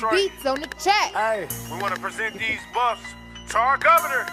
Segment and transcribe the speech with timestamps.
[0.00, 1.12] more beats on the track.
[1.12, 3.02] Hey, We want to present these buffs
[3.50, 4.26] to our governor,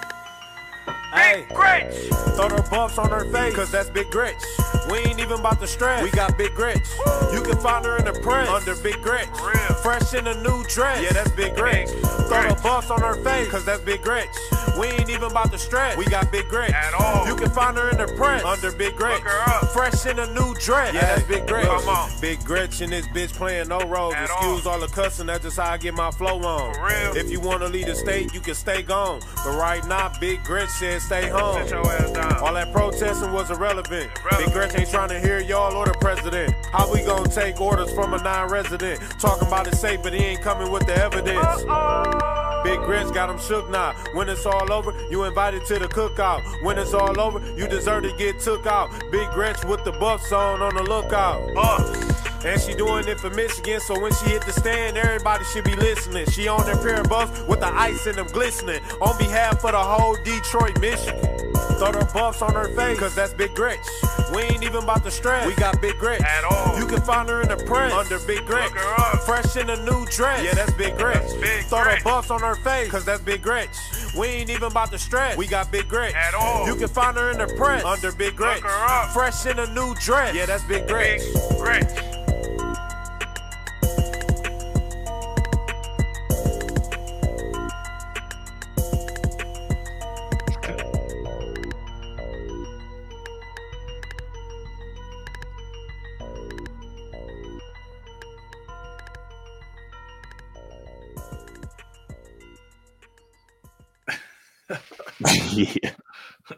[1.14, 1.46] hey.
[1.48, 1.94] Big Gretch.
[2.36, 4.42] Throw the buffs on her face, cause that's Big Gretch.
[4.90, 6.04] We ain't even about to stress.
[6.04, 6.88] We got Big Gretch.
[7.34, 9.30] You can find her in the press under Big Gretch.
[9.42, 9.76] Real.
[9.82, 11.02] Fresh in a new dress.
[11.04, 11.88] Yeah, that's Big Gretch.
[11.88, 14.28] Big Throw the buffs on her face, cause that's Big Gretch.
[14.82, 15.96] We ain't even about to stress.
[15.96, 16.72] We got Big Gretch.
[16.72, 17.28] At all.
[17.28, 19.22] You can find her in the press under Big Gretch.
[19.22, 19.70] Look her up.
[19.70, 20.92] Fresh in a new dress.
[20.96, 21.68] Yeah, that's Big Gretch.
[21.68, 22.10] Come on.
[22.20, 24.16] Big Gretch and this bitch playing no roles.
[24.16, 24.74] At Excuse all.
[24.74, 26.74] all the cussing, that's just how I get my flow on.
[26.74, 27.16] For real.
[27.16, 29.22] If you wanna leave the state, you can stay gone.
[29.46, 31.62] But right now, Big Gretch said stay home.
[31.62, 32.38] Sit your ass down.
[32.38, 34.10] All that protesting was irrelevant.
[34.18, 34.46] Irrelevant.
[34.46, 36.56] Big Gretch ain't trying to hear y'all or the president.
[36.72, 39.00] How we gonna take orders from a non-resident?
[39.20, 41.64] Talking about it safe, but he ain't coming with the evidence.
[42.64, 43.94] Big Gretch got him shook now.
[44.14, 46.42] When it's all over, you invited to the cookout.
[46.64, 48.90] When it's all over, you deserve to get took out.
[49.12, 51.54] Big Gretch with the buffs on on the lookout.
[51.54, 52.12] Buffs.
[52.44, 55.76] And she doing it for Michigan, so when she hit the stand, everybody should be
[55.76, 56.26] listening.
[56.32, 58.82] She on that pair of buffs with the ice in them glistening.
[59.00, 61.51] On behalf of the whole Detroit, Michigan.
[61.80, 63.80] Throw the buffs on her face, cause that's Big Gretch.
[64.34, 65.46] We ain't even about to stress.
[65.46, 66.22] We got Big Gretch.
[66.22, 66.78] At all.
[66.80, 68.72] You can find her in the press under Big Gretch.
[68.72, 69.22] Look her up.
[69.24, 70.44] Fresh in a new dress.
[70.44, 70.96] Yeah, that's Big.
[70.98, 73.70] That's Big Throw the buffs on her face, cause that's Big Gretch.
[74.18, 75.38] We ain't even about to stress.
[75.38, 76.14] We got Big Gretch.
[76.14, 76.68] At all.
[76.68, 79.12] You can find her in the press under Big up.
[79.14, 80.36] Fresh in a new dress.
[80.36, 81.22] Yeah, that's Big Gretch.
[81.22, 82.31] Big Gretch.
[105.84, 105.92] yeah.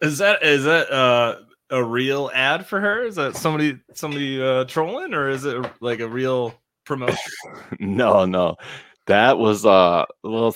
[0.01, 1.37] Is that is that uh,
[1.69, 3.03] a real ad for her?
[3.03, 6.53] Is that somebody somebody uh, trolling, or is it like a real
[6.85, 7.17] promotion?
[7.79, 8.55] No, no.
[9.07, 10.55] That was uh well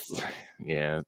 [0.59, 1.01] yeah.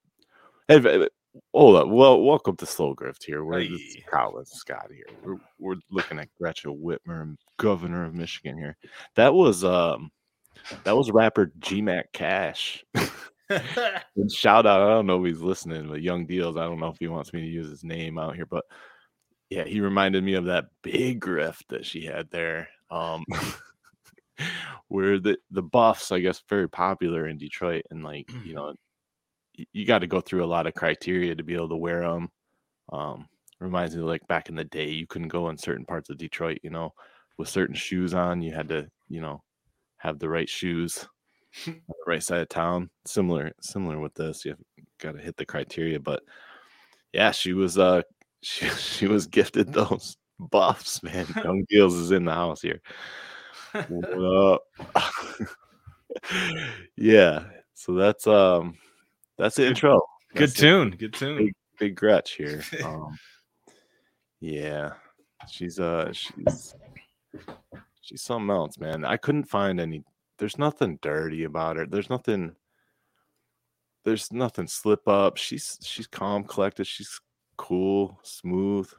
[0.67, 1.07] Hey,
[1.53, 1.87] hold up.
[1.87, 3.43] Well, welcome to Slow Grift here.
[3.43, 4.03] We're Hey.
[4.11, 5.05] Colin Scott here.
[5.23, 8.77] We're, we're looking at Gretchen Whitmer, governor of Michigan here.
[9.15, 10.11] That was um
[10.83, 12.83] that was rapper G Mac Cash.
[14.29, 16.57] Shout out, I don't know if he's listening, but Young Deals.
[16.57, 18.63] I don't know if he wants me to use his name out here, but
[19.49, 22.69] yeah, he reminded me of that big grift that she had there.
[22.91, 23.25] Um
[24.87, 28.73] where the the buffs, I guess, very popular in Detroit, and like you know,
[29.73, 32.29] you got to go through a lot of criteria to be able to wear them.
[32.91, 33.27] Um,
[33.59, 36.17] reminds me of, like back in the day, you couldn't go in certain parts of
[36.17, 36.93] Detroit, you know,
[37.37, 38.41] with certain shoes on.
[38.41, 39.43] You had to, you know,
[39.97, 41.07] have the right shoes
[41.67, 42.89] on the right side of town.
[43.05, 44.45] Similar, similar with this.
[44.45, 44.55] You
[44.99, 46.23] got to hit the criteria, but
[47.13, 48.01] yeah, she was uh
[48.41, 51.25] she she was gifted those buffs, man.
[51.43, 52.81] Young Deals is in the house here.
[53.87, 54.61] What
[54.95, 55.05] up?
[56.97, 57.43] yeah.
[57.73, 58.77] So that's um
[59.37, 60.01] that's the intro.
[60.33, 60.61] Good That's it.
[60.61, 60.89] tune.
[60.91, 61.37] Good tune.
[61.37, 62.63] Big big Gretch here.
[62.83, 63.17] Um
[64.39, 64.93] yeah.
[65.49, 66.75] She's uh she's
[68.01, 69.05] she's something else, man.
[69.05, 70.03] I couldn't find any
[70.39, 71.85] there's nothing dirty about her.
[71.85, 72.55] There's nothing
[74.05, 75.37] there's nothing slip up.
[75.37, 77.19] She's she's calm, collected, she's
[77.57, 78.89] cool, smooth.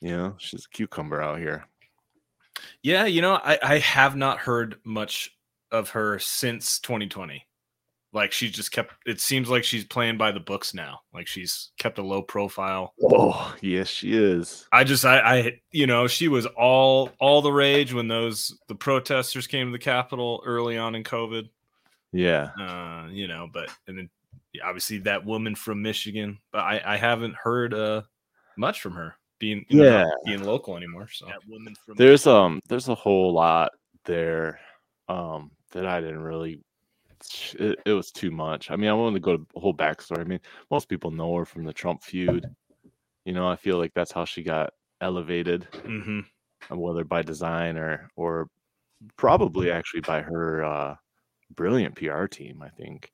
[0.00, 1.66] You know, she's a cucumber out here.
[2.82, 5.36] Yeah, you know, I, I have not heard much
[5.72, 7.44] of her since 2020.
[8.16, 11.00] Like she just kept it seems like she's playing by the books now.
[11.12, 12.94] Like she's kept a low profile.
[13.02, 14.66] Oh, yes, she is.
[14.72, 18.74] I just I I you know, she was all all the rage when those the
[18.74, 21.50] protesters came to the Capitol early on in COVID.
[22.10, 22.52] Yeah.
[22.58, 24.08] Uh, you know, but and then
[24.64, 28.00] obviously that woman from Michigan, but I I haven't heard uh
[28.56, 30.06] much from her being you know, Yeah.
[30.24, 31.08] being local anymore.
[31.12, 33.72] So that woman from there's um there's a whole lot
[34.06, 34.58] there
[35.06, 36.62] um that I didn't really
[37.58, 38.70] it, it was too much.
[38.70, 40.20] I mean, I wanted to go to the whole backstory.
[40.20, 40.40] I mean,
[40.70, 42.46] most people know her from the Trump feud.
[43.24, 46.20] You know, I feel like that's how she got elevated, hmm
[46.70, 48.50] uh, whether by design or or
[49.16, 50.96] probably actually by her uh
[51.50, 53.12] brilliant PR team, I think.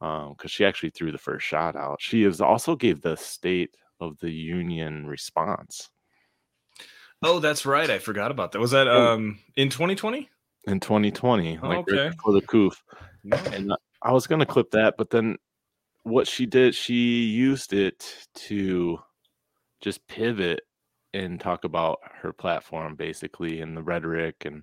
[0.00, 2.00] Um, because she actually threw the first shot out.
[2.00, 5.90] She is also gave the state of the union response.
[7.22, 7.90] Oh, that's right.
[7.90, 8.60] I forgot about that.
[8.60, 10.30] Was that um in 2020?
[10.66, 11.86] in 2020, Oh, like okay.
[11.88, 12.70] right before the coup.
[13.24, 13.72] And
[14.02, 15.36] I was gonna clip that, but then
[16.02, 18.98] what she did, she used it to
[19.80, 20.60] just pivot
[21.12, 24.62] and talk about her platform basically and the rhetoric and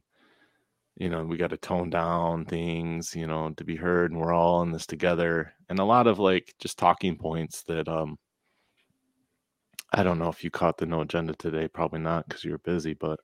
[0.96, 4.34] you know we got to tone down things you know to be heard and we're
[4.34, 5.54] all in this together.
[5.70, 8.18] And a lot of like just talking points that um
[9.94, 12.58] i don't know if you caught the no agenda today probably not because you were
[12.60, 13.20] busy but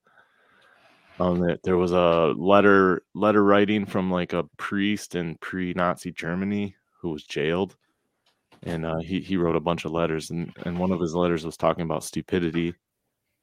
[1.19, 6.75] Um, there, there was a letter letter writing from like a priest in pre-Nazi Germany
[6.99, 7.75] who was jailed,
[8.63, 11.45] and uh, he he wrote a bunch of letters, and and one of his letters
[11.45, 12.73] was talking about stupidity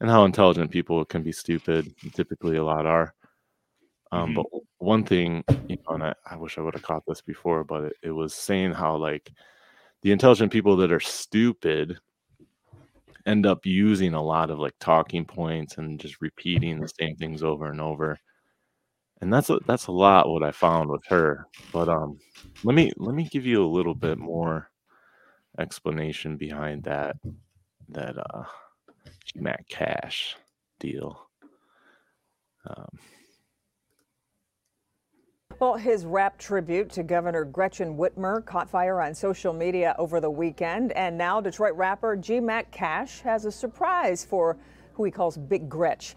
[0.00, 1.94] and how intelligent people can be stupid.
[2.14, 3.14] Typically, a lot are.
[4.12, 4.34] Um, Mhm.
[4.36, 4.46] But
[4.78, 7.84] one thing, you know, and I, I wish I would have caught this before, but
[7.84, 9.30] it, it was saying how like
[10.02, 11.98] the intelligent people that are stupid
[13.26, 17.42] end up using a lot of like talking points and just repeating the same things
[17.42, 18.18] over and over.
[19.20, 21.46] And that's a, that's a lot what I found with her.
[21.72, 22.18] But um,
[22.64, 24.70] let me let me give you a little bit more
[25.58, 27.16] explanation behind that
[27.90, 28.44] that uh
[29.34, 30.36] Matt Cash
[30.78, 31.28] deal.
[32.66, 32.98] Um,
[35.60, 40.30] Well, his rap tribute to Governor Gretchen Whitmer caught fire on social media over the
[40.30, 44.56] weekend, and now Detroit rapper G Mac Cash has a surprise for
[44.94, 46.16] who he calls Big Gretch.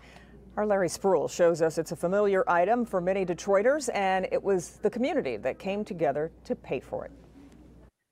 [0.55, 4.77] Our Larry Spruill shows us it's a familiar item for many Detroiters, and it was
[4.81, 7.11] the community that came together to pay for it.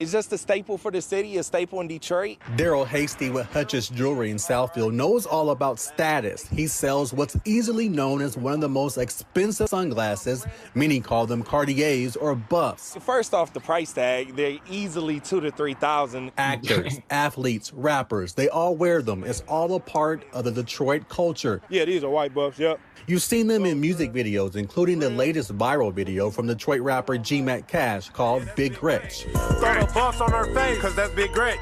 [0.02, 2.38] It's just a staple for the city, a staple in Detroit.
[2.56, 6.48] Daryl Hasty with Hutch's Jewelry in Southfield knows all about status.
[6.48, 10.44] He sells what's easily known as one of the most expensive sunglasses.
[10.74, 12.96] Many call them Cartiers or buffs.
[12.96, 16.32] First off, the price tag, they're easily two to three thousand.
[16.36, 19.22] Actors, athletes, rappers, they all wear them.
[19.22, 21.62] It's all a part of the Detroit culture.
[21.68, 22.58] Yeah, these are white buffs.
[22.58, 22.80] Yep.
[23.06, 27.40] You've seen them in music videos, including the latest viral video from Detroit rapper G
[27.42, 29.22] Mac Cash called Big Gretch.
[29.22, 31.58] Throw the on her face, cause that's Big Gretch.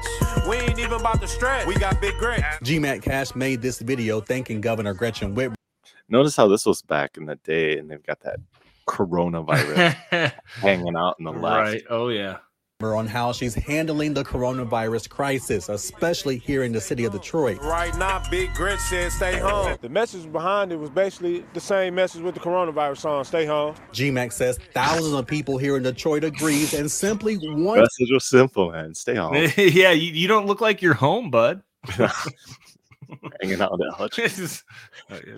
[0.47, 1.67] We ain't even about to stretch.
[1.67, 2.43] We got Big Gretch.
[2.63, 5.55] G Mac Cash made this video thanking Governor Gretchen Whitmer.
[6.09, 8.39] notice how this was back in the day, and they've got that
[8.87, 11.71] coronavirus hanging out in the left.
[11.73, 11.83] right.
[11.89, 12.37] Oh yeah.
[12.83, 17.59] On how she's handling the coronavirus crisis, especially here in the city of Detroit.
[17.61, 19.77] Right now, Big Gretch said stay home.
[19.81, 23.75] The message behind it was basically the same message with the coronavirus song, stay home.
[23.93, 28.71] GMAC says thousands of people here in Detroit agrees and simply want Message was simple,
[28.71, 28.93] man.
[28.95, 29.35] Stay home.
[29.57, 31.61] yeah, you, you don't look like you're home, bud.
[33.41, 34.15] hanging out at Hutch.
[34.15, 34.63] Just-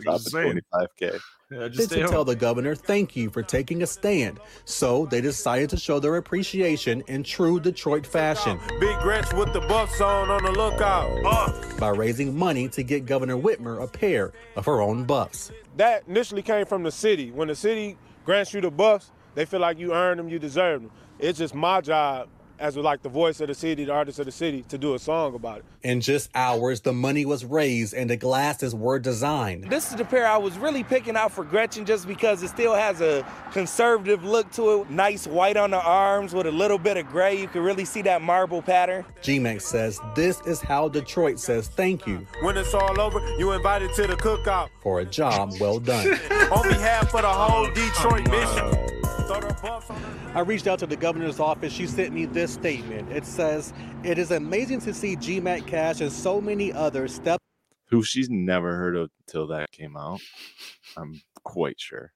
[0.02, 0.60] Drop just saying.
[0.74, 1.20] 25k.
[1.54, 4.40] Yeah, just to stay tell the governor thank you for taking a stand.
[4.66, 9.62] So they decided to show their appreciation in true Detroit fashion Big Gretch with the
[9.62, 11.22] buffs on on the lookout.
[11.24, 11.80] Buff.
[11.80, 15.52] by raising money to get Governor Whitmer a pair of her own buffs.
[15.78, 17.32] That initially came from the city.
[17.32, 20.82] When the city grants you the buffs, they feel like you earned them, you deserve
[20.82, 20.92] them.
[21.20, 22.30] It's just my job
[22.64, 24.94] as we like the voice of the city, the artist of the city, to do
[24.94, 25.66] a song about it.
[25.84, 29.70] In just hours, the money was raised and the glasses were designed.
[29.70, 32.74] This is the pair I was really picking out for Gretchen just because it still
[32.74, 34.90] has a conservative look to it.
[34.90, 37.38] Nice white on the arms with a little bit of gray.
[37.38, 39.04] You can really see that marble pattern.
[39.22, 43.94] GMAC says this is how Detroit says thank you When it's all over, you invited
[43.96, 44.70] to the cookout.
[44.82, 46.08] for a job well done.
[46.54, 49.03] On behalf of the whole Detroit Michigan.
[49.28, 50.38] Throw the buffs on her.
[50.38, 51.72] I reached out to the governor's office.
[51.72, 53.12] She sent me this statement.
[53.12, 57.40] It says, It is amazing to see GMAC Cash and so many others step
[57.88, 60.20] Who she's never heard of till that came out.
[60.98, 62.12] I'm quite sure.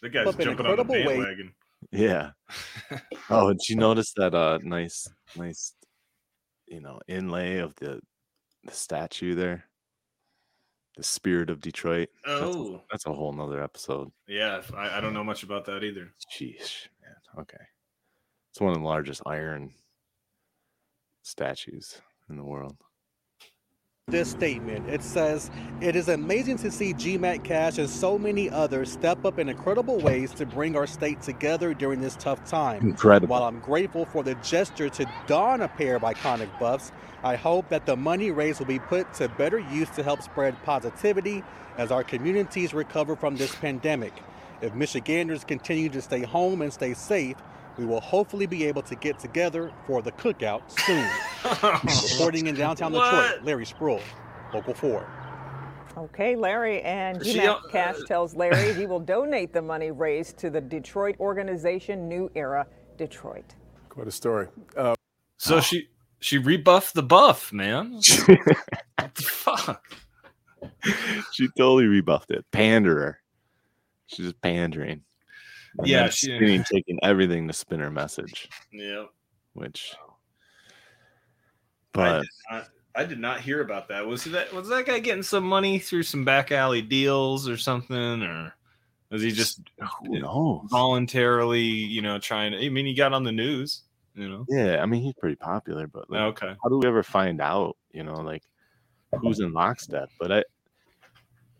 [0.00, 1.06] The guy's up in jumping on the incredible way.
[1.06, 1.52] bandwagon.
[1.90, 2.30] Yeah.
[3.30, 5.74] oh, and she noticed that uh nice nice
[6.66, 8.00] you know inlay of the
[8.64, 9.64] the statue there.
[10.96, 12.10] The spirit of Detroit.
[12.26, 14.10] That's Oh, that's a whole nother episode.
[14.28, 14.62] yeah.
[14.76, 16.12] I, I don't know much about that either.
[16.30, 17.16] Sheesh, man.
[17.40, 17.64] Okay.
[18.50, 19.72] It's one of the largest iron
[21.22, 22.76] statues in the world.
[24.12, 24.88] This statement.
[24.88, 29.38] It says, It is amazing to see GMAC Cash and so many others step up
[29.38, 32.82] in incredible ways to bring our state together during this tough time.
[32.82, 33.32] Incredible.
[33.32, 36.92] While I'm grateful for the gesture to don a pair of iconic buffs,
[37.24, 40.62] I hope that the money raised will be put to better use to help spread
[40.62, 41.42] positivity
[41.78, 44.12] as our communities recover from this pandemic.
[44.60, 47.36] If Michiganders continue to stay home and stay safe,
[47.78, 51.08] we will hopefully be able to get together for the cookout soon.
[52.18, 54.00] Reporting in downtown Detroit, Larry Spruill,
[54.52, 55.06] Local 4.
[55.96, 60.38] Okay, Larry, and She, GMAC uh, Cash tells Larry he will donate the money raised
[60.38, 63.54] to the Detroit organization New Era Detroit.
[63.88, 64.48] Quite a story.
[64.76, 64.94] Uh,
[65.38, 65.88] So she
[66.20, 67.94] she rebuffed the buff, man.
[68.26, 69.84] what the fuck?
[71.32, 72.44] she totally rebuffed it.
[72.52, 73.16] Panderer.
[74.06, 75.02] She's just pandering.
[75.78, 79.06] And Yeah, then she- spinning, taking everything to spin her message, Yeah.
[79.54, 79.94] which.
[79.98, 80.08] I
[81.92, 84.06] But did, not, I did not hear about that.
[84.06, 88.22] Was that was that guy getting some money through some back alley deals or something,
[88.22, 88.54] or
[89.10, 89.60] was he just
[90.06, 90.68] who knows?
[90.70, 92.64] voluntarily, you know, trying to?
[92.64, 93.82] I mean, he got on the news,
[94.14, 94.46] you know.
[94.48, 96.54] Yeah, I mean he's pretty popular, but like, Okay.
[96.62, 97.76] how do we ever find out?
[97.92, 98.42] You know, like
[99.20, 100.08] who's in lockstep?
[100.18, 100.44] But I,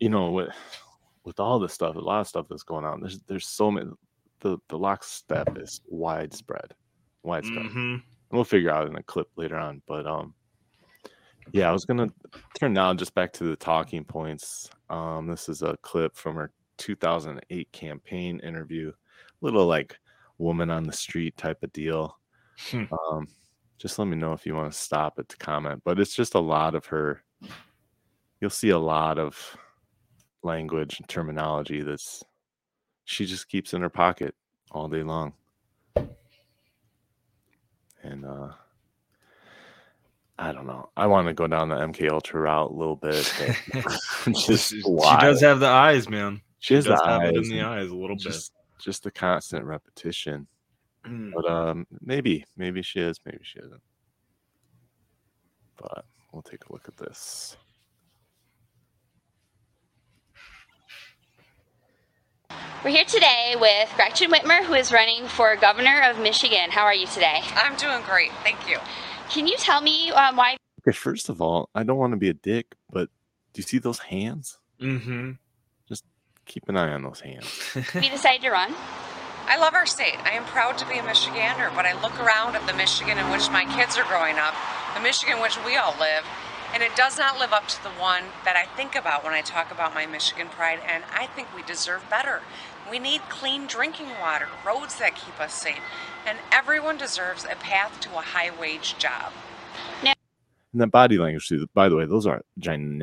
[0.00, 0.48] you know, what
[1.24, 3.00] with all this stuff, a lot of stuff that's going on.
[3.00, 3.90] There's there's so many.
[4.40, 6.74] The the lockstep is widespread,
[7.22, 7.66] widespread.
[7.66, 7.94] Mhm.
[7.94, 9.82] And we'll figure out in a clip later on.
[9.86, 10.34] But um,
[11.52, 12.08] yeah, I was gonna
[12.58, 14.68] turn now just back to the talking points.
[14.90, 18.92] Um, this is a clip from her 2008 campaign interview,
[19.40, 19.96] little like
[20.38, 22.18] woman on the street type of deal.
[22.70, 22.84] Hmm.
[22.92, 23.28] Um,
[23.78, 25.82] just let me know if you want to stop it to comment.
[25.84, 27.22] But it's just a lot of her.
[28.40, 29.56] You'll see a lot of
[30.42, 32.22] language and terminology that's
[33.04, 34.34] she just keeps in her pocket
[34.70, 35.32] all day long.
[38.02, 38.52] And uh
[40.38, 40.88] I don't know.
[40.96, 43.32] I want to go down the MK Ultra route a little bit.
[44.26, 46.40] just she, she does have the eyes, man.
[46.58, 48.22] She has does the have it in eyes the eyes a little bit.
[48.24, 50.46] just just the constant repetition.
[51.06, 51.32] Mm.
[51.34, 53.82] But um maybe maybe she is, maybe she isn't.
[55.76, 57.56] But we'll take a look at this.
[62.84, 66.70] We're here today with Gretchen Whitmer, who is running for governor of Michigan.
[66.70, 67.40] How are you today?
[67.54, 68.78] I'm doing great, thank you.
[69.30, 72.28] Can you tell me um, why Okay, first of all, I don't want to be
[72.28, 73.08] a dick, but
[73.52, 74.58] do you see those hands?
[74.80, 75.32] Mm-hmm.
[75.88, 76.04] Just
[76.44, 77.46] keep an eye on those hands.
[77.94, 78.74] you decided to run?
[79.46, 80.18] I love our state.
[80.24, 83.30] I am proud to be a Michigander, but I look around at the Michigan in
[83.30, 84.54] which my kids are growing up,
[84.94, 86.24] the Michigan in which we all live,
[86.72, 89.40] and it does not live up to the one that I think about when I
[89.42, 92.40] talk about my Michigan pride, and I think we deserve better.
[92.90, 95.80] We need clean drinking water, roads that keep us safe,
[96.26, 99.32] and everyone deserves a path to a high wage job.
[100.02, 101.66] And that body language, too.
[101.74, 103.02] By the way, those are giant,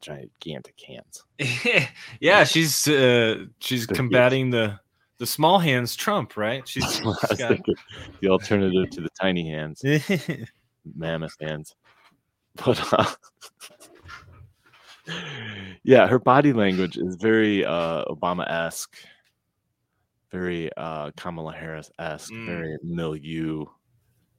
[0.00, 1.22] gigantic hands.
[2.20, 3.96] yeah, she's uh, she's They're huge.
[3.96, 4.80] combating the
[5.18, 6.66] the small hands Trump, right?
[6.68, 7.58] She's, I she's was got-
[8.22, 9.84] the alternative to the tiny hands,
[10.96, 11.74] mammoth hands.
[12.64, 13.06] But uh,
[15.82, 18.96] yeah, her body language is very uh, Obama esque,
[20.30, 22.46] very uh, Kamala Harris esque, Mm.
[22.46, 23.64] very milieu.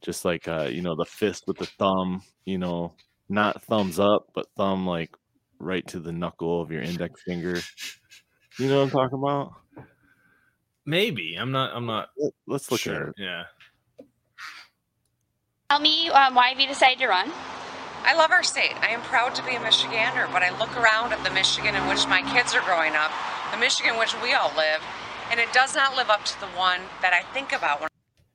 [0.01, 2.93] Just like uh, you know, the fist with the thumb, you know,
[3.29, 5.15] not thumbs up, but thumb like
[5.59, 7.59] right to the knuckle of your index finger.
[8.59, 9.53] You know what I'm talking about?
[10.85, 11.75] Maybe I'm not.
[11.75, 12.95] I'm not Let- Let's look sure.
[12.95, 13.13] at it.
[13.17, 13.43] Yeah.
[15.69, 17.31] Tell me um, why have you decided to run?
[18.03, 18.73] I love our state.
[18.81, 21.87] I am proud to be a Michigander, but I look around at the Michigan in
[21.87, 23.11] which my kids are growing up,
[23.51, 24.81] the Michigan in which we all live,
[25.29, 27.89] and it does not live up to the one that I think about when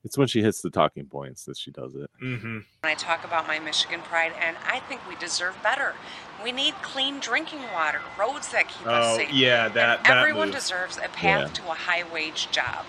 [0.04, 2.08] It's when she hits the talking points that she does it.
[2.22, 2.60] Mm-hmm.
[2.84, 5.94] I talk about my Michigan pride, and I think we deserve better.
[6.44, 9.32] We need clean drinking water, roads that keep us Oh safe.
[9.32, 10.56] yeah, that and that everyone move.
[10.56, 12.84] deserves a path to a high wage job.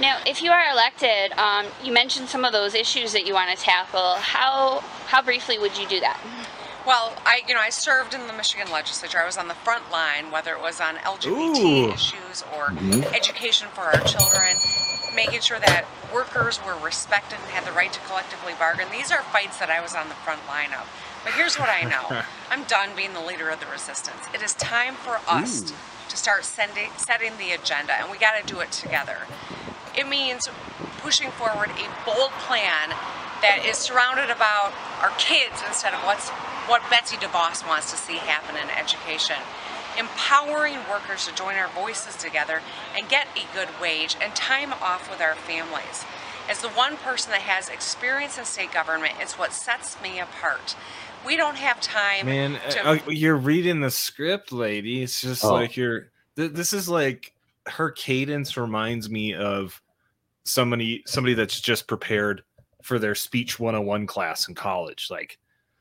[0.00, 3.56] Now, if you are elected, um, you mentioned some of those issues that you want
[3.56, 4.14] to tackle.
[4.16, 6.18] How how briefly would you do that?
[6.86, 9.18] Well, I you know I served in the Michigan legislature.
[9.18, 11.92] I was on the front line, whether it was on LGBT Ooh.
[11.92, 13.12] issues or Mhm.
[13.14, 14.56] education for our children,
[15.14, 18.88] making sure that workers were respected and had the right to collectively bargain.
[18.90, 20.88] These are fights that I was on the front line of.
[21.24, 24.24] But here's what I know: I'm done being the leader of the resistance.
[24.32, 25.74] It is time for us Ooh.
[26.08, 29.18] to start sending, setting the agenda, and we got to do it together.
[29.96, 30.48] It means
[30.98, 32.90] pushing forward a bold plan
[33.42, 36.28] that is surrounded about our kids instead of what's
[36.68, 39.36] what Betsy DeVos wants to see happen in education.
[39.98, 42.60] Empowering workers to join our voices together
[42.96, 46.04] and get a good wage and time off with our families.
[46.48, 50.76] As the one person that has experience in state government, it's what sets me apart.
[51.26, 55.02] We don't have time Man, to uh, uh, you're reading the script, lady.
[55.02, 55.52] It's just Oh.
[55.52, 56.08] like you're.
[56.36, 57.32] Th- this is like
[57.70, 59.80] her cadence reminds me of
[60.44, 62.42] somebody somebody that's just prepared
[62.82, 65.08] for their speech 101 class in college.
[65.10, 65.38] Like,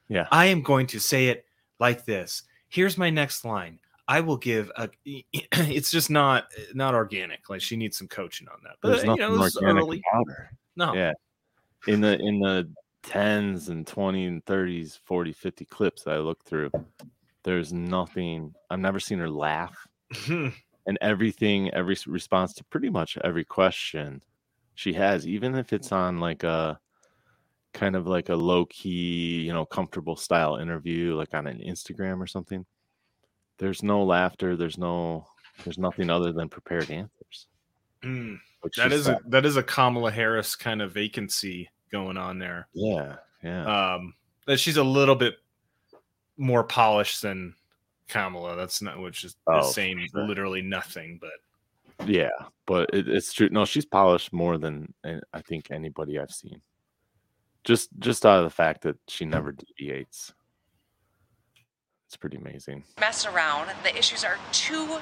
[0.10, 0.28] Yeah.
[0.32, 1.46] I am going to say it
[1.80, 2.44] like this.
[2.68, 3.80] Here's my next line.
[4.08, 4.90] I will give a.
[5.54, 7.50] It's just not not organic.
[7.50, 8.76] Like she needs some coaching on that.
[8.82, 10.02] But There's you know, it's organic early.
[10.14, 10.52] about her.
[10.76, 10.94] No.
[10.94, 11.14] Yeah.
[11.88, 12.70] In the in the
[13.04, 16.72] tens and 20 and 30s, 40, 50 clips that I looked through,
[17.44, 18.54] there's nothing.
[18.70, 19.88] I've never seen her laugh.
[20.86, 24.22] and everything, every response to pretty much every question
[24.76, 26.80] she has, even if it's on like a
[27.74, 32.20] kind of like a low key, you know, comfortable style interview, like on an Instagram
[32.20, 32.66] or something.
[33.58, 34.56] There's no laughter.
[34.56, 35.26] There's no.
[35.66, 37.48] There's nothing other than prepared answers.
[38.02, 38.40] Mm.
[38.78, 42.68] That is a that is a Kamala Harris kind of vacancy going on there.
[42.74, 43.96] yeah, yeah.
[43.96, 44.14] Um,
[44.46, 45.36] that she's a little bit
[46.38, 47.56] more polished than
[48.10, 48.56] Kamala.
[48.58, 50.28] That's not which is, Oh, is for saying sure.
[50.28, 51.20] literally nothing.
[51.22, 52.30] But Yeah,
[52.66, 53.50] but it, it's true.
[53.50, 56.62] No, she's polished more than uh, I think anybody I've seen.
[57.64, 60.34] Just just out of the fact that she never deviates.
[62.08, 62.84] It's pretty amazing.
[63.00, 63.70] mess around.
[63.84, 64.98] The issues are too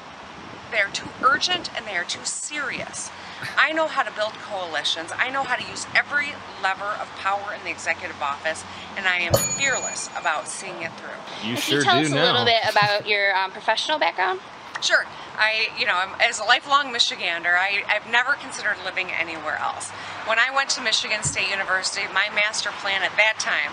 [0.71, 3.09] they're too urgent and they are too serious.
[3.57, 5.11] I know how to build coalitions.
[5.15, 6.29] I know how to use every
[6.63, 8.63] lever of power in the executive office,
[8.95, 11.47] and I am fearless about seeing it through.
[11.47, 12.25] You Can sure you tell do us a now.
[12.25, 14.39] little bit about your um, professional background?
[14.81, 15.05] Sure.
[15.37, 19.89] I, you know, I'm, as a lifelong Michigander, I, I've never considered living anywhere else.
[20.25, 23.69] When I went to Michigan State University, my master plan at that time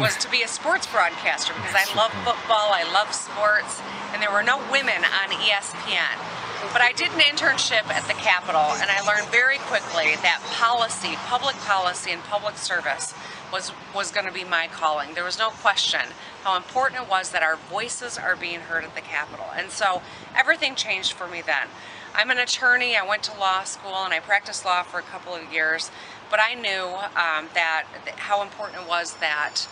[0.00, 3.80] was to be a sports broadcaster because I love football, I love sports,
[4.12, 6.18] and there were no women on ESPN.
[6.72, 11.16] But I did an internship at the Capitol, and I learned very quickly that policy,
[11.26, 13.14] public policy, and public service
[13.52, 15.14] was was going to be my calling.
[15.14, 16.00] There was no question
[16.42, 20.02] how important it was that our voices are being heard at the Capitol, and so
[20.36, 21.68] everything changed for me then.
[22.14, 22.96] I'm an attorney.
[22.96, 25.90] I went to law school and I practiced law for a couple of years,
[26.30, 29.66] but I knew um, that that how important it was that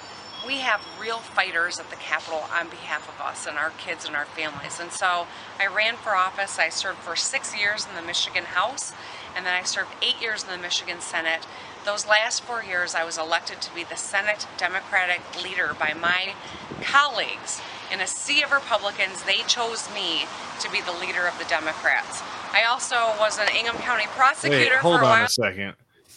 [0.47, 4.17] we have real fighters at the Capitol on behalf of us and our kids and
[4.17, 4.81] our families.
[4.81, 5.27] And so
[5.61, 6.59] I ran for office.
[6.59, 8.93] I served for six years in the Michigan House,
[9.37, 11.47] and then I served eight years in the Michigan Senate.
[11.85, 16.35] Those last four years, I was elected to be the Senate Democratic leader by my
[16.83, 17.61] colleagues.
[17.93, 20.25] In a sea of Republicans, they chose me
[20.61, 22.23] to be the leader of the Democrats.
[22.53, 25.25] I also was an Ingham County prosecutor Wait, hold for a on while.
[25.25, 25.75] a second.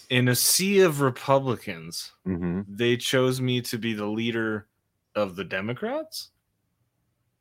[0.09, 2.61] In a sea of Republicans, Mm-hmm.
[2.67, 4.67] they chose me to be the leader
[5.15, 6.31] of the Democrats.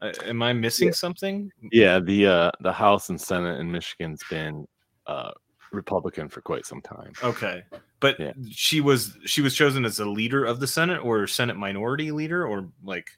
[0.02, 1.50] Uh, am I missing something?
[1.72, 4.66] Yeah, the uh, the House and Senate in Michigan's been
[5.06, 5.30] uh,
[5.72, 7.12] Republican for quite some time.
[7.22, 7.62] Okay,
[8.00, 8.32] but Yeah.
[8.50, 12.46] she was she was chosen as the leader of the Senate or Senate minority leader
[12.46, 13.08] or like,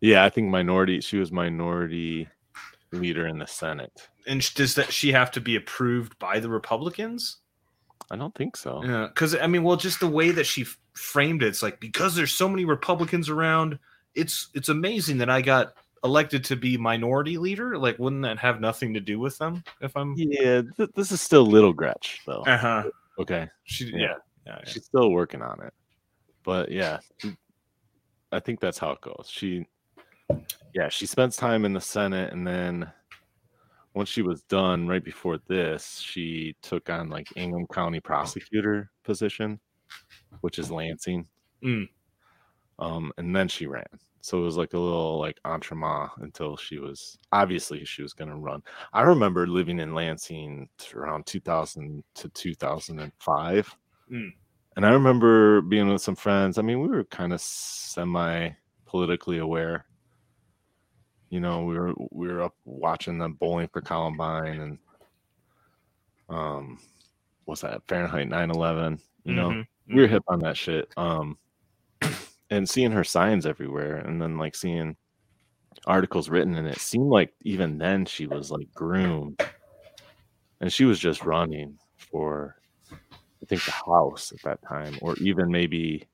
[0.00, 1.00] Yeah, I think minority.
[1.00, 2.28] She was minority
[2.92, 4.08] leader in the Senate.
[4.26, 7.38] and does that she have to be approved by the Republicans?
[8.12, 8.82] I don't think so.
[8.84, 11.80] Yeah, because I mean, well, just the way that she f- framed it, it's like
[11.80, 13.78] because there's so many Republicans around,
[14.14, 15.72] it's it's amazing that I got
[16.04, 17.78] elected to be minority leader.
[17.78, 19.64] Like, wouldn't that have nothing to do with them?
[19.80, 22.42] If I'm, Yeah, th- this is still little Gretch though.
[22.42, 22.82] uh huh.
[23.18, 23.92] Okay, She, Yeah.
[23.92, 24.06] yeah,
[24.46, 24.70] yeah, yeah.
[24.70, 25.72] she's still working on it,
[26.44, 26.98] but yeah,
[28.30, 29.28] I think that's how it goes.
[29.30, 29.66] She,
[30.74, 32.90] yeah, she spends time in the Senate, and then
[33.94, 39.60] once she was done, right before this, she took on like Ingham County prosecutor position,
[40.40, 41.26] which is Lansing.
[41.64, 41.88] Mm.
[42.78, 43.84] Um, and then she ran.
[44.22, 48.36] So it was like a little like entremat until she was obviously she was gonna
[48.36, 48.62] run.
[48.92, 53.76] I remember living in Lansing around 2000 to 2005.
[54.10, 54.32] Mm.
[54.76, 56.56] And I remember being with some friends.
[56.56, 58.50] I mean, we were kind of semi
[58.86, 59.86] politically aware.
[61.32, 64.78] You know, we were we were up watching the bowling for Columbine and
[66.28, 66.78] um
[67.46, 69.48] what's that Fahrenheit 9/11, you know.
[69.48, 70.92] Mhm, We were hip on that shit.
[70.98, 71.38] Um
[72.50, 74.94] and seeing her signs everywhere and then like seeing
[75.86, 79.40] articles written and it seemed like even then she was like groomed
[80.60, 82.56] and she was just running for
[82.92, 86.06] I think the house at that time, or even maybe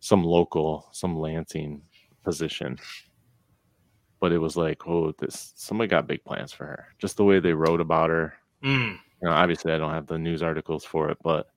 [0.00, 1.82] some local, some Lansing
[2.24, 2.78] position.
[4.20, 6.88] But it was like, oh, this somebody got big plans for her.
[6.98, 8.34] Just the way they wrote about her.
[8.64, 8.98] Mm.
[9.22, 11.48] You know, obviously I don't have the news articles for it, but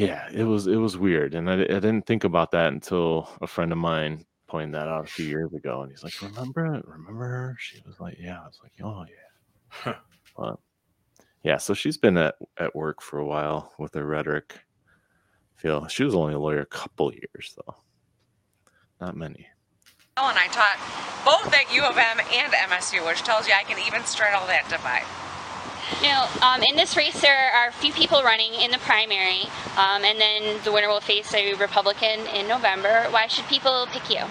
[0.00, 3.46] yeah, it was it was weird, and I, I didn't think about that until a
[3.46, 7.24] friend of mine pointed that out a few years ago, and he's like, "Remember, remember
[7.24, 9.04] her?" She was like, "Yeah." I was like, "Oh
[9.84, 9.94] yeah."
[10.38, 10.58] but
[11.42, 14.58] yeah, so she's been at at work for a while with her rhetoric.
[15.58, 17.76] I feel she was only a lawyer a couple years though,
[19.02, 19.46] not many.
[20.28, 20.78] And I taught
[21.24, 24.68] both at U of M and MSU, which tells you I can even straddle that
[24.68, 25.06] divide.
[26.02, 29.42] Now, um, in this race, there are a few people running in the primary,
[29.76, 33.06] um, and then the winner will face a Republican in November.
[33.10, 34.24] Why should people pick you?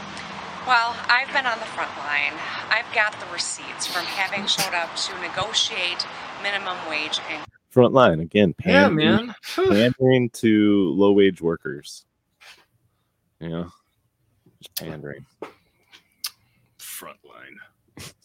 [0.65, 2.33] Well, I've been on the front line.
[2.69, 6.05] I've got the receipts from having showed up to negotiate
[6.41, 7.45] minimum wage increase.
[7.69, 9.35] Front line again, Yeah, pandering, man.
[9.55, 9.69] Whew.
[9.69, 12.05] pandering to low wage workers.
[13.39, 13.71] Yeah, know,
[14.59, 15.25] just pandering.
[16.99, 17.55] Frontline.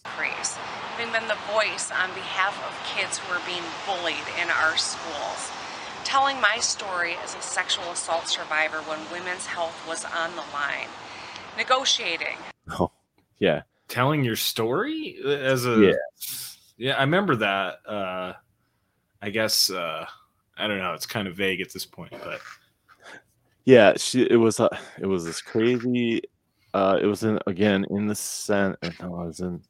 [0.05, 0.57] increase.
[0.57, 5.51] Having been the voice on behalf of kids who are being bullied in our schools.
[6.05, 10.89] Telling my story as a sexual assault survivor when women's health was on the line.
[11.57, 12.37] Negotiating.
[12.79, 12.91] Oh,
[13.39, 13.63] yeah.
[13.89, 15.93] Telling your story as a Yeah.
[16.77, 16.93] yeah.
[16.97, 17.79] I remember that.
[17.87, 18.33] Uh,
[19.23, 20.05] I guess uh,
[20.57, 20.95] I don't know.
[20.95, 22.41] It's kind of vague at this point, but
[23.65, 26.23] Yeah, she it was uh, it was this crazy
[26.75, 29.63] uh it was in again in the Senate no, it was in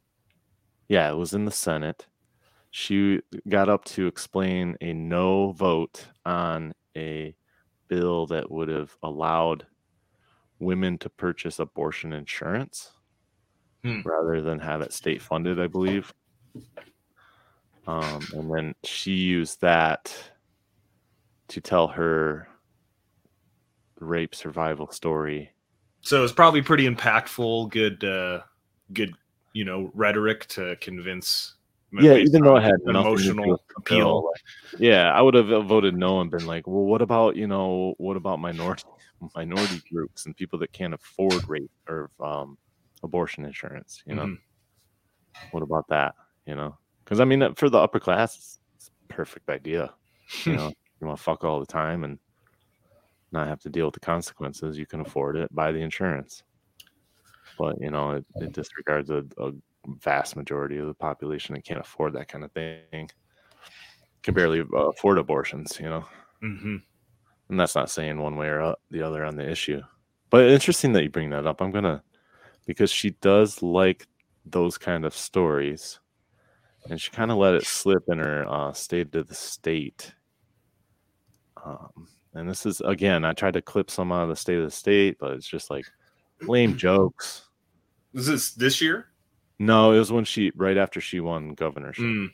[0.89, 2.07] yeah, it was in the Senate.
[2.71, 7.35] She got up to explain a no vote on a
[7.89, 9.67] bill that would have allowed
[10.59, 12.93] women to purchase abortion insurance
[13.83, 14.01] Hmm.
[14.03, 16.13] rather than have it state funded, I believe.
[17.87, 20.31] Um, and then she used that
[21.49, 22.47] to tell her
[23.99, 25.54] rape survival story.
[26.05, 28.41] So it's probably pretty impactful, good, uh,
[28.93, 29.15] good,
[29.53, 31.55] you know, rhetoric to convince.
[31.91, 34.23] Yeah, even though it had do emotional appeal.
[34.25, 37.95] like, yeah, I would have voted no and been like, well, what about you know,
[37.97, 38.83] what about minority
[39.35, 42.57] minority groups and people that can't afford rape or um,
[43.01, 44.03] abortion insurance?
[44.05, 44.37] You know, Mhm.
[45.49, 46.13] what about that?
[46.45, 49.91] You know, because I mean, for the upper class, it's, it's a perfect idea.
[50.45, 52.19] You know, you want to fuck all the time and
[53.31, 54.77] not have to deal with the consequences.
[54.77, 56.43] You can afford it, buy the insurance.
[57.57, 59.51] But you know, it, it disregards a, a
[60.01, 63.09] vast majority of the population that can't afford that kind of thing.
[64.23, 66.05] Can barely afford abortions, you know.
[66.43, 66.81] Mhm.
[67.49, 69.81] And that's not saying one way or the other on the issue.
[70.29, 71.61] But interesting that you bring that up.
[71.61, 72.03] I'm gonna
[72.65, 74.07] because she does like
[74.45, 75.99] those kind of stories,
[76.89, 80.13] and she kind of let it slip in her uh, state of the state.
[81.63, 84.65] Um, and this is again, I tried to clip some out of the state of
[84.65, 85.85] the state, but it's just like
[86.41, 87.45] lame jokes.
[88.13, 89.07] Is this this year?
[89.57, 92.05] No, it was when she right after she won governorship.
[92.05, 92.29] Mm.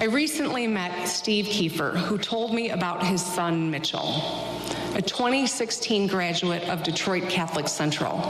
[0.00, 4.22] I recently met Steve Kiefer, who told me about his son Mitchell,
[4.94, 8.20] a 2016 graduate of Detroit Catholic Central,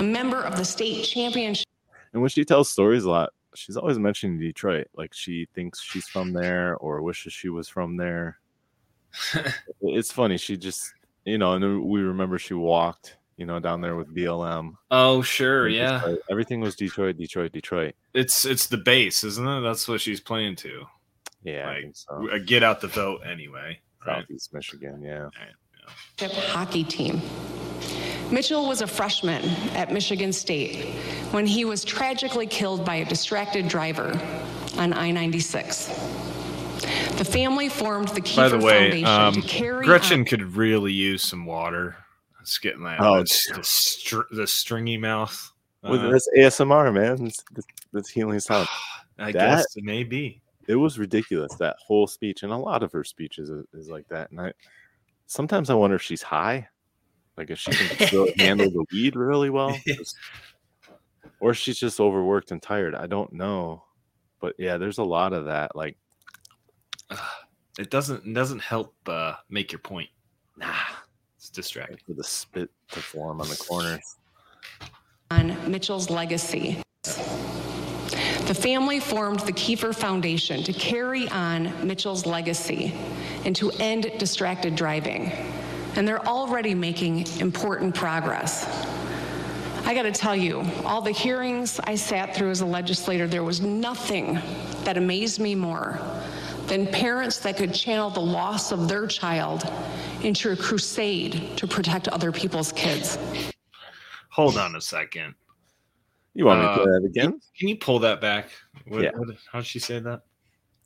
[0.00, 1.68] a member of the state championship.
[2.12, 4.88] And when she tells stories a lot, she's always mentioning Detroit.
[4.96, 8.38] Like she thinks she's from there or wishes she was from there.
[9.80, 10.36] it's funny.
[10.36, 10.92] She just,
[11.24, 14.74] you know, and we remember she walked, you know, down there with BLM.
[14.90, 16.02] Oh, sure, yeah.
[16.02, 17.94] like, everything was Detroit, Detroit, Detroit.
[18.14, 19.60] It's it's the base, isn't it?
[19.62, 20.84] That's what she's playing to.
[21.42, 22.28] Yeah, I Like, think so.
[22.30, 23.80] uh, get out the vote anyway.
[24.06, 24.22] Right?
[24.22, 25.28] Southeast Michigan, yeah.
[26.50, 27.20] hockey team.
[28.30, 30.94] Mitchell was a freshman at Michigan State
[31.30, 34.18] when he was tragically killed by a distracted driver
[34.78, 35.86] on I 96.
[37.18, 40.42] The family formed the Kiefer By the way, Foundation um, to carry Gretchen on- could
[40.56, 41.96] really use some water.
[42.40, 43.00] It's getting that.
[43.00, 45.52] Oh, that's the, str- the stringy mouth.
[45.82, 47.24] With Uh, this ASMR, man.
[47.24, 47.44] That's,
[47.92, 48.68] that's healing sound.
[49.18, 50.42] I that- guess it may be.
[50.68, 54.06] it was ridiculous that whole speech and a lot of her speeches is, is like
[54.08, 54.52] that and i
[55.26, 56.66] sometimes i wonder if she's high
[57.36, 60.16] like if she can still handle the weed really well just-
[61.40, 63.82] or she's just overworked and tired i don't know
[64.40, 65.96] but yeah there's a lot of that like
[67.78, 70.08] It doesn't it doesn't help uh, make your point.
[70.56, 70.72] nah
[71.36, 71.98] It's distracting.
[72.08, 74.16] with the spit to form on the corners
[75.30, 76.80] on Mitchell's legacy.
[77.02, 82.94] The family formed the Kiefer Foundation to carry on Mitchell's legacy
[83.44, 85.32] and to end distracted driving.
[85.96, 88.66] And they're already making important progress.
[89.84, 93.44] I got to tell you, all the hearings I sat through as a legislator, there
[93.44, 94.38] was nothing
[94.84, 95.98] that amazed me more
[96.66, 99.62] than parents that could channel the loss of their child
[100.22, 103.16] into a crusade to protect other people's kids.
[104.30, 105.34] Hold on a second.
[106.34, 108.50] you want me to Uh, play that again Can you pull that back?
[108.86, 109.10] What, Yeah.
[109.14, 110.20] what, how'd she say that?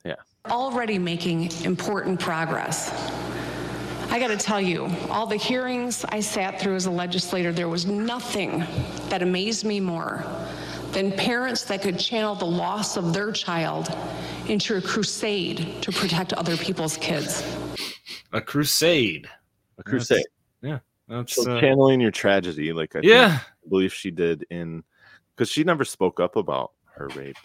[0.04, 0.14] Yeah.
[0.48, 2.90] Already making important progress.
[4.10, 7.68] I got to tell you, all the hearings I sat through as a legislator, there
[7.68, 8.64] was nothing
[9.08, 10.24] that amazed me more
[10.92, 13.88] than parents that could channel the loss of their child
[14.48, 17.44] into a crusade to protect other people's kids.
[18.32, 19.28] A crusade.
[19.78, 20.24] a crusade
[20.62, 20.80] Yeah.
[21.08, 23.38] That's so uh, channeling your tragedy like i think- yeah.
[23.42, 24.84] I believe she did in
[25.34, 27.36] because she never spoke up about her rape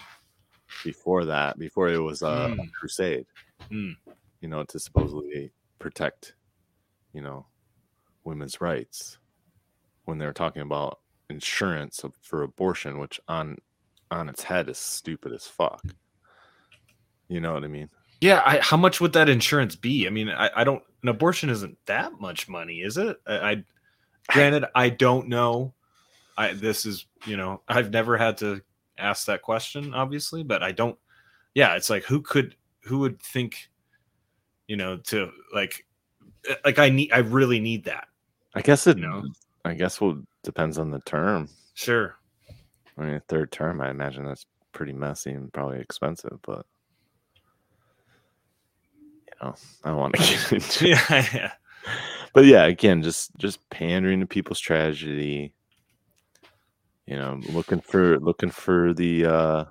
[0.83, 2.71] before that before it was a Mm.
[2.73, 3.25] crusade
[3.71, 3.95] Mm.
[4.41, 6.33] you know to supposedly protect
[7.15, 7.45] you know
[8.25, 9.17] women's rights
[10.03, 10.99] when they were talking about
[11.29, 13.57] insurance for abortion which on
[14.11, 15.81] on its head is stupid as fuck
[17.29, 17.89] you know what i mean
[18.21, 18.41] Yeah.
[18.45, 20.07] I, how much would that insurance be?
[20.07, 20.81] I mean, I, I don't.
[21.03, 23.17] An abortion isn't that much money, is it?
[23.27, 23.63] I, I
[24.29, 25.73] granted, I don't know.
[26.37, 28.61] I this is you know I've never had to
[28.97, 30.97] ask that question, obviously, but I don't.
[31.53, 32.55] Yeah, it's like who could
[32.87, 33.69] who would think,
[34.67, 35.85] you know, to like
[36.63, 38.07] like I need I really need that.
[38.55, 39.23] i guess it You know?
[39.65, 42.15] i guess well depends on the term Sure.
[42.97, 46.65] i mean third term i imagine that's pretty messy and probably expensive but
[49.27, 50.89] you know i don't want to get into it.
[51.09, 51.27] Yeah.
[51.33, 51.51] yeah.
[52.33, 55.53] but yeah again just just pandering to people's tragedy
[57.07, 59.65] you know looking for looking for the uh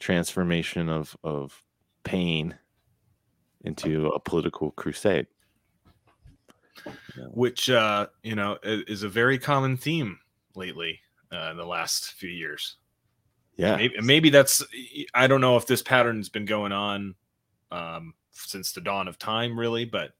[0.00, 1.62] transformation of of
[2.04, 2.54] pain
[3.64, 5.26] into a political crusade
[7.32, 10.18] which uh, you know is a very common theme
[10.54, 11.00] lately
[11.32, 12.76] uh, in the last few years.
[13.56, 13.76] Yeah.
[13.76, 14.64] maybe, maybe that's
[15.14, 17.14] I don't know if this pattern's been going on
[17.70, 20.12] um, since the dawn of time, really, but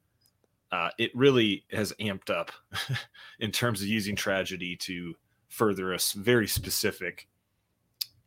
[0.73, 2.51] uh, it really has amped up
[3.41, 5.15] in terms of using tragedy to
[5.49, 7.29] further a very specific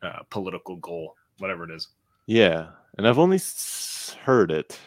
[0.01, 1.89] uh, political goal, whatever it is.
[2.25, 3.39] Yeah, and I've only
[4.23, 4.79] heard it,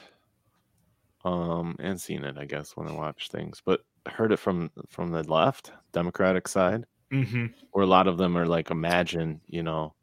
[1.25, 5.11] um, and seen it, I guess, when I watch things, but heard it from from
[5.11, 7.47] the left, Democratic side, Mm-hmm.
[7.73, 9.95] where a lot of them are like, imagine, you know,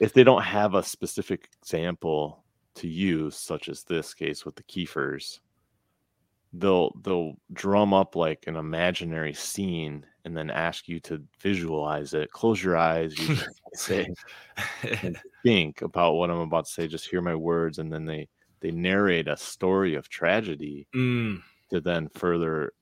[0.00, 2.42] if they don't have a specific example
[2.76, 5.40] to use, such as this case with the Kiefers,
[6.54, 12.30] they'll they'll drum up like an imaginary scene and then ask you to visualize it.
[12.32, 13.36] Close your eyes, you
[13.74, 14.08] say
[15.02, 16.88] and think about what I'm about to say.
[16.88, 18.28] Just hear my words, and then they
[18.60, 21.42] they narrate a story of tragedy Mm.
[21.70, 22.72] to then further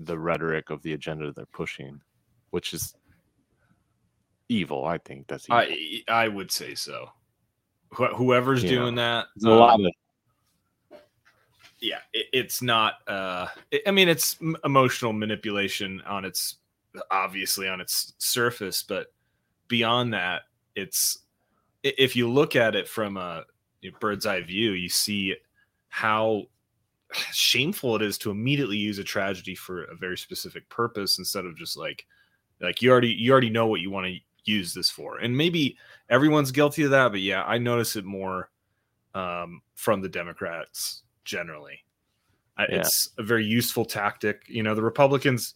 [0.00, 2.00] the rhetoric of the agenda they're pushing,
[2.50, 2.94] which is
[4.48, 4.84] evil.
[4.84, 5.58] I think that's evil.
[5.58, 7.10] I I would say so.
[7.96, 8.70] Wh- whoever's Yeah.
[8.70, 9.92] doing that, There's a lot um, of
[11.80, 12.94] yeah, it, it's not.
[13.08, 16.56] Uh, it- I mean, it's emotional manipulation on its
[17.10, 19.12] obviously on its surface, but
[19.68, 20.42] beyond that,
[20.76, 21.18] it's
[21.82, 23.44] if you look at it from a
[23.90, 25.36] bird's eye view, you see
[25.88, 26.44] how
[27.32, 31.56] shameful it is to immediately use a tragedy for a very specific purpose instead of
[31.56, 32.06] just like
[32.60, 34.16] like you already you already know what you want to
[34.50, 35.76] use this for and maybe
[36.08, 38.50] everyone's guilty of that but yeah i notice it more
[39.14, 41.84] um, from the democrats generally
[42.56, 42.76] I- Yeah.
[42.76, 45.54] it's a very useful tactic you know the republicans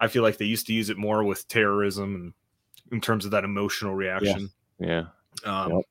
[0.00, 2.32] i feel like they used to use it more with terrorism and
[2.92, 5.04] in terms of that emotional reaction yeah.
[5.44, 5.82] um, Yep.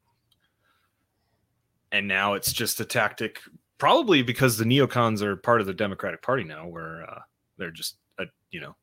[1.92, 3.40] And now it's just a tactic
[3.78, 7.20] probably because the neocons are part of the democratic party now where uh,
[7.58, 8.76] they're just uh, you know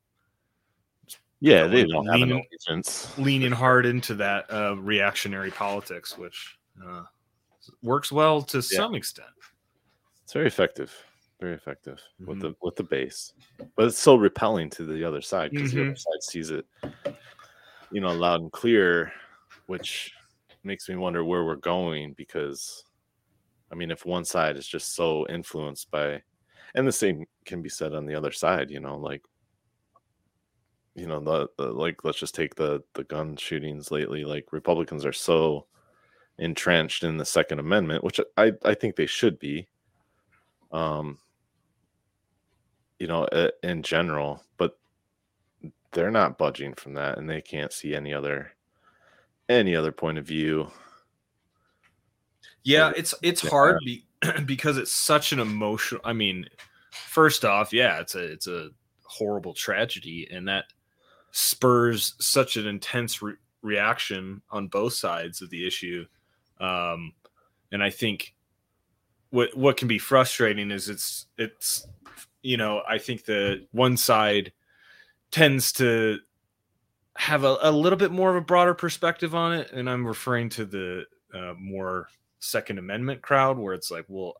[1.41, 3.13] Yeah, they don't have an leaning, allegiance.
[3.17, 7.03] leaning hard into that uh, reactionary politics which uh,
[7.81, 9.29] works well to some extent
[10.23, 10.93] It's very effective.
[11.41, 12.41] Very effective with Mhm.
[12.41, 13.33] the with the base.
[13.75, 15.97] But it's so repelling to the other side because the other Mhm.
[15.99, 16.65] side sees it,
[17.91, 19.11] you know, loud and clear,
[19.65, 20.13] which
[20.63, 22.84] makes me wonder where we're going because
[23.71, 26.21] I mean if one side is just so influenced by
[26.75, 29.23] and the same can be said on the other side, you know, like
[30.95, 34.23] you know, the, the like let's just take the the gun shootings lately.
[34.23, 35.67] Like Republicans are so
[36.37, 39.67] entrenched in the Second Amendment, which I I think they should be.
[40.71, 41.19] Um,
[42.99, 43.27] you know,
[43.61, 44.77] in general, but
[45.91, 48.51] they're not budging from that, and they can't see any other
[49.49, 50.71] any other point of view.
[52.65, 54.05] Yeah, it's it's hard be,
[54.45, 56.01] because it's such an emotional.
[56.03, 56.47] I mean,
[56.91, 58.69] first off, yeah, it's a it's a
[59.03, 60.65] horrible tragedy, and that
[61.31, 66.05] spurs such an intense re- reaction on both sides of the issue.
[66.59, 67.13] Um,
[67.71, 68.33] and I think
[69.29, 71.87] what what can be frustrating is it's it's
[72.41, 74.53] you know I think the one side
[75.29, 76.17] tends to
[77.17, 80.49] have a, a little bit more of a broader perspective on it, and I'm referring
[80.49, 82.07] to the uh, more
[82.45, 84.35] Second Amendment crowd, where it's like, well,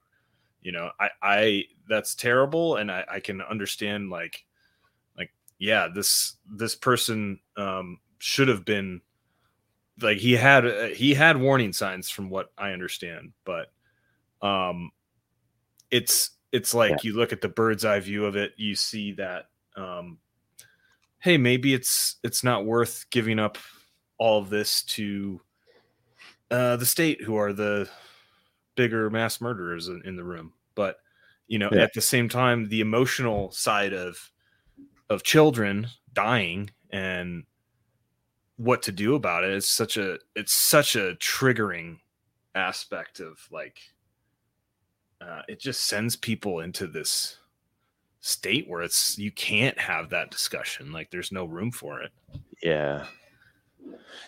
[0.61, 4.43] you know, I, I that's terrible, and I, I can understand like,
[5.17, 9.01] like, yeah, this this person um, should have been
[10.01, 13.71] like he had uh, he had warning signs from what I understand, but
[14.41, 14.91] um,
[15.91, 19.49] it's it's like you look at the bird's eye view of it, you see that
[19.75, 20.17] um,
[21.19, 23.57] hey, maybe it's it's not worth giving up
[24.17, 25.41] all of this to
[26.51, 27.89] uh, the state, who are the
[28.75, 30.53] bigger mass murderers in, in the room.
[30.75, 30.97] But
[31.47, 31.83] you know, Yeah.
[31.83, 34.31] at the same time, the emotional side of
[35.09, 37.43] of children dying and
[38.57, 41.99] what to do about it is such a it's such a triggering
[42.55, 43.77] aspect of like
[45.21, 47.37] uh, it just sends people into this
[48.21, 52.11] state where it's you can't have that discussion like there's no room for it
[52.63, 53.05] Yeah.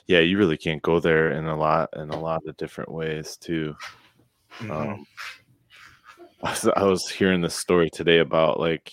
[0.07, 3.37] Yeah, you really can't go there in a lot in a lot of different ways
[3.37, 3.75] too.
[4.61, 4.71] Mhm.
[4.71, 5.05] Um,
[6.43, 8.91] I was, I was hearing this story today about like,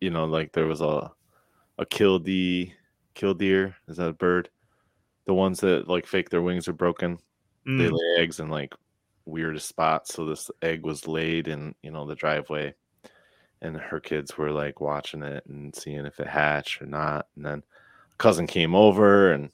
[0.00, 1.10] you know, like there was a
[1.78, 2.72] a killdeer,
[3.14, 4.50] killdeer is that a bird?
[5.26, 7.18] The ones that like fake their wings are broken.
[7.64, 7.92] They Mm.
[7.92, 8.74] lay eggs in like
[9.24, 10.14] weirdest spots.
[10.14, 12.74] So this egg was laid in you know the driveway,
[13.62, 17.26] and her kids were like watching it and seeing if it hatched or not.
[17.36, 17.62] And then
[18.18, 19.50] cousin came over and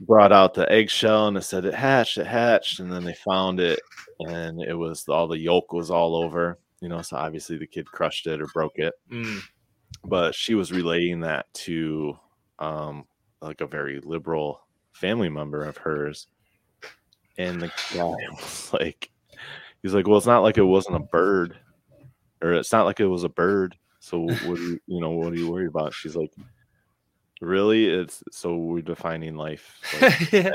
[0.00, 3.60] brought out the eggshell and it said it hatched, it hatched, and then they found
[3.60, 3.80] it
[4.20, 6.58] and it was all the yolk was all over.
[6.80, 8.94] you know, so obviously the kid crushed it or broke it.
[9.10, 9.40] Mm.
[10.04, 12.18] But she was relaying that to
[12.58, 13.04] um
[13.40, 14.60] like a very liberal
[14.92, 16.28] family member of hers.
[17.38, 19.10] And the guy was like
[19.82, 21.56] he's like, Well, it's not like it wasn't a bird.
[22.42, 23.76] Or it's not like it was a bird.
[24.00, 25.94] So what do you you know, what are you worried about?
[25.94, 26.32] She's like,
[27.44, 27.86] Really?
[27.86, 29.78] It's so we're defining life.
[30.00, 30.50] like, Yeah.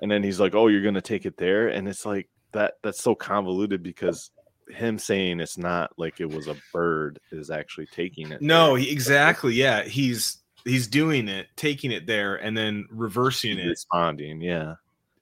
[0.00, 2.74] and then he's like, "Oh, you're gonna take it there," and it's like that.
[2.82, 4.30] That's so convoluted because
[4.68, 8.40] him saying it's not like it was a bird is actually taking it.
[8.40, 8.86] No, there.
[8.88, 9.54] exactly.
[9.54, 14.40] Yeah, he's he's doing it, taking it there, and then reversing He's it, responding.
[14.40, 14.74] Yeah,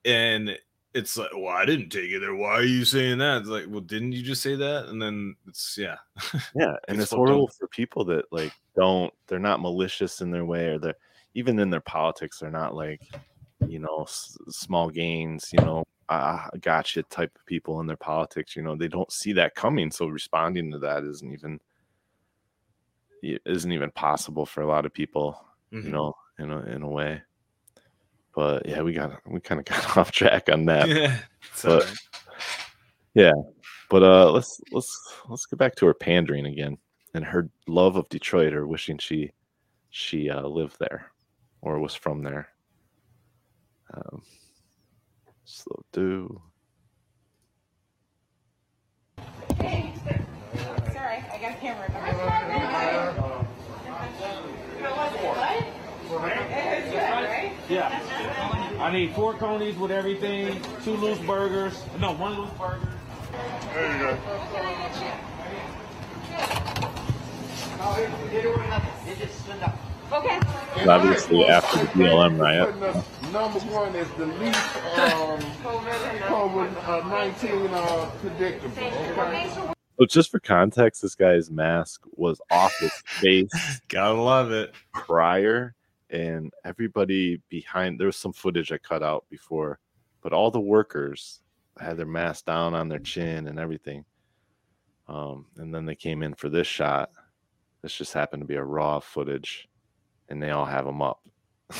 [0.04, 0.58] and
[0.94, 2.34] it's like, well, I didn't take it there.
[2.34, 3.40] Why are you saying that?
[3.42, 4.86] It's like, well, didn't you just say that?
[4.86, 5.96] And then it's yeah,
[6.54, 9.12] yeah, and It's horrible for people that like don't.
[9.26, 10.96] They're not malicious in their way, or they're
[11.34, 12.38] even in their politics.
[12.40, 13.02] They're not like
[13.66, 15.52] you know s- small gains.
[15.52, 18.56] You know, ah, gotcha type of people in their politics.
[18.56, 21.60] You know, they don't see that coming, so responding to that isn't even
[23.22, 25.44] isn't even possible for a lot of people.
[25.72, 25.84] Mhm.
[25.84, 27.22] you know, in a in a way.
[28.38, 30.88] But yeah, we got we kind of got off track on that.
[30.88, 31.18] yeah,
[31.50, 31.96] it's But- alright.
[33.14, 33.32] Yeah.
[33.90, 34.96] But uh let's let's
[35.28, 36.78] let's get back to her pandering again
[37.14, 39.32] and her love of Detroit or wishing she
[39.90, 41.10] she uh lived there
[41.62, 42.48] or was from there.
[43.92, 44.22] Um
[45.44, 46.40] slow do.
[49.58, 49.92] Hey,
[50.92, 51.88] Sorry, I got a camera.
[57.68, 58.76] Yeah.
[58.80, 61.82] I need four conies with everything, two loose burgers.
[62.00, 62.88] No, one loose burger.
[63.74, 64.18] There you go.
[70.10, 70.40] Okay.
[70.76, 72.74] And obviously after the BLM riot.
[73.32, 78.84] Number one is the least um, COVID nineteen uh, predictable.
[79.18, 79.50] Okay.
[79.98, 83.50] So just for context, this guy's mask was off his face.
[83.88, 84.72] Gotta love it.
[84.94, 85.74] Prior
[86.10, 89.78] and everybody behind there was some footage I cut out before,
[90.22, 91.40] but all the workers
[91.78, 94.04] had their mask down on their chin and everything.
[95.08, 97.10] Um, and then they came in for this shot.
[97.82, 99.68] This just happened to be a raw footage,
[100.28, 101.20] and they all have them up.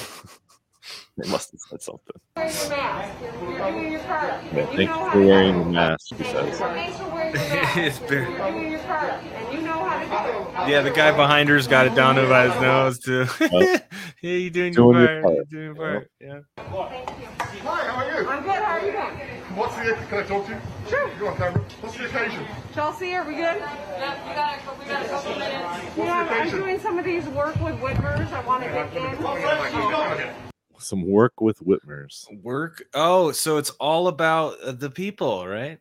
[1.17, 2.17] they must have said something.
[2.37, 3.21] Wearing your mask.
[3.21, 4.45] You're, you're your part.
[4.53, 6.59] Yeah, you thank know you how for wearing the mask, he says.
[6.59, 7.77] Thanks for wearing your mask.
[7.77, 10.49] It's been- You're doing your part.
[10.49, 10.73] And you know how to do it.
[10.73, 13.27] Yeah, the guy behind her's got it down to by his nose too.
[13.40, 13.92] Yep.
[14.23, 15.23] yeah, you doing, Doing your your part.
[15.23, 15.35] part.
[15.35, 16.11] You're doing your part.
[16.21, 16.40] Yeah.
[16.59, 18.29] Hi, how are you?
[18.29, 18.53] I'm good.
[18.53, 19.29] How are you doing?
[19.57, 20.61] What's the can I talk to you?
[20.88, 21.11] Sure.
[21.18, 21.64] You're on camera.
[21.81, 22.47] What's the occasion?
[22.75, 23.57] Chelsea, are we good?
[23.59, 25.97] Yeah, we got a, we got a couple minutes.
[25.97, 28.33] Yeah, I'm doing some of these work with Whitmers.
[28.33, 30.35] I want to get in.
[30.79, 32.25] Some work with Whitmers.
[32.42, 32.85] Work.
[32.94, 35.79] Oh, so it's all about uh, the people, right?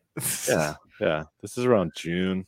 [0.48, 1.24] Yeah, yeah.
[1.40, 2.46] This is around June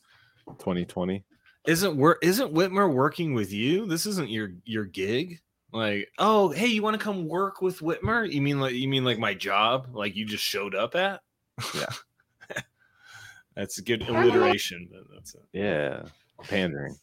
[0.59, 1.23] 2020.
[1.65, 2.19] Isn't work?
[2.23, 3.85] Isn't Whitmer working with you?
[3.85, 5.41] This isn't your your gig.
[5.71, 8.29] Like, oh, hey, you want to come work with Whitmer?
[8.29, 9.89] You mean like you mean like my job?
[9.93, 11.21] Like you just showed up at?
[11.75, 11.85] Yeah.
[13.55, 15.43] That's a good alliteration, but that's it.
[15.51, 16.03] Yeah,
[16.43, 16.95] pandering.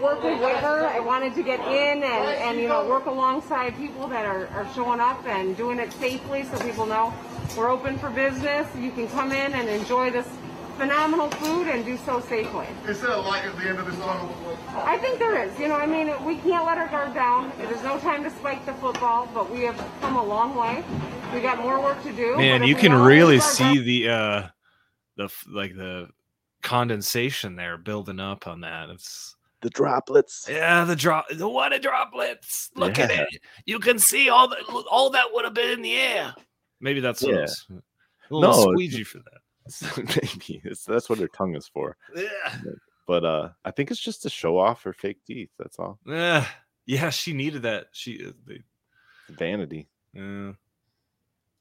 [0.00, 0.86] Work with Whitmer.
[0.86, 4.66] I wanted to get in and, and you know work alongside people that are, are
[4.74, 7.12] showing up and doing it safely, so people know
[7.56, 8.66] we're open for business.
[8.78, 10.28] You can come in and enjoy this
[10.82, 12.66] phenomenal food and do so safely.
[12.88, 14.34] Is there a light at the end of this tunnel?
[14.74, 15.56] I think there is.
[15.58, 17.52] You know, I mean, we can't let our guard down.
[17.58, 20.82] There's no time to spike the football, but we have come a long way.
[21.32, 22.36] We got more work to do.
[22.36, 24.48] Man, you can really see guard- the uh
[25.16, 26.08] the like the
[26.62, 28.90] condensation there building up on that.
[28.90, 30.46] It's the droplets.
[30.50, 32.70] Yeah, the drop the water droplets.
[32.74, 33.28] Look at it.
[33.66, 34.56] You can see all the
[34.90, 36.34] all that would have been in the air.
[36.80, 37.34] Maybe that's Yeah.
[37.34, 37.66] it was.
[37.70, 39.41] A little No, squeegee for that.
[39.96, 41.96] Maybe it's, that's what her tongue is for.
[42.14, 42.58] Yeah.
[43.06, 45.50] But uh, I think it's just to show off her fake teeth.
[45.58, 45.98] That's all.
[46.06, 46.46] Yeah,
[46.86, 47.86] yeah, she needed that.
[47.92, 48.62] She uh, they,
[49.28, 49.88] Vanity.
[50.14, 50.52] yeah.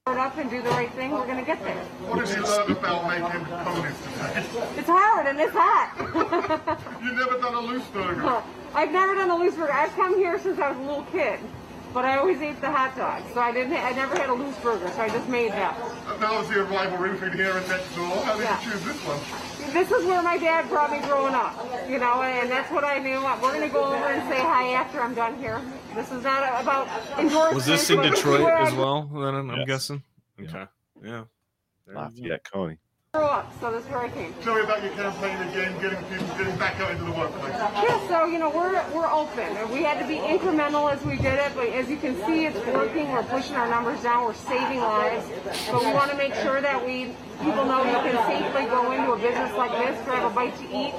[0.05, 1.11] guard up and do the right thing.
[1.11, 1.75] We're gonna get there.
[2.07, 4.45] What have you learned about making conies today?
[4.77, 6.99] It's hard and it's hot.
[7.03, 8.43] You've never done a loose burger.
[8.73, 9.73] I've never done a loose burger.
[9.73, 11.39] I've come here since I was a little kid,
[11.93, 13.25] but I always ate the hot dogs.
[13.33, 13.73] So I didn't.
[13.73, 14.89] I never had a loose burger.
[14.89, 15.77] So I just made that.
[16.19, 18.23] Now obviously a rivalry between here and next door.
[18.23, 18.59] How did Yeah.
[18.63, 19.73] you choose this one?
[19.73, 21.55] This is where my dad brought me growing up,
[21.89, 23.21] you know, and that's what I knew.
[23.41, 25.61] We're gonna go over and say hi after I'm done here.
[25.95, 26.87] This is not about
[27.17, 27.55] endorsement.
[27.55, 29.03] Was this in Detroit as well?
[29.13, 29.67] Then I'm, I'm Yes.
[29.67, 30.03] guessing.
[30.41, 30.65] Okay.
[31.03, 31.23] Yeah.
[31.87, 32.77] Lafayette Coney.
[33.41, 34.33] Up, so this is where I came.
[34.41, 37.51] Tell me about your campaign again, getting people getting back out into the workplace.
[37.51, 39.51] Yeah, so you know we're we're open.
[39.69, 42.57] We had to be incremental as we did it, but as you can see, it's
[42.67, 43.11] working.
[43.11, 44.23] We're pushing our numbers down.
[44.23, 45.27] We're saving lives,
[45.69, 49.11] but we want to make sure that we people know you can safely go into
[49.11, 50.93] a business like this, grab a bite to eat,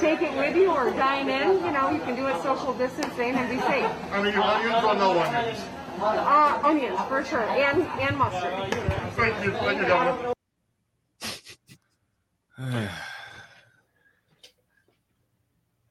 [0.00, 1.62] take it with you, or dine in.
[1.66, 3.90] You know, you can do it social distancing and be safe.
[4.12, 5.60] I mean, onions or no onions?
[6.00, 8.54] Uh, onions for sure, and and mustard.
[9.16, 10.32] Thank you, thank you, Governor.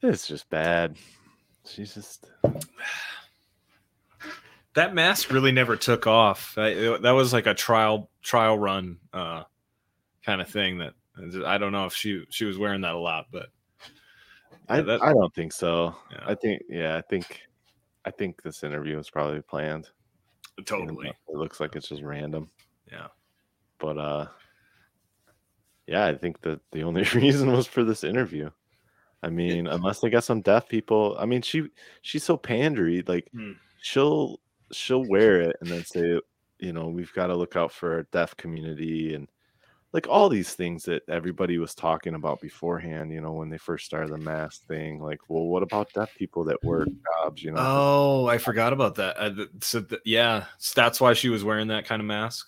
[0.01, 0.95] It's just bad.
[1.65, 2.30] She's just
[4.76, 6.55] that mask really never took off.
[6.57, 9.43] I, that was like a trial trial run uh,
[10.24, 10.78] kind of thing.
[10.78, 10.93] That
[11.45, 13.47] I don't know if she she was wearing that a lot, but
[14.70, 15.95] I, Yeah, that- I don't think so.
[16.11, 16.24] Yeah.
[16.28, 17.41] I think yeah, I think
[18.05, 19.89] I think this interview was probably planned.
[20.65, 21.09] totally.
[21.09, 22.49] It looks like it's just random.
[22.91, 23.07] Yeah.
[23.80, 24.26] But uh
[25.88, 28.50] yeah, I think that the only reason was for this interview.
[29.24, 31.16] I mean, unless they got some deaf people.
[31.20, 31.70] I mean, she
[32.02, 33.08] she's so pandery.
[33.08, 33.54] Like Hmm.
[33.82, 34.40] she'll
[34.72, 36.20] she'll wear it and then say,
[36.60, 39.28] you know, we've got to look out for our deaf community and
[39.94, 43.86] like all these things that everybody was talking about beforehand, you know, when they first
[43.86, 45.00] started the mask thing.
[45.02, 46.90] Like, well, what about deaf people that work
[47.24, 47.58] jobs, you know?
[47.60, 49.18] Oh, I forgot about that.
[49.36, 52.48] Th- so th- yeah, that's why she was wearing that kind of mask.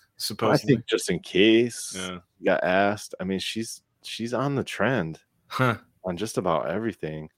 [0.52, 2.18] I think just in case Yeah.
[2.38, 3.14] you got asked.
[3.20, 5.18] I mean, she's she's on the trend
[5.48, 5.78] Huh.
[6.04, 7.28] on just about everything.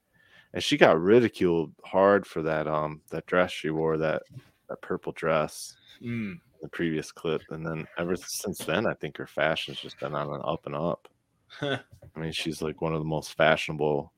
[0.55, 4.23] And she got ridiculed hard for that um that dress she wore, that
[4.69, 6.41] that purple dress Mm.
[6.61, 7.43] the previous clip.
[7.51, 10.75] And then ever since then, I think her fashion's just been on an up and
[10.75, 11.09] up.
[11.47, 11.79] Huh.
[12.17, 14.13] I mean, she's like one of the most fashionable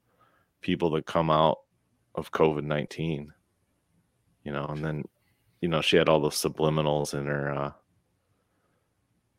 [0.62, 1.58] people that come out
[2.14, 3.32] of COVID nineteen.
[4.44, 5.04] You know, and then
[5.60, 7.72] you know, she had all those subliminals in her uh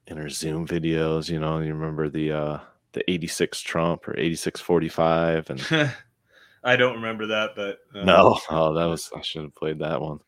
[0.07, 2.59] in her Zoom videos, you know, you remember the uh
[2.93, 5.91] the 86 Trump or 8645 and
[6.63, 10.01] I don't remember that, but uh, no, oh that was I should have played that
[10.01, 10.19] one.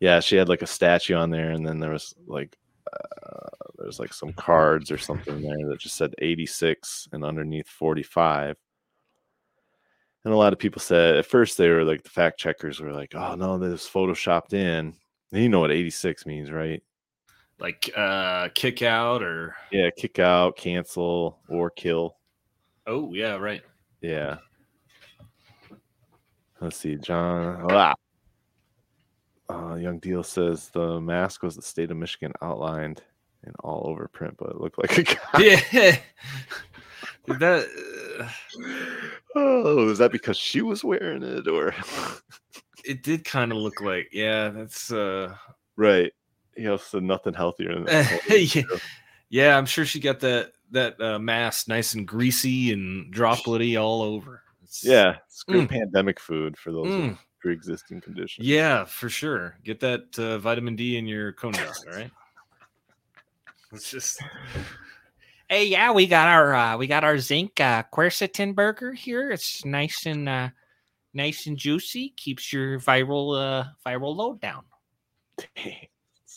[0.00, 2.56] Yeah, she had like a statue on there and then there was like
[2.92, 3.48] uh,
[3.78, 8.56] there's like some cards or something there that just said 86 and underneath 45.
[10.24, 12.92] And a lot of people said at first they were like the fact checkers were
[12.92, 14.94] like, "Oh no, this photoshopped in."
[15.32, 16.82] And you know what 86 means, right?
[17.60, 22.16] Like uh, kick out or Yeah, kick out, cancel, or kill.
[22.86, 23.62] oh yeah, right.
[24.00, 24.38] Yeah.
[26.60, 27.66] Let's see, John.
[27.70, 27.94] Ah.
[29.50, 33.02] Uh, Young Deal says the mask was the state of Michigan outlined
[33.46, 35.18] in all over print, but it looked like a guy.
[35.72, 35.96] Yeah.
[37.38, 37.66] that
[38.20, 38.28] uh,
[39.36, 41.74] Oh, is that because she was wearing it, or
[42.84, 45.34] it did kind of look like yeah, that's uh
[45.76, 46.12] right?
[46.58, 48.20] He also said nothing healthier than that.
[48.54, 48.62] yeah.
[49.30, 54.02] yeah, I'm sure she got that that uh, mask nice and greasy and dropletty all
[54.02, 54.42] over.
[54.62, 55.70] It's- Yeah, it's good Mm.
[55.70, 57.18] pandemic food for those Mm.
[57.40, 58.46] pre-existing conditions.
[58.46, 59.56] Yeah, for sure.
[59.64, 62.10] Get that uh, vitamin D in your cognac, all right?
[63.72, 64.20] It's just
[65.48, 69.30] Hey, yeah, we got our uh, we got our zinc uh, quercetin burger here.
[69.30, 70.48] It's nice and uh,
[71.14, 72.10] nice and juicy.
[72.16, 74.64] Keeps your viral uh, viral load down.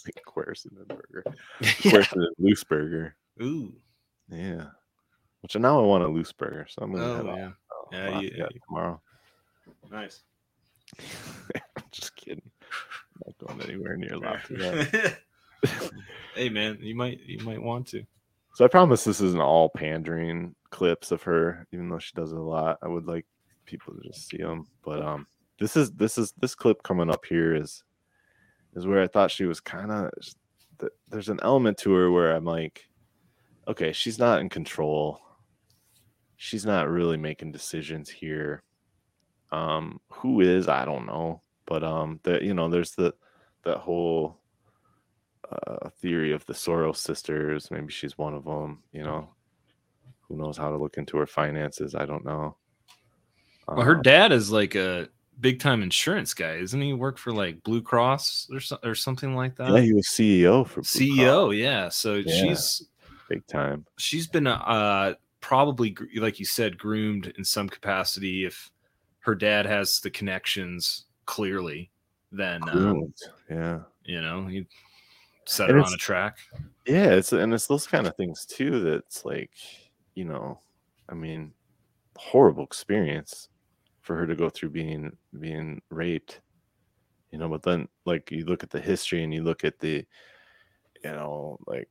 [0.06, 1.24] like quercetin burger,
[1.62, 3.16] quercetin loose burger.
[3.42, 3.74] ooh.
[4.30, 4.68] Yeah.
[5.42, 7.38] Which now I want a loose burger, so I'm gonna Oh head off.
[7.38, 7.52] yeah.
[7.92, 9.02] Yeah, have you- to get it tomorrow.
[9.92, 10.22] Nice.
[11.92, 12.42] Just kidding.
[13.26, 15.20] I'm not going anywhere near Lafayette.
[16.36, 18.04] hey man, you might you might want to.
[18.54, 22.38] So I promise this isn't all pandering clips of her, even though she does it
[22.38, 22.78] a lot.
[22.82, 23.26] I would like
[23.66, 24.68] people to just see them.
[24.84, 25.28] But um,
[25.60, 27.84] this is this is this clip coming up here is
[28.76, 30.12] is where I thought she was kind of.
[31.10, 32.88] There's an element to her where I'm like,
[33.68, 35.20] okay, she's not in control.
[36.38, 38.64] She's not really making decisions here.
[39.52, 40.68] Um, who is?
[40.68, 41.42] I don't know.
[41.66, 43.14] But um, that you know, there's the
[43.64, 44.40] that whole
[45.52, 47.70] uh, theory of the Soros sisters.
[47.70, 48.82] Maybe she's one of them.
[48.92, 49.30] You know,
[50.22, 51.94] who knows how to look into her finances?
[51.94, 52.58] I don't know.
[53.68, 55.08] Well, her Um, dad is like a
[55.42, 56.94] big time insurance guy, isn't he?
[56.94, 59.72] Work for like Blue Cross or so, or something like that.
[59.74, 61.56] yeah, he was CEO for Blue CEO, Cross.
[61.56, 61.90] yeah.
[61.90, 62.42] So Yeah.
[62.42, 62.88] she's
[63.28, 63.86] big time.
[63.98, 68.70] she's been uh probably like you said groomed in some capacity if
[69.20, 71.90] her dad has the connections clearly
[72.32, 73.14] then um,
[73.50, 73.80] yeah.
[74.06, 74.66] you know you
[75.46, 76.38] set And her on a track
[76.86, 78.82] Yeah, it's and it's those kind of things too.
[78.82, 79.52] That's like,
[80.16, 80.60] you know,
[81.10, 81.54] I mean,
[82.18, 83.50] horrible experience
[84.02, 86.42] for her to go through being being raped.
[87.32, 90.06] You know, but then like you look at the history and you look at the,
[91.04, 91.90] you know, like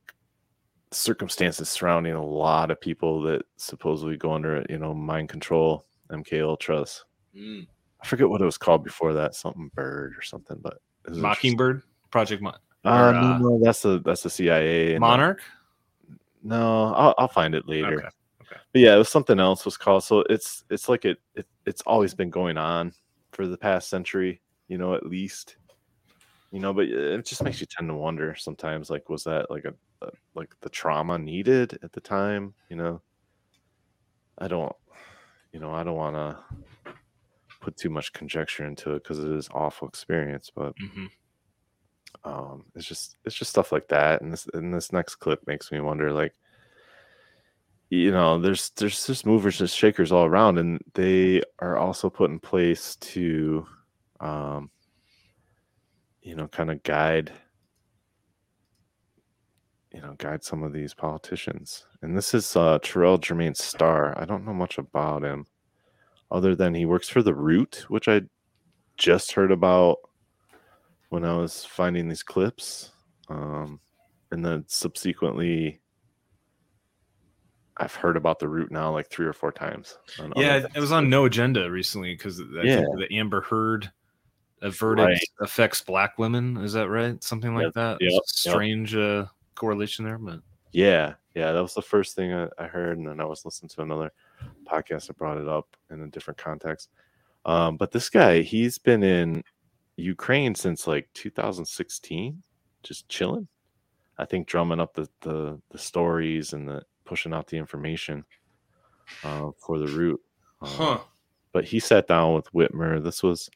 [0.91, 6.41] circumstances surrounding a lot of people that supposedly go under, you know, mind control, MK
[6.43, 7.05] Ultras.
[7.35, 7.65] Mm.
[8.01, 10.77] I forget what it was called before that, something bird or something, but
[11.09, 11.81] mockingbird
[12.11, 14.95] project Mon- Uh, or, no, uh, no, that's the that's the CIA.
[14.95, 15.41] uh, monarch
[16.43, 17.99] no, I'll, I'll find it later.
[17.99, 18.07] Okay.
[18.73, 20.03] But yeah, it was something else was called.
[20.03, 22.93] So it's it's like it, it it's always been going on
[23.33, 25.57] for the past century, you know, at least.
[26.51, 29.65] You know, but it just makes you tend to wonder sometimes, like, was that like
[29.65, 29.73] a,
[30.05, 32.55] a like the trauma needed at the time?
[32.69, 33.03] You know,
[34.37, 34.73] I don't,
[35.53, 36.43] you know, I don't want to
[37.61, 41.07] put too much conjecture into it because it is awful experience, but Mhm.
[42.23, 44.21] um, it's just it's just stuff like that.
[44.21, 46.33] And this and this next clip makes me wonder, like,
[47.91, 52.31] you know, there's there's just movers and shakers all around, and they are also put
[52.31, 53.67] in place to,
[54.21, 54.71] um,
[56.21, 57.33] you know, kind of guide,
[59.93, 61.85] you know, guide some of these politicians.
[62.01, 64.17] And this is uh, Terrell Jermaine Starr.
[64.17, 65.45] I don't know much about him,
[66.31, 68.21] other than he works for the Root, which I
[68.95, 69.97] just heard about
[71.09, 72.91] when I was finding these clips.
[73.27, 73.81] Um,
[74.31, 75.80] and then subsequently,
[77.81, 79.97] I've heard about the Root now like three or four times.
[80.35, 82.81] Yeah, it was on No Agenda recently because Yeah.
[82.95, 83.91] the Amber Heard
[84.61, 85.19] a verdict Right.
[85.39, 86.57] affects black women.
[86.57, 87.21] Is that right?
[87.23, 87.97] Something like Yep, that.
[87.99, 88.21] yep, yep.
[88.27, 89.25] Strange uh,
[89.55, 93.19] correlation there, but Yeah, yeah, that was the first thing I, I heard, and then
[93.19, 94.11] I was listening to another
[94.65, 96.89] podcast that brought it up in a different context.
[97.45, 99.43] Um, but this guy, he's been in
[99.95, 102.43] Ukraine since like 2016,
[102.83, 103.47] just chilling.
[104.19, 108.23] I think drumming up the the, the stories and the pushing out the information
[109.25, 110.21] uh, for the Root.
[110.61, 110.99] Um, Huh.
[111.51, 113.03] But he sat down with Whitmer.
[113.03, 113.49] This was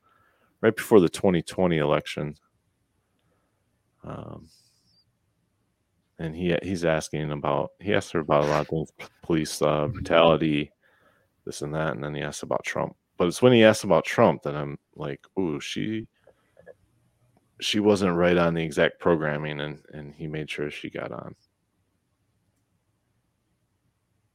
[0.60, 2.36] right before the 2020 election.
[4.04, 4.50] Um,
[6.20, 8.92] and he he's asking about he asked her about a lot of things,
[9.22, 10.74] police uh, brutality,
[11.46, 12.94] this and that, and then he asked about Trump.
[13.18, 16.08] But it's when he asked about Trump that I'm like, ooh, she
[17.62, 21.36] she wasn't right on the exact programming, and and he made sure she got on.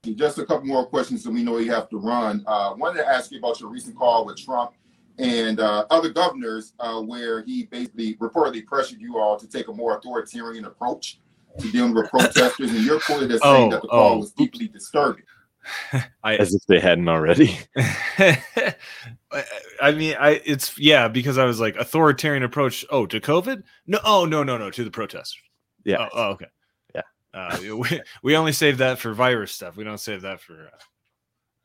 [0.03, 2.43] Just a couple more questions, so we know you have to run.
[2.47, 4.73] Uh, wanted to ask you about your recent call with Trump
[5.19, 9.73] and uh, other governors, uh, where he basically reportedly pressured you all to take a
[9.73, 11.21] more authoritarian approach
[11.59, 14.33] to dealing with protesters, and you're quoted as saying Oh, that the call oh, was
[14.33, 15.25] deeply disturbing.
[16.25, 17.59] I As if they hadn't already.
[17.77, 18.75] I-
[19.83, 22.87] I mean, I it's yeah because I was like authoritarian approach.
[22.91, 23.63] Oh, to COVID?
[23.87, 25.43] No, oh no no no to the protesters.
[25.85, 25.99] Yeah.
[26.01, 26.47] Oh, oh, okay.
[27.33, 29.77] Uh, we, we only save that for virus stuff.
[29.77, 30.67] We don't save that for.
[30.67, 30.79] Uh,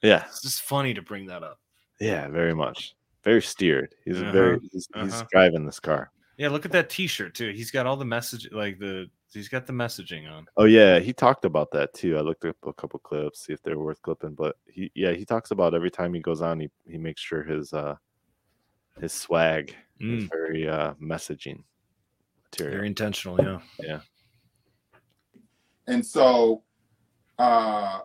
[0.01, 1.59] Yeah, it's just funny to bring that up.
[1.99, 3.95] yeah, very much, very steered.
[4.05, 5.25] He's Uh-huh, very he's, he's uh-huh.
[5.31, 6.11] driving this car.
[6.37, 7.51] Yeah, look at that T-shirt too.
[7.51, 10.45] He's got all the message, like the he's got the messaging on.
[10.57, 12.17] Oh yeah, he talked about that too.
[12.17, 14.33] I looked up a couple clips, see if they're worth clipping.
[14.35, 17.41] But he, yeah, he talks about every time he goes on, he he makes sure
[17.43, 17.95] his uh
[18.99, 20.29] his swag is Mm.
[20.29, 21.63] very uh messaging
[22.43, 22.75] material.
[22.77, 23.59] Very intentional, yeah.
[23.79, 23.99] Yeah.
[25.87, 26.63] And so,
[27.37, 27.99] uh,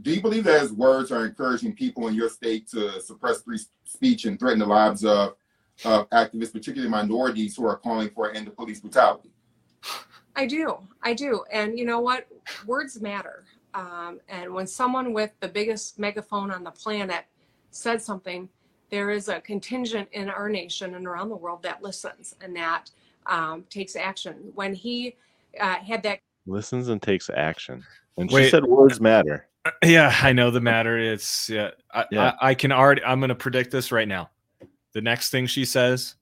[0.00, 3.60] do you believe that his words are encouraging people in your state to suppress free
[3.84, 5.34] speech and threaten the lives of,
[5.84, 9.30] of activists, particularly minorities who are calling for an end to police brutality?
[10.34, 10.78] I do.
[11.02, 11.44] I do.
[11.52, 12.26] And you know what?
[12.66, 13.44] Words matter.
[13.74, 17.24] Um, and when someone with the biggest megaphone on the planet
[17.70, 18.48] said something,
[18.90, 22.90] there is a contingent in our nation and around the world that listens and that
[23.26, 24.52] um, takes action.
[24.54, 25.16] When he
[25.58, 27.84] uh, had that Listens and takes action.
[28.16, 28.50] And she Wait.
[28.50, 29.46] said words matter.
[29.64, 30.98] Uh, yeah, I know the matter.
[30.98, 31.70] It's yeah.
[31.92, 32.32] I, Yeah.
[32.40, 33.02] I, I can already.
[33.04, 34.30] I'm going to predict this right now.
[34.92, 36.16] The next thing she says,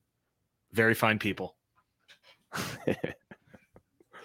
[0.73, 1.57] very fine people.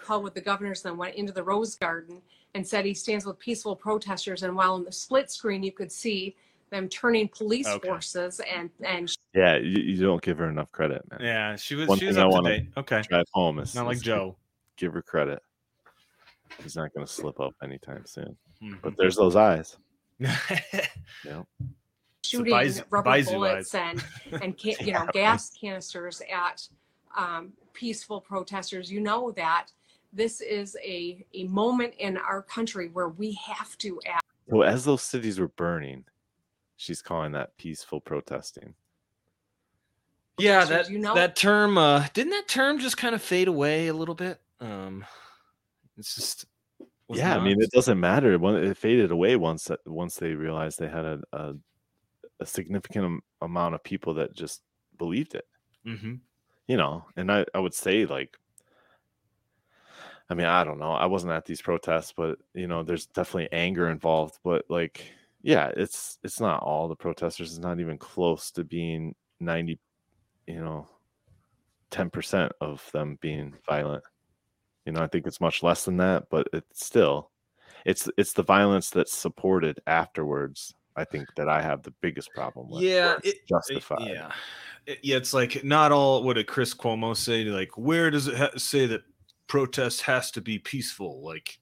[0.04, 2.22] call with the governors, then went into the Rose Garden
[2.54, 4.42] and said he stands with peaceful protesters.
[4.44, 6.36] And while in the split screen, you could see
[6.70, 7.88] them turning police Okay.
[7.88, 11.20] forces and and Yeah, you, you don't give her enough credit, man.
[11.22, 12.68] Yeah, she was- One she was thing I up to wanna date.
[12.76, 13.02] Okay.
[13.02, 14.36] drive home is Not like is Joe.
[14.76, 15.40] Give her credit.
[16.62, 18.36] He's not going to slip up anytime soon.
[18.62, 18.80] Mhm.
[18.82, 19.76] But there's those eyes.
[20.18, 21.42] yeah.
[22.24, 24.02] shooting Baizu- rubber Baizu bullets eyes.
[24.32, 26.66] and and ca- you know Yeah, gas canisters at
[27.16, 28.90] um, peaceful protesters.
[28.90, 29.66] You know that
[30.12, 34.24] this is a a moment in our country where we have to act.
[34.48, 36.04] So as those cities were burning,
[36.76, 38.74] she's calling that peaceful protesting.
[40.38, 43.88] Yeah, that you know- that term uh didn't that term just kind of fade away
[43.88, 44.40] a little bit?
[44.60, 45.04] Um
[45.98, 46.46] it's just
[47.08, 48.34] yeah, I mean, it doesn't matter.
[48.34, 51.54] It faded away once that once they realized they had a a,
[52.40, 54.62] a significant amount of people that just
[54.98, 55.46] believed it.
[55.86, 56.20] Mhm.
[56.68, 58.36] You know, and I I would say like,
[60.28, 60.92] I mean, I don't know.
[60.92, 64.38] I wasn't at these protests, but you know, there's definitely anger involved.
[64.42, 65.04] But like,
[65.42, 67.50] yeah, it's it's not all the protesters.
[67.52, 69.78] It's not even close to being ninety,
[70.46, 70.88] you know,
[71.90, 74.04] ten percent of them being violent.
[74.86, 77.30] You know, I think it's much less than that, but it's still.
[77.84, 80.74] it's it's the violence that's supported afterwards.
[80.96, 82.82] I think that I have the biggest problem with.
[82.82, 84.08] Yeah, it- justified.
[84.08, 84.32] yeah,
[84.86, 85.16] It- yeah.
[85.16, 86.22] It's like not all.
[86.22, 87.44] What did Chris Cuomo say?
[87.44, 89.02] Like, where does it ha- say that
[89.48, 91.22] protest has to be peaceful?
[91.22, 91.58] Like,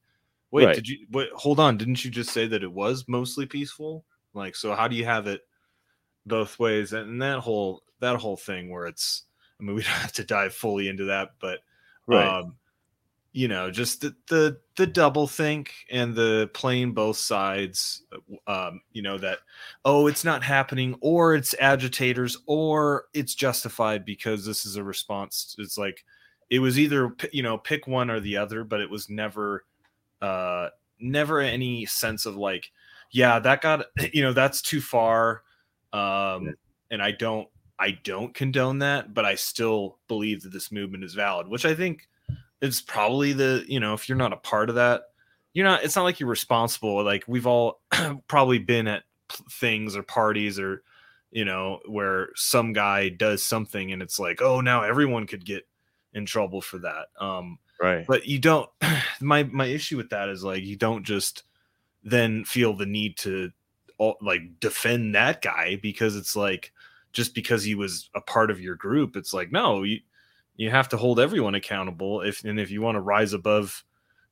[0.51, 0.75] wait, Right.
[0.77, 1.07] did you?
[1.11, 1.77] Wait, hold on.
[1.79, 4.05] Didn't you just say that it was mostly peaceful?
[4.35, 5.43] Like, so how do you have it
[6.27, 6.93] both ways?
[6.93, 9.25] And that whole that whole thing where it's.
[9.61, 11.61] I mean, we don't have to dive fully into that, but
[12.07, 12.27] Right.
[12.27, 12.57] um,
[13.35, 18.05] you know, just the the the double think and the playing both sides.
[18.47, 19.41] Um, you know that
[19.85, 25.57] oh, it's not happening, or it's agitators, or it's justified because this is a response.
[25.59, 26.05] It's like
[26.49, 29.65] it was either you know pick one or the other, but it was never
[30.23, 30.69] uh
[31.01, 32.71] never any sense of like
[33.11, 35.43] yeah that got you know that's too far
[35.93, 36.55] um
[36.91, 41.15] and i don't i don't condone that but i still believe that this movement is
[41.15, 42.09] valid which i think
[42.65, 45.03] is probably the you know if you're not a part of that
[45.53, 47.81] you're not it's not like you're responsible like we've all
[48.29, 50.83] probably been at p- things or parties or
[51.31, 55.67] you know where some guy does something and it's like oh now everyone could get
[56.13, 58.07] in trouble for that um Right.
[58.07, 58.71] but you don't
[59.21, 61.43] my my issue with that is like you don't just
[62.05, 63.51] then feel the need to
[63.99, 66.73] all, like defend that guy because it's like
[67.13, 69.99] just because he was a part of your group it's like no you
[70.57, 73.85] you have to hold everyone accountable if and if you want to rise above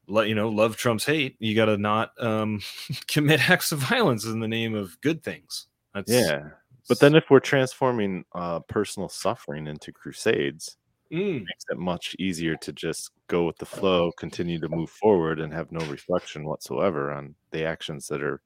[0.08, 2.60] let you know love trump's hate you got to not um
[3.08, 6.50] commit acts of violence in the name of good things that's Yeah.
[6.88, 10.76] But then if we're transforming uh, personal suffering into crusades,
[11.12, 11.36] Mm.
[11.36, 15.40] it makes it much easier to just go with the flow, continue to move forward,
[15.40, 18.40] and have no reflection whatsoever on the actions that are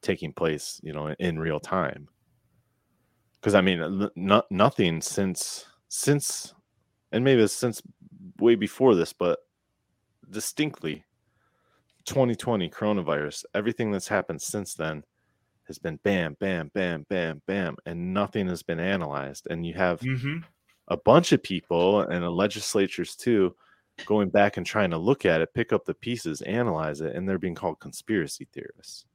[0.00, 2.08] taking place, you know, in real time.
[3.40, 6.54] Because I mean, no, nothing since since,
[7.12, 7.82] and maybe it's since
[8.38, 9.40] way before this, but
[10.30, 11.04] distinctly,
[12.06, 15.04] 2020 coronavirus, everything that's happened since then
[15.66, 19.46] has been bam, bam, bam, bam, bam, and nothing has been analyzed.
[19.50, 20.44] And you have Mhm.
[20.88, 23.56] a bunch of people and the legislatures too
[24.06, 27.28] going back and trying to look at it, pick up the pieces, analyze it, and
[27.28, 29.06] they're being called conspiracy theorists.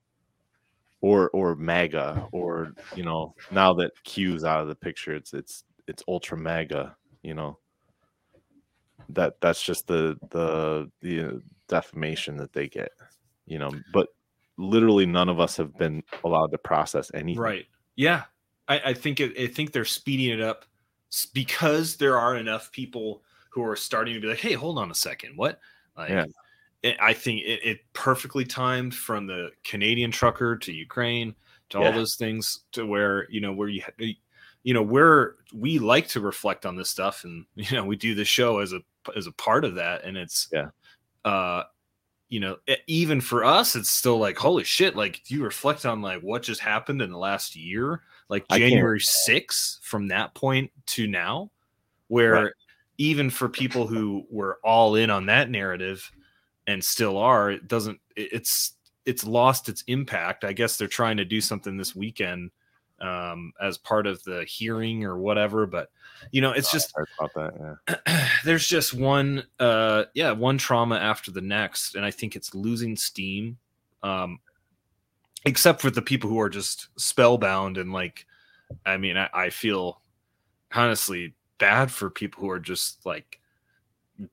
[1.02, 5.64] Or or MAGA, or you know, now that Q's out of the picture, it's it's
[5.88, 7.60] it's ultra MAGA, you know.
[9.10, 11.32] That that's just the the the uh,
[11.68, 12.92] defamation that they get,
[13.46, 13.72] you know.
[13.94, 14.10] But
[14.58, 17.42] literally none of us have been allowed to process anything.
[17.42, 17.66] Right.
[17.96, 18.24] Yeah.
[18.68, 20.66] I, I think it, I think they're speeding it up
[21.34, 24.96] because there are enough people who are starting to be like, hey, hold on a
[24.96, 25.38] second.
[25.38, 25.60] What?
[25.96, 26.26] Like, Yeah.
[26.84, 31.36] it, I think it, it perfectly timed from the Canadian trucker to Ukraine
[31.70, 33.82] to all those things to where, you know, where you,
[34.64, 38.16] you know, where we like to reflect on this stuff and, you know, we do
[38.16, 38.82] the show as a,
[39.16, 40.04] as a part of that.
[40.04, 40.70] And it's, yeah.
[41.26, 41.64] uh,
[42.30, 44.96] you know, even for us, it's still like, holy shit!
[44.96, 49.00] Like, do you reflect on like what just happened in the last year, like January
[49.00, 51.50] 6th from that point to now,
[52.10, 52.52] where Right.
[52.98, 56.12] even for people who were all in on that narrative
[56.68, 58.00] and still are, it doesn't.
[58.18, 58.74] It's
[59.06, 60.44] it's lost its impact.
[60.44, 62.52] I guess they're trying to do something this weekend
[63.00, 65.90] um, as part of the hearing or whatever, but
[66.32, 67.78] you know, it's just about that.
[68.08, 68.28] Yeah.
[68.44, 72.96] there's just one uh yeah one trauma after the next and i think it's losing
[72.96, 73.58] steam
[74.04, 74.40] um
[75.46, 78.26] except for the people who are just spellbound and like
[78.86, 80.02] i mean i, I feel
[80.74, 83.40] honestly bad for people who are just like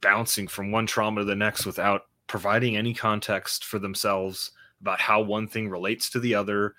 [0.00, 5.20] bouncing from one trauma to the next without providing any context for themselves about how
[5.20, 6.74] one thing relates to the other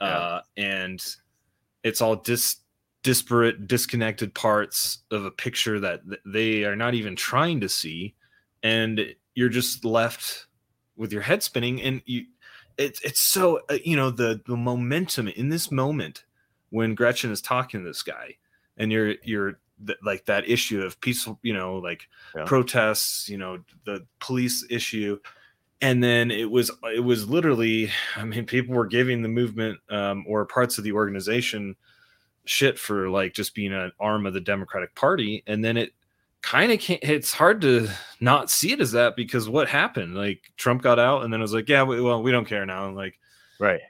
[0.00, 1.16] uh and
[1.84, 2.56] it's all dis
[3.02, 8.14] disparate disconnected parts of a picture that th- they are not even trying to see
[8.62, 10.46] and you're just left
[10.96, 12.24] with your head spinning and you
[12.78, 16.24] it's it's so uh, you know the the momentum in this moment
[16.70, 18.36] when Gretchen is talking to this guy
[18.76, 22.44] and you're you're th- like that issue of peaceful you know like Yeah.
[22.44, 25.18] protests you know the police issue
[25.82, 30.24] and then it was it was literally i mean people were giving the movement um,
[30.26, 31.76] or parts of the organization
[32.44, 35.92] shit for like just being an arm of the democratic party and then it
[36.40, 37.88] kind of can't it's hard to
[38.20, 40.16] not see it as that because what happened?
[40.16, 42.66] Like trump got out and then it was like yeah we, well we don't care
[42.66, 43.18] now And like
[43.60, 43.80] right.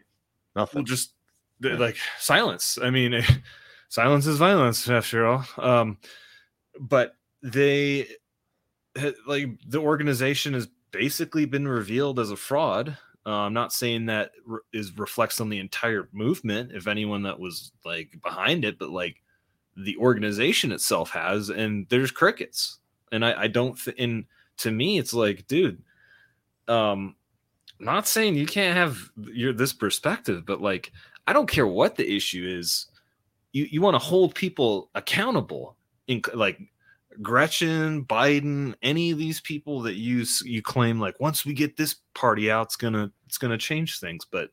[0.55, 0.81] nothing.
[0.81, 1.15] we'll just
[1.63, 2.79] th- like silence.
[2.83, 3.23] I mean
[3.89, 5.47] silence is violence after all.
[5.57, 5.97] Um
[6.79, 8.07] but they
[8.99, 14.07] ha- like the organization has basically been revealed as a fraud uh, i'm not saying
[14.07, 18.79] that re- is reflects on the entire movement if anyone that was like behind it
[18.79, 19.23] but like
[19.77, 22.79] the organization itself has and there's crickets
[23.11, 24.25] and i i don't th- and
[24.57, 25.83] to me it's like dude
[26.69, 27.15] um
[27.83, 30.93] not saying you can't have your this perspective, but like
[31.27, 32.87] I don't care what the issue is.
[33.53, 35.77] You you want to hold people accountable
[36.07, 36.59] in like
[37.21, 41.97] Gretchen, Biden, any of these people that you you claim like once we get this
[42.15, 44.51] party out, it's gonna it's gonna change things, but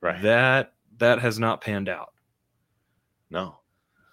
[0.00, 0.20] Right.
[0.22, 2.12] that that has not panned out.
[3.30, 3.58] No,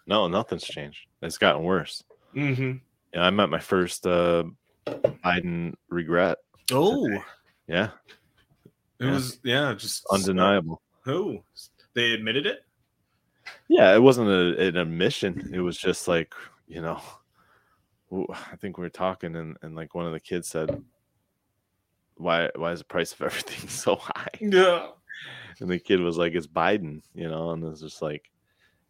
[0.07, 1.05] no, nothing's changed.
[1.21, 2.03] It's gotten worse.
[2.35, 2.77] Mm-hmm.
[3.13, 4.45] Yeah, I met my first uh,
[4.87, 6.37] Biden regret.
[6.71, 7.07] Oh,
[7.67, 7.89] Yeah,
[8.99, 9.11] it Yeah.
[9.11, 10.81] was yeah, just undeniable.
[11.05, 11.43] Oh,
[11.93, 12.65] they admitted it.
[13.67, 15.51] Yeah, it wasn't a, an admission.
[15.53, 16.33] It was just like
[16.67, 17.01] you know,
[18.11, 20.83] I think we were talking, and, and like one of the kids said,
[22.15, 24.87] "Why why is the price of everything so high?" Yeah.
[25.59, 28.31] And the kid was like, "It's Biden," you know, and it's just like,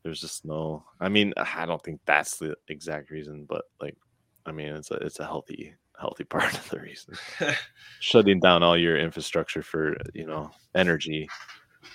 [0.03, 0.83] there's just no.
[0.99, 3.97] I mean, I don't think that's the exact reason, but like,
[4.45, 7.15] I mean, it's a it's a healthy healthy part of the reason.
[7.99, 11.29] Shutting down all your infrastructure for you know energy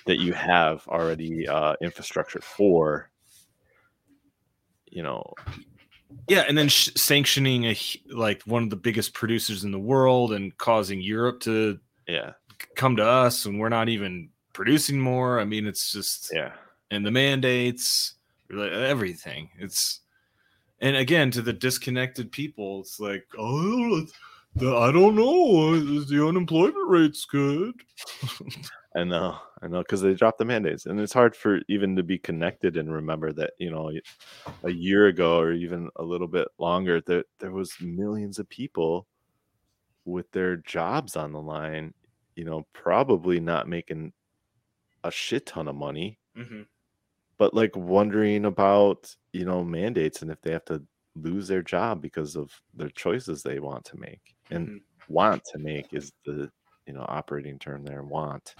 [0.05, 3.09] that you have already uh, infrastructure for.
[4.89, 5.33] You know,
[6.27, 7.77] Yeah, and then sh- sanctioning a
[8.09, 12.33] like one of the biggest producers in the world and causing Europe to yeah
[12.75, 15.39] come to us, and we're not even producing more.
[15.39, 16.53] I mean, it's just yeah,
[16.91, 18.15] and the mandates,
[18.51, 19.49] everything.
[19.59, 20.01] It's
[20.79, 24.05] and again to the disconnected people, it's like, oh,
[24.59, 27.73] the, I don't know, is the unemployment rate's good.
[28.95, 32.03] I know, I know, because they dropped the mandates, and it's hard for even to
[32.03, 33.91] be connected and remember that you know
[34.63, 39.07] a year ago or even a little bit longer that there was millions of people
[40.05, 41.93] with their jobs on the line,
[42.35, 44.13] you know, probably not making
[45.03, 46.61] a shit ton of money, Mm-hmm.
[47.37, 50.83] but like wondering about you know mandates and if they have to
[51.15, 54.81] lose their job because of their choices they want to make and Mhm.
[55.09, 56.51] want to make is the
[56.85, 58.55] you know operating term there want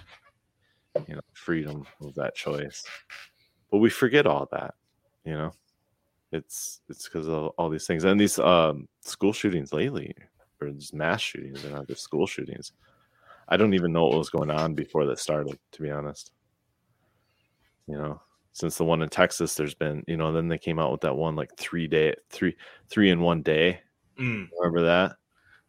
[1.08, 2.84] you know freedom of that choice.
[3.72, 4.74] But we forget all that
[5.26, 5.52] you know?
[6.32, 10.14] It's it's because of all these things and these um school shootings lately
[10.62, 12.74] or these mass shootings and not just school shootings
[13.50, 16.32] i don't even know what was going on before that started to be honest.
[17.88, 18.22] You know
[18.54, 21.16] since the one in texas there's been you know then they came out with that
[21.16, 22.56] one like three day three
[22.90, 23.80] three in one day.
[24.20, 24.50] Mm.
[24.60, 25.16] remember that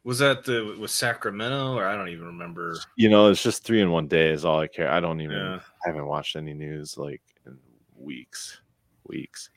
[0.08, 2.74] Was that the was Sacramento or I don't even remember.
[2.96, 5.36] you know it's just three in one day is all i care i don't even
[5.36, 5.60] Yeah.
[5.84, 7.58] I haven't watched any news like in
[7.94, 8.62] weeks
[9.06, 9.50] weeks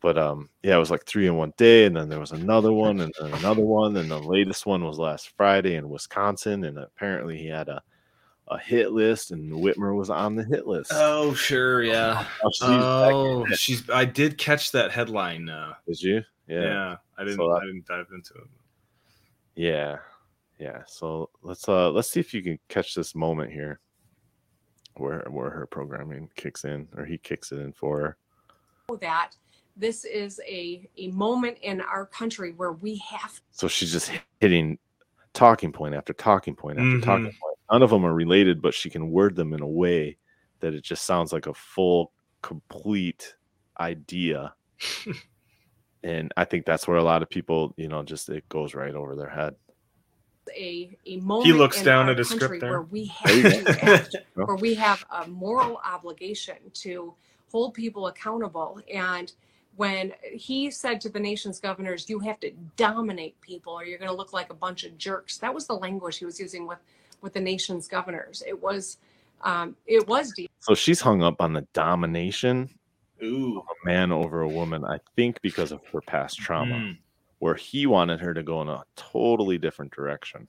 [0.00, 2.72] but um yeah it was like three in one day and then there was another
[2.72, 6.78] one and then another one and the latest one was last friday in wisconsin and
[6.78, 7.82] apparently he had a
[8.48, 12.24] a hit list and whitmer was on the hit list Oh sure, yeah.
[12.44, 13.90] Oh, she's Oh, she's.
[13.90, 15.48] I did catch that headline.
[15.48, 16.60] Uh, did you yeah.
[16.62, 17.38] yeah I didn't.
[17.38, 18.48] So I didn't dive into it.
[19.54, 19.98] Yeah
[20.58, 23.80] yeah so let's uh let's see if you can catch this moment here
[24.96, 28.16] where where her programming kicks in or he kicks it in for her
[29.00, 29.30] that
[29.76, 34.78] this is a, a moment in our country where we have So she's just hitting
[35.32, 37.02] talking point after talking point after Mhm.
[37.02, 37.58] talking point.
[37.70, 40.18] None of them are related, but she can word them in a way
[40.60, 43.34] that it just sounds like a full, complete
[43.80, 44.54] idea.
[46.02, 48.94] and I think that's where a lot of people, you know, just it goes right
[48.94, 49.54] over their head.
[50.56, 52.70] a, a moment looks in down at a country script there.
[52.70, 57.14] where we have to act, where we have a moral obligation to
[57.50, 59.32] hold people accountable and
[59.76, 64.10] when he said to the nation's governors you have to dominate people or you're going
[64.10, 66.78] to look like a bunch of jerks that was the language he was using with
[67.20, 68.98] with the nation's governors it was
[69.44, 72.70] um, it was deep So she's hung up on the domination
[73.22, 73.58] Ooh.
[73.58, 76.98] of a man over a woman, I think because of her past trauma, Mm.
[77.38, 80.48] where he wanted her to go in a totally different direction.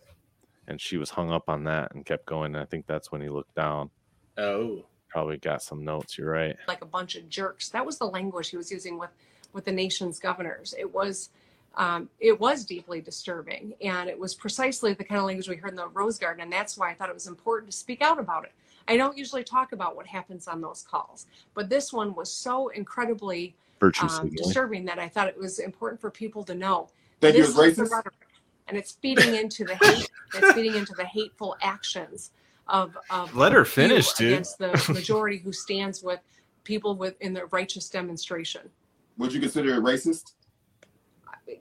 [0.68, 2.56] And she was hung up on that and kept going.
[2.56, 3.90] And I think that's when he looked down.
[4.38, 4.86] Oh.
[5.10, 6.18] Probably got some notes.
[6.18, 6.56] You're right.
[6.68, 7.70] like a bunch of jerks.
[7.70, 9.12] That was the language he was using with
[9.52, 10.74] with the nation's governors.
[10.78, 11.30] It was
[11.76, 15.70] um, it was deeply disturbing, and it was precisely the kind of language we heard
[15.72, 18.20] in the Rose Garden, and that's why I thought it was important to speak out
[18.20, 18.52] about it.
[18.88, 22.70] I don't usually talk about what happens on those calls, but this one was so
[22.70, 26.90] incredibly um, disturbing that I thought it was important for people to know.
[27.22, 27.92] Think he this is the racist?
[27.92, 28.28] rhetoric,
[28.68, 30.10] and it's feeding into the hate.
[30.36, 32.32] it's feeding into the hateful actions
[32.68, 34.34] of, of Let her finish, dude.
[34.34, 36.20] against the majority who stands with
[36.64, 38.70] people with in the righteous demonstration.
[39.18, 40.34] Would you consider it racist?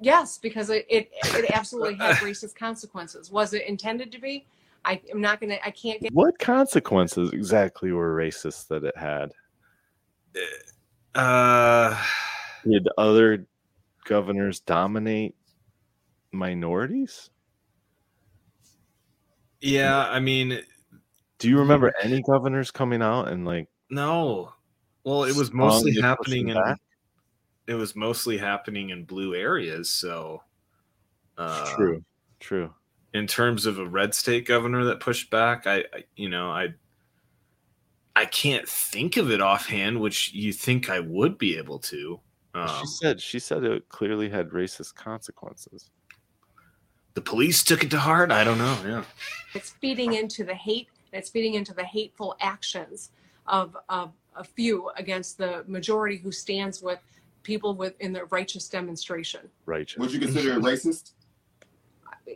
[0.00, 3.30] Yes, because it it, it absolutely had racist consequences.
[3.30, 4.46] Was it intended to be?
[4.84, 5.58] I am not gonna.
[5.64, 6.12] I can't get.
[6.12, 9.32] What consequences exactly were racist that it had?
[11.14, 12.02] Uh,
[12.66, 13.46] Did other
[14.04, 15.34] governors dominate
[16.32, 17.30] minorities?
[19.60, 20.60] Yeah, I mean,
[21.38, 24.52] Do you remember any governors coming out and like no.
[25.04, 26.78] Well, it was mostly happening in back?
[27.66, 30.42] it was mostly happening in blue areas, so
[31.38, 32.04] uh true,
[32.40, 32.74] true.
[33.14, 36.74] In terms of a red state governor that pushed back, I, I you know, I
[38.14, 42.20] I can't think of it offhand, which you think I would be able to.
[42.54, 45.90] Um, she said she said it clearly had racist consequences.
[47.14, 48.30] the police took it to heart.
[48.30, 48.76] I don't know.
[48.86, 49.04] Yeah.
[49.54, 50.88] It's feeding into the hate.
[51.12, 53.10] and It's feeding into the hateful actions
[53.46, 56.98] of, of a few against the majority who stands with
[57.42, 59.40] people with in the righteous demonstration.
[59.66, 59.98] Righteous.
[59.98, 61.12] Would you consider it racist?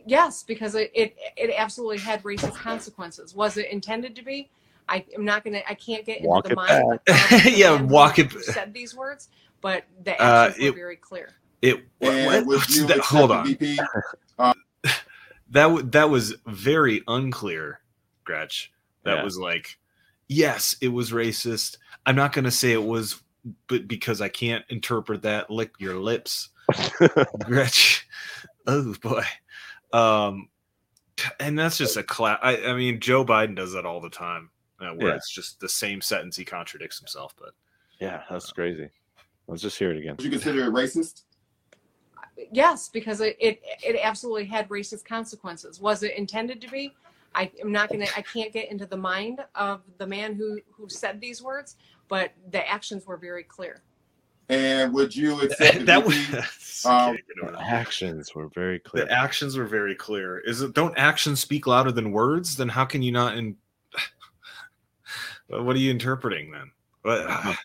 [0.05, 3.33] Yes, because it, it it absolutely had racist consequences.
[3.35, 4.49] Was it intended to be?
[4.89, 5.61] I am not gonna.
[5.67, 6.93] I can't get into Walk the mind.
[6.93, 7.43] of back.
[7.43, 9.29] the Yeah, man walk it- Said these words,
[9.61, 11.29] but the Uh, actions were very clear.
[11.61, 13.47] It And what- you that- hold the on.
[13.47, 13.79] VP?
[14.37, 17.79] that w- that was very unclear,
[18.23, 18.71] Gretch.
[19.03, 19.23] That Yeah.
[19.23, 19.77] was like,
[20.27, 21.77] yes, it was racist.
[22.05, 23.21] I'm not going to say it was,
[23.67, 25.49] but because I can't interpret that.
[25.49, 26.49] Lick your lips,
[27.45, 28.07] Gretch.
[28.65, 29.23] Oh boy.
[29.93, 30.49] Um,
[31.39, 32.39] and that's just a class.
[32.41, 35.15] I, I mean, Joe Biden does that all the time, uh, where Yeah.
[35.15, 36.35] it's just the same sentence.
[36.35, 37.51] He contradicts himself, but
[37.99, 38.89] Yeah, that's crazy.
[39.47, 40.15] Let's just hear it again.
[40.17, 41.23] Would you consider it racist?
[42.51, 45.81] Yes, because it, it it absolutely had racist consequences.
[45.81, 46.93] Was it intended to be?
[47.33, 48.05] I am not gonna.
[48.15, 51.77] I can't get into the mind of the man who who said these words,
[52.07, 53.81] but the actions were very clear.
[54.49, 59.05] And would you accept the that was Um, The actions were very clear.
[59.05, 60.39] the actions were very clear.
[60.39, 60.73] Is it?
[60.73, 62.55] Don't actions speak louder than words?
[62.55, 63.37] Then how can you not?
[63.37, 63.57] In
[65.47, 66.71] what are you interpreting then?
[67.01, 67.57] What,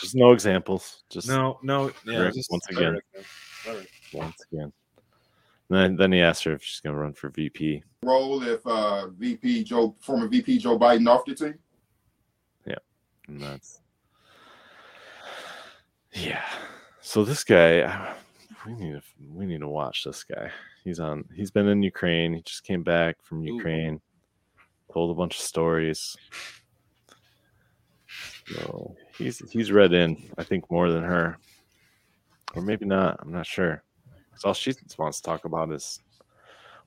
[0.00, 1.02] Just no examples.
[1.10, 1.90] Just no, no.
[2.06, 2.92] Yeah, Rick, just- once again.
[2.94, 3.24] right,
[3.68, 3.86] all right.
[4.12, 4.72] once again.
[5.70, 7.82] Then then he asked her if she's gonna run for VP.
[8.02, 11.58] role if uh, VP Joe, former VP Joe Biden off the team.
[12.66, 12.76] Yeah,
[13.26, 13.80] and that's
[16.12, 16.44] yeah.
[17.00, 18.14] So this guy,
[18.66, 19.02] we need to
[19.32, 20.50] we need to watch this guy.
[20.84, 21.24] He's on.
[21.34, 22.34] He's been in Ukraine.
[22.34, 24.00] He just came back from Ukraine.
[24.92, 26.16] Told a bunch of stories.
[28.46, 30.30] So he's he's read in.
[30.38, 31.38] I think more than her,
[32.54, 33.18] or maybe not.
[33.20, 33.82] I'm not sure.
[34.30, 36.00] Because all she wants to talk about is,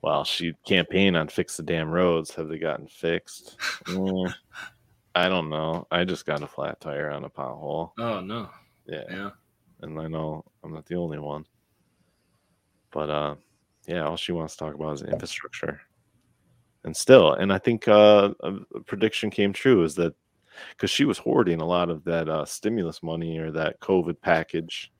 [0.02, 2.34] well, she campaigned on fix the damn roads.
[2.36, 3.58] Have they gotten fixed?
[3.86, 4.34] Mm,
[5.16, 5.86] I don't know.
[5.92, 7.92] I just got a flat tire on a pothole.
[7.98, 8.50] Oh no.
[8.86, 9.04] Yeah.
[9.10, 9.30] Yeah.
[9.82, 11.46] And I know I'm not the only one.
[12.92, 13.36] But uh
[13.88, 15.82] yeah, all she wants to talk about is infrastructure.
[16.84, 18.54] And still, and I think uh a
[18.86, 20.14] prediction came true is that
[20.72, 24.92] because she was hoarding a lot of that uh stimulus money or that COVID package,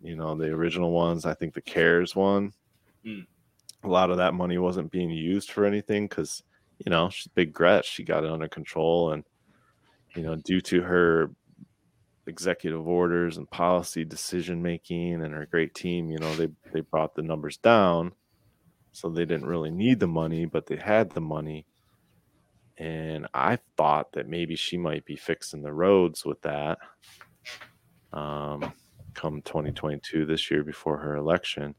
[0.00, 2.52] you know, the original ones, I think the CARES one,
[3.04, 3.26] Mm.
[3.82, 6.40] a lot of that money wasn't being used for anything because
[6.78, 7.90] you know she's big Gretch.
[7.90, 9.24] She got it under control, and
[10.14, 11.30] you know, due to her
[12.26, 17.14] executive orders and policy decision making and her great team, you know, they they brought
[17.14, 18.12] the numbers down,
[18.92, 21.66] so they didn't really need the money, but they had the money.
[22.78, 26.78] And I thought that maybe she might be fixing the roads with that.
[28.12, 28.72] Um,
[29.14, 31.74] come 2022 this year before her election.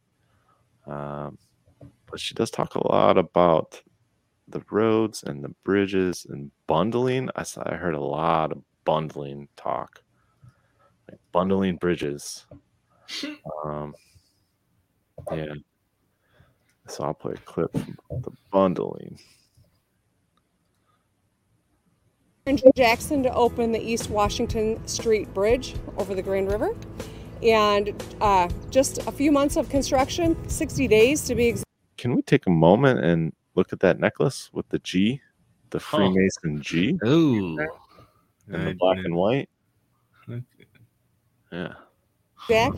[0.86, 1.38] Um,
[2.10, 3.82] but she does talk a lot about
[4.48, 7.30] the roads and the bridges and bundling.
[7.36, 10.03] I saw, I heard a lot of bundling talk,
[11.34, 12.46] bundling bridges.
[13.66, 13.94] Um,
[15.32, 15.54] yeah.
[16.88, 19.20] So I'll play a clip from the bundling.
[22.46, 26.76] in Jackson to open the East Washington Street Bridge over the Grand River.
[27.42, 31.70] And uh, just a few months of construction, 60 days to be exact.
[31.98, 35.22] Can we take a moment and look at that necklace with the G,
[35.70, 36.98] the Freemason G?
[37.06, 37.58] Ooh.
[38.50, 39.50] And the black and white?
[41.54, 41.74] Yeah.
[42.48, 42.74] Jack,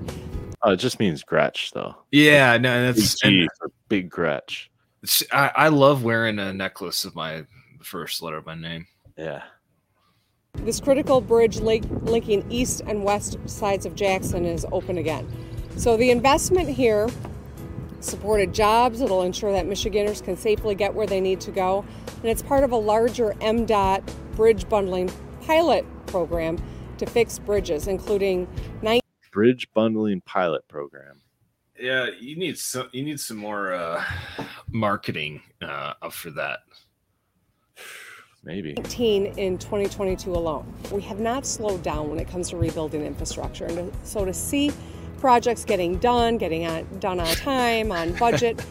[0.62, 1.96] Oh, it just means Gretch, though.
[2.12, 4.70] Yeah, no, that's Big G for big Gretch.
[5.32, 7.46] I, I love wearing a necklace of my
[7.78, 8.88] the first letter of my name.
[9.18, 9.44] Yeah.
[10.56, 15.28] this critical bridge link, linking east and west sides of Jackson is open again.
[15.78, 17.10] So the investment here
[18.00, 19.02] supported jobs.
[19.02, 21.86] It'll ensure that Michiganders can safely get where they need to go.
[22.08, 24.04] And it's part of a larger MDOT
[24.36, 25.12] bridge bundling
[25.42, 26.58] pilot program
[26.98, 28.48] to fix bridges, including
[28.82, 29.02] nine.
[29.32, 31.22] Bridge bundling pilot program.
[31.80, 32.90] Yeah, you need some.
[32.94, 34.04] You need some more uh,
[34.70, 36.60] marketing uh, up for that.
[38.46, 38.74] Maybe.
[38.74, 40.72] 19 in 2022 alone.
[40.92, 43.66] We have not slowed down when it comes to rebuilding infrastructure.
[43.66, 44.72] And so to see
[45.18, 48.64] projects getting done, getting on, done on time, on budget,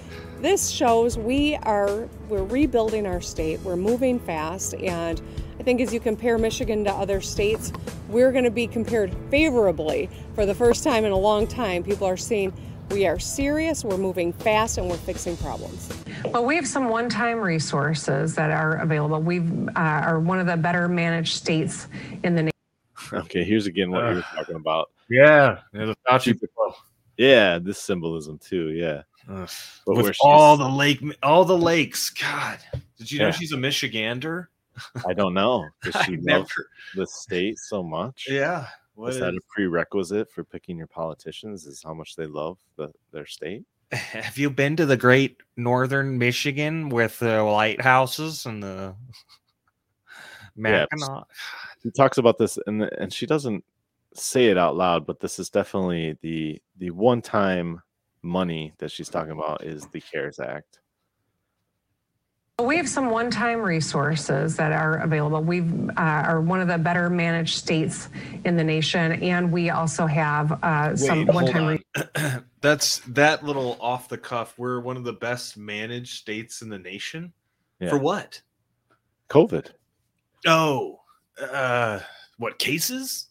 [0.45, 3.59] this shows we are we're rebuilding our state.
[3.61, 5.19] We're moving fast, and
[5.59, 7.73] I think as you compare Michigan to other states,
[8.11, 11.83] we're going to be compared favorably for the first time in a long time.
[11.83, 12.53] People are seeing
[12.91, 15.91] we are serious, we're moving fast, and we're fixing problems.
[16.27, 19.23] Well, we have some one-time resources that are available.
[19.23, 21.89] We uh, are one of the better managed states
[22.23, 22.51] in the nation.
[23.13, 24.91] Okay, here's again what you were talking about.
[25.09, 26.39] Yeah, yeah the Fauci.
[27.17, 28.71] Yeah, this symbolism too.
[28.71, 29.51] Yeah, Ugh.
[29.87, 32.11] With all the lake, all the lakes.
[32.11, 32.59] God,
[32.99, 34.47] did you know she's a Michigander?
[35.07, 35.69] I don't know.
[35.83, 36.49] Does she I love
[36.95, 38.27] the state so much?
[38.29, 38.67] Yeah.
[38.95, 41.67] What is that is- a prerequisite for picking your politicians?
[41.67, 43.65] Is how much they love the, their state?
[43.93, 48.95] Have you been to the great northern Michigan with the lighthouses and the
[50.57, 51.25] Yeah, Mackinac?
[51.83, 53.65] He talks about this, and and she doesn't
[54.15, 57.83] say it out loud, but this is definitely the the one time
[58.25, 60.81] money that she's talking about is the CARES Act.
[62.63, 65.43] We have some one-time resources that are available.
[65.43, 68.09] We uh, are one of the better managed states
[68.45, 71.79] in the nation, and we also have uh, some Wait, hold one-time.
[71.97, 72.45] on.
[72.61, 74.55] That's that little off the cuff.
[74.57, 77.33] We're one of the best managed states in the nation.
[77.81, 77.91] Yeah.
[77.91, 78.41] For what?
[79.31, 79.71] COVID.
[80.47, 81.01] Oh,
[81.41, 82.01] uh,
[82.39, 83.27] what cases?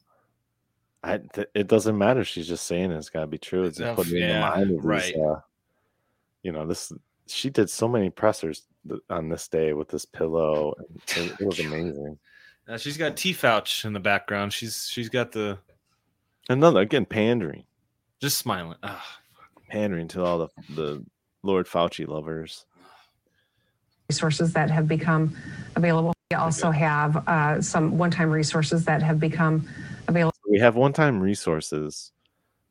[1.04, 2.24] I, th- it doesn't matter.
[2.24, 3.64] She's just saying it's got to be true.
[3.64, 5.04] It's just putting it in the mind of right.
[5.04, 5.40] these, uh,
[6.44, 6.92] you know, this.
[7.28, 10.74] She did so many pressers th- on this day with this pillow.
[11.18, 12.18] And it, it was amazing.
[12.68, 14.54] Uh, she's got T Fouch in the background.
[14.54, 15.58] She's she's got the
[16.50, 17.64] Another again pandering,
[18.20, 18.78] just smiling.
[18.84, 19.20] Ah,
[19.70, 21.06] pandering to all the the
[21.42, 22.66] Lord Fauci lovers.
[24.10, 25.36] resources that have become
[25.76, 26.14] available.
[26.32, 29.93] We also have uh, some one-time resources that have become available.
[30.54, 32.12] We have one-time resources.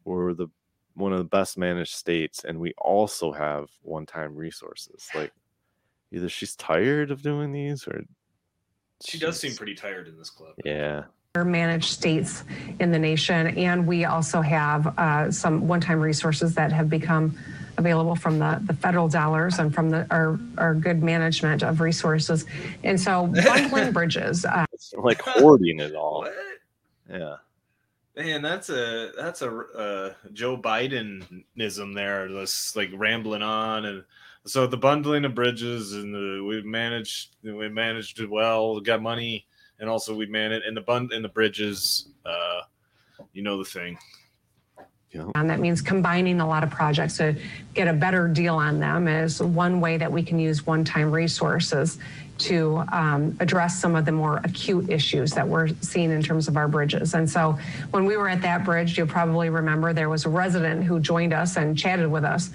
[0.05, 0.47] We're the
[0.95, 5.09] one of the best managed states, and we also have one-time resources.
[5.17, 5.33] Like
[6.13, 8.05] either she's tired of doing these, or
[9.05, 10.55] she does seem pretty tired in this club.
[10.65, 11.07] yeah.
[11.35, 12.45] managed states
[12.79, 17.37] in the nation, and we also have uh, some one-time resources that have become
[17.79, 22.45] available from the, the federal dollars and from the our, our good management of resources.
[22.85, 24.45] And so bundling bridges.
[24.45, 24.67] Uh,
[24.99, 26.21] like hoarding it all.
[26.21, 26.35] What?
[27.11, 27.37] Yeah.
[28.17, 32.29] Man, that's a that's a uh, Joe Bidenism there.
[32.29, 34.05] This like rambling on, and
[34.45, 38.81] so the bundling of bridges, and the, we managed we managed it well.
[38.81, 39.47] Got money,
[39.81, 42.09] and also we managed and the bund and the bridges.
[42.27, 42.61] Uh,
[43.33, 43.97] you know the thing.
[45.11, 45.31] Yeah.
[45.35, 47.37] And that means combining a lot of projects to
[47.75, 51.99] get a better deal on them is one way that we can use one-time resources
[52.39, 56.57] to um, address some of the more acute issues that we're seeing in terms of
[56.57, 57.15] our bridges.
[57.15, 57.59] And so
[57.91, 61.33] when we were at that bridge, you'll probably remember there was a resident who joined
[61.33, 62.51] us and chatted with us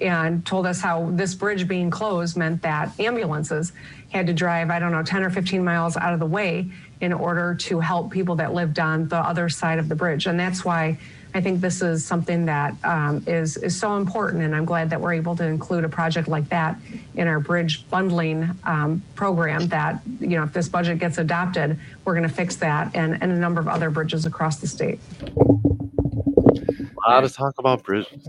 [0.00, 3.72] and told us how this bridge being closed meant that ambulances
[4.10, 6.70] had to drive, I don't know, 10 or 15 miles out of the way
[7.00, 10.26] in order to help people that lived on the other side of the bridge.
[10.26, 10.98] And that's why
[11.32, 15.00] I think this is something that um, is is so important, and I'm glad that
[15.00, 16.76] we're able to include a project like that
[17.14, 19.68] in our bridge bundling um, program.
[19.68, 23.30] That you know, if this budget gets adopted, we're going to fix that and, and
[23.30, 24.98] a number of other bridges across the state.
[25.22, 28.28] A lot of talk about bridges.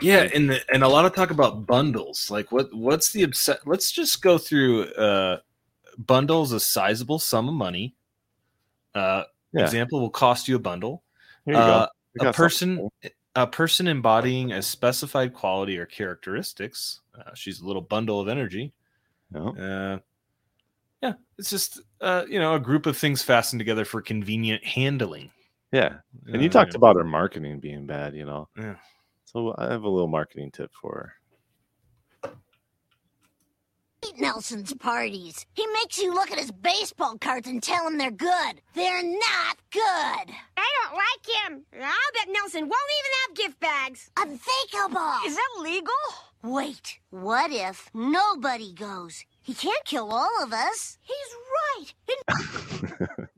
[0.00, 2.28] Yeah, and the, and a lot of talk about bundles.
[2.28, 5.38] Like what what's the obs- let's just go through uh
[5.96, 7.94] bundles a sizable sum of money.
[8.96, 9.62] Uh Yeah.
[9.62, 11.02] example will cost you a bundle.
[11.44, 11.60] Here you.
[11.60, 11.86] Uh,
[12.20, 12.88] a person
[13.34, 17.00] a person embodying a specified quality or characteristics.
[17.18, 18.72] Uh, she's a little bundle of energy.
[19.34, 19.98] Uh,
[21.02, 25.30] yeah, it's just uh, you know a group of things fastened together for convenient handling.
[25.72, 25.98] Yeah.
[26.26, 28.48] And you Yeah, talked about her marketing being bad, you know.
[28.56, 28.76] Yeah.
[29.24, 31.12] So I have a little marketing tip for her.
[34.12, 35.46] Hate Nelson's parties.
[35.54, 38.60] He makes you look at his baseball cards and tell him they're good.
[38.74, 39.80] They're not good.
[40.56, 41.62] I don't like him.
[41.74, 44.10] I'll bet Nelson won't even have gift bags.
[44.16, 45.14] Unthinkable.
[45.26, 45.92] Is that legal?
[46.42, 49.24] Wait, what if nobody goes?
[49.40, 50.98] He can't kill all of us.
[51.02, 51.36] He's
[51.78, 51.94] right.
[52.08, 53.28] And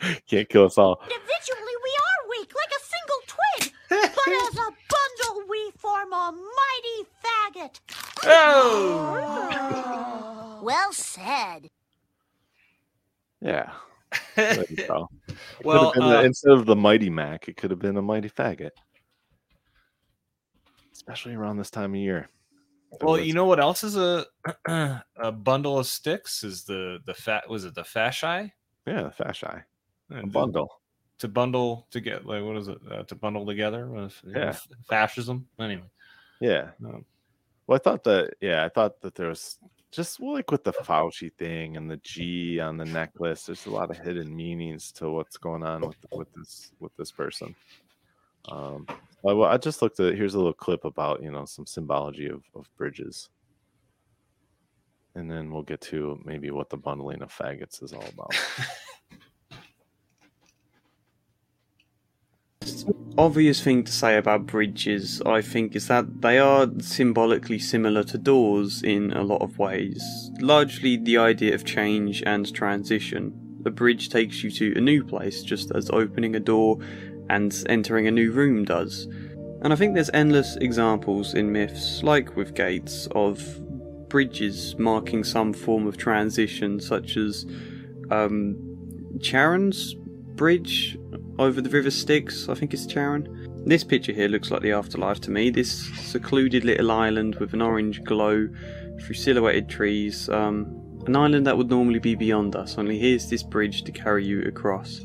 [0.28, 1.00] Can't kill us all.
[1.02, 3.72] individually, we are weak, like a single twig.
[3.88, 7.80] But as a bundle, we form a mighty faggot.
[9.36, 10.60] Oh.
[10.62, 11.68] well said.
[13.40, 13.72] Yeah.
[14.34, 15.08] There you go.
[15.28, 17.80] It could Well, have been the- uh, instead of the mighty Mac, it could have
[17.80, 18.70] been a mighty faggot.
[20.92, 22.28] Especially around this time of year.
[23.02, 24.24] Well, you know what else is a
[25.16, 28.50] a bundle of sticks is the the fat was it the fasci?
[28.86, 29.62] Yeah, the fasci.
[30.10, 30.80] A bundle.
[31.18, 34.48] To bundle to get like what is it uh, to bundle together with Yeah.
[34.50, 35.88] f- fascism anyway
[36.40, 36.70] Yeah.
[36.80, 38.34] Well, I thought that.
[38.40, 39.58] Yeah, I thought that there was
[39.90, 43.46] just like with the Fauci thing and the G on the necklace.
[43.46, 47.10] There's a lot of hidden meanings to what's going on with with this with this
[47.10, 47.56] person.
[48.48, 48.86] Um,
[49.22, 52.44] well, I just looked at here's a little clip about you know some symbology of,
[52.54, 53.30] of bridges,
[55.16, 58.30] and then we'll get to maybe what the bundling of faggots is all about.
[63.18, 68.18] obvious thing to say about bridges, I think, is that they are symbolically similar to
[68.18, 70.30] doors in a lot of ways.
[70.40, 73.32] Largely the idea of change and transition.
[73.64, 76.78] A bridge takes you to a new place, just as opening a door
[77.28, 79.06] and entering a new room does.
[79.62, 83.42] And I think there's endless examples in myths, like with gates, of
[84.08, 87.46] bridges marking some form of transition, such as
[88.10, 88.56] um,
[89.20, 89.94] Charon's
[90.36, 90.96] bridge
[91.38, 93.64] over the River Styx, I think it's Charon.
[93.66, 95.50] This picture here looks like the afterlife to me.
[95.50, 98.48] This secluded little island with an orange glow
[99.00, 100.28] through silhouetted trees.
[100.28, 104.24] Um, an island that would normally be beyond us, only here's this bridge to carry
[104.24, 105.00] you across.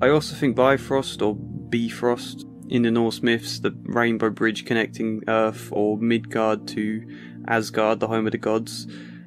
[0.00, 5.68] I also think Bifrost or Bifrost in the Norse myths, the rainbow bridge connecting Earth
[5.72, 7.02] or Midgard to
[7.48, 8.86] Asgard, the home of the gods.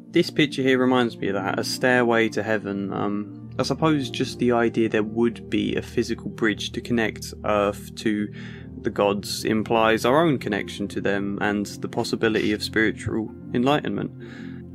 [0.10, 2.94] This picture here reminds me of that, a stairway to heaven.
[2.94, 7.96] Um, I suppose just the idea there would be a physical bridge to connect Earth
[7.96, 8.28] to
[8.82, 14.12] the gods implies our own connection to them and the possibility of spiritual enlightenment.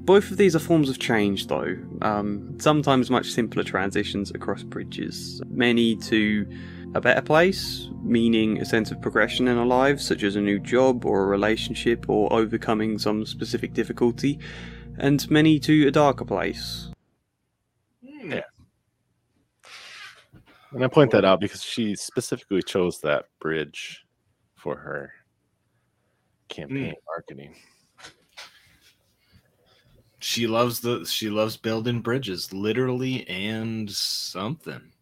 [0.07, 5.41] Both of these are forms of change, though, um, sometimes much simpler transitions across bridges.
[5.49, 6.47] Many to
[6.95, 10.59] a better place, meaning a sense of progression in our lives, such as a new
[10.59, 14.41] job or a relationship or overcoming some specific difficulty,
[14.99, 16.91] and many to a darker place.
[18.01, 18.41] Yeah.
[20.73, 24.07] And I point that out because she specifically chose that bridge
[24.57, 25.13] for her
[26.49, 27.55] campaign marketing.
[30.21, 34.93] She loves the she loves building bridges, literally and something.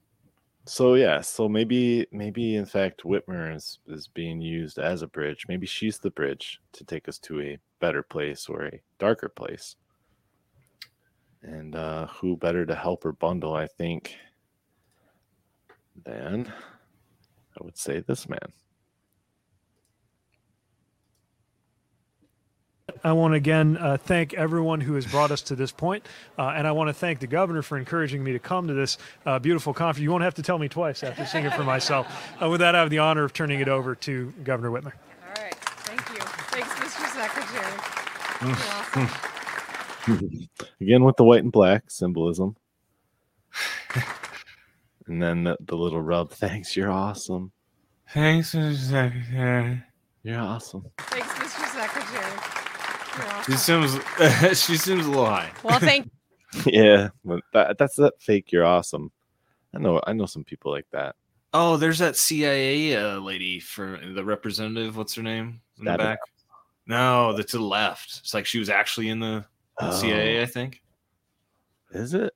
[0.64, 5.47] So yeah, so maybe maybe in fact Whitmer is, is being used as a bridge.
[5.49, 9.77] Maybe she's the bridge to take us to a better place or a darker place.
[11.43, 14.16] And uh who better to help her bundle, I think,
[16.05, 16.53] than
[17.61, 18.53] I would say this man.
[23.05, 26.05] I want to again uh, thank everyone who has brought us to this point,
[26.38, 28.99] uh, and I want to thank the governor for encouraging me to come to this
[29.26, 30.03] uh, beautiful conference.
[30.03, 32.07] You won't have to tell me twice after seeing it for myself.
[32.42, 34.92] Uh, with that, I have the honor of turning it over to Governor Whitmer.
[34.94, 35.55] All right.
[35.55, 36.20] Thank you.
[36.51, 37.07] Thanks, Mr.
[37.14, 37.78] Secretary.
[40.80, 42.57] Again with the white and black symbolism.
[45.09, 46.30] and then the, the little rub.
[46.32, 47.52] Thanks, you're awesome.
[48.12, 48.76] Thanks, Mr.
[48.76, 49.82] Secretary.
[50.22, 50.86] You're awesome.
[50.98, 51.66] Thanks, Mr.
[51.72, 52.32] Secretary.
[53.16, 53.52] You're awesome.
[53.52, 55.50] She seems she seems a little high.
[55.62, 56.11] Well, thank
[56.66, 58.52] yeah, but that, that's that fake.
[58.52, 59.11] You're awesome.
[59.74, 60.01] I know.
[60.06, 61.16] I know some people like that.
[61.52, 64.97] Oh, there's that CIA uh, lady for the representative.
[64.97, 66.18] What's her name in the That- back?
[66.86, 68.20] No, the to the left.
[68.20, 69.44] It's like she was actually in the,
[69.78, 70.39] the CIA.
[70.39, 70.43] Oh.
[70.43, 70.80] I think.
[71.93, 72.32] Is it?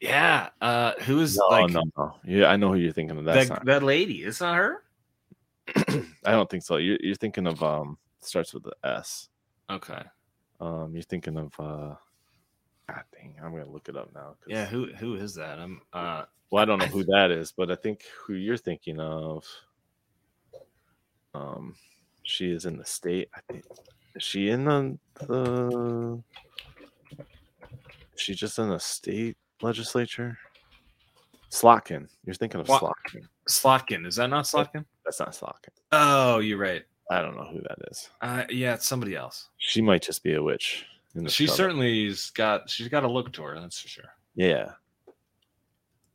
[0.00, 0.50] Yeah.
[0.60, 2.14] Uh, who is No, like no, no.
[2.24, 3.24] Yeah, I know who you're thinking of.
[3.24, 3.64] That's that, not.
[3.66, 4.22] that lady?
[4.22, 4.82] It's not her.
[6.24, 6.76] I don't think so.
[6.76, 7.98] You're, you're thinking of um.
[8.20, 9.28] Starts with the S.
[9.70, 10.02] Okay.
[10.60, 11.94] Um, you're thinking of uh.
[12.88, 14.34] God dang, I'm gonna look it up now.
[14.40, 14.66] 'cause- Yeah.
[14.66, 15.58] Who who is that?
[15.58, 15.80] I'm.
[15.92, 19.44] Uh, Well, I don't know who that is, but I think who you're thinking of.
[21.34, 21.74] Um,
[22.22, 23.28] she is in the state.
[23.34, 23.64] I think
[24.14, 26.22] is she in the the.
[28.14, 30.38] Is she just in the state legislature?
[31.50, 32.08] Slotkin.
[32.24, 33.26] You're thinking of Wa- Slotkin.
[33.48, 34.06] Slotkin.
[34.06, 34.84] Is that not Slotkin?
[35.04, 35.70] That's not Slotkin.
[35.92, 36.82] Oh, you're right.
[37.10, 38.10] I don't know who that is.
[38.20, 39.48] Uh, yeah, it's somebody else.
[39.58, 40.84] She might just be a witch.
[41.14, 41.56] in She cover.
[41.56, 43.60] certainly's got she's got a look to her.
[43.60, 44.10] That's for sure.
[44.34, 44.72] Yeah.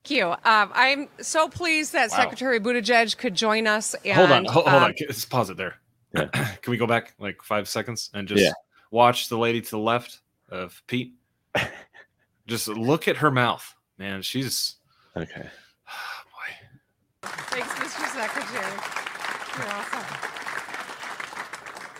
[0.03, 0.27] Thank you.
[0.31, 2.17] Um, I'm so pleased that Wow.
[2.17, 3.93] Secretary Buttigieg could join us.
[4.03, 4.95] And, hold on, hold, hold um, on.
[5.07, 5.75] Let's pause it there.
[6.13, 8.51] Can we go back like five seconds and just Yeah.
[8.91, 10.19] watch the lady to the left
[10.49, 11.13] of Pete?
[12.51, 14.21] just look at her mouth, man.
[14.21, 14.75] She's
[15.15, 15.41] okay.
[15.41, 16.49] Boy.
[17.23, 18.13] Thanks, Mr.
[18.13, 18.73] Secretary.
[19.57, 20.17] You're awesome.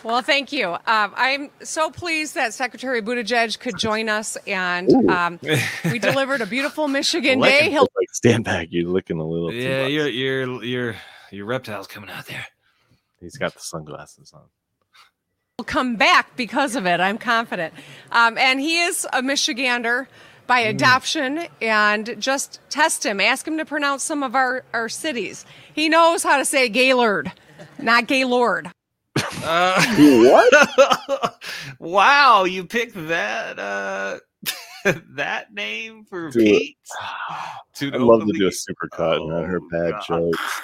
[0.03, 0.69] Well, thank you.
[0.71, 5.39] Um, I'm so pleased that Secretary Buttigieg could join us, and um,
[5.85, 7.69] we delivered a beautiful Michigan day.
[7.69, 8.67] He'll Like, stand back.
[8.71, 9.53] You're looking a little.
[9.53, 10.95] Yeah, your your your
[11.31, 12.45] your reptile's coming out there.
[13.21, 14.41] He's got the sunglasses on.
[15.59, 16.99] Will come back because of it.
[16.99, 17.73] I'm confident.
[18.11, 20.07] Um, and he is a Michigander
[20.51, 21.47] by adoption.
[21.61, 23.21] And just test him.
[23.21, 25.45] Ask him to pronounce some of our, our cities.
[25.73, 27.31] He knows how to say Gaylord,
[27.79, 28.69] not Gaylord.
[29.43, 29.95] Uh,
[30.51, 31.35] what?
[31.79, 34.19] wow, you picked that uh
[35.15, 36.43] that name for Dude.
[36.43, 36.77] Pete?
[37.81, 40.03] I'd love to do a supercut and her bad God.
[40.05, 40.61] jokes.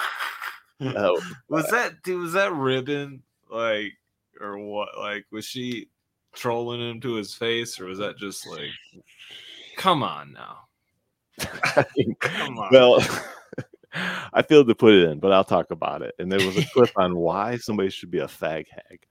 [0.82, 2.20] Oh, Was that dude?
[2.20, 3.94] Was that ribbon like
[4.38, 4.98] or what?
[4.98, 5.88] Like was she
[6.34, 8.70] trolling him to his face, or was that just like,
[9.78, 10.58] come on now?
[12.20, 12.68] Come on.
[12.72, 13.00] well,
[14.32, 16.14] I failed to put it in, but I'll talk about it.
[16.18, 19.06] And there was a clip on why somebody should be a fag hag.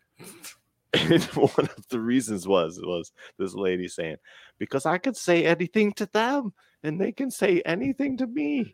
[0.94, 4.18] And one of the reasons was was this lady saying,
[4.58, 8.74] because I could say anything to them and they can say anything to me.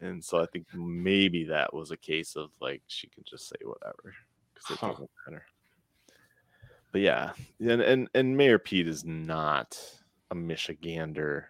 [0.00, 3.56] And so I think maybe that was a case of like she can just say
[3.62, 4.14] whatever
[4.54, 4.88] because it Huh.
[4.92, 5.44] doesn't matter.
[6.92, 9.78] But yeah, and, and and Mayor Pete is not
[10.30, 11.44] a Michigander.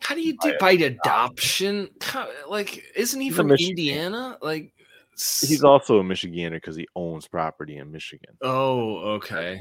[0.00, 1.90] How do you do by adoption?
[2.00, 4.38] How, like, isn't he He's from Indiana?
[4.40, 4.72] Like,
[5.12, 8.34] He's also a Michigander because he owns property in Michigan.
[8.40, 9.60] oh, okay,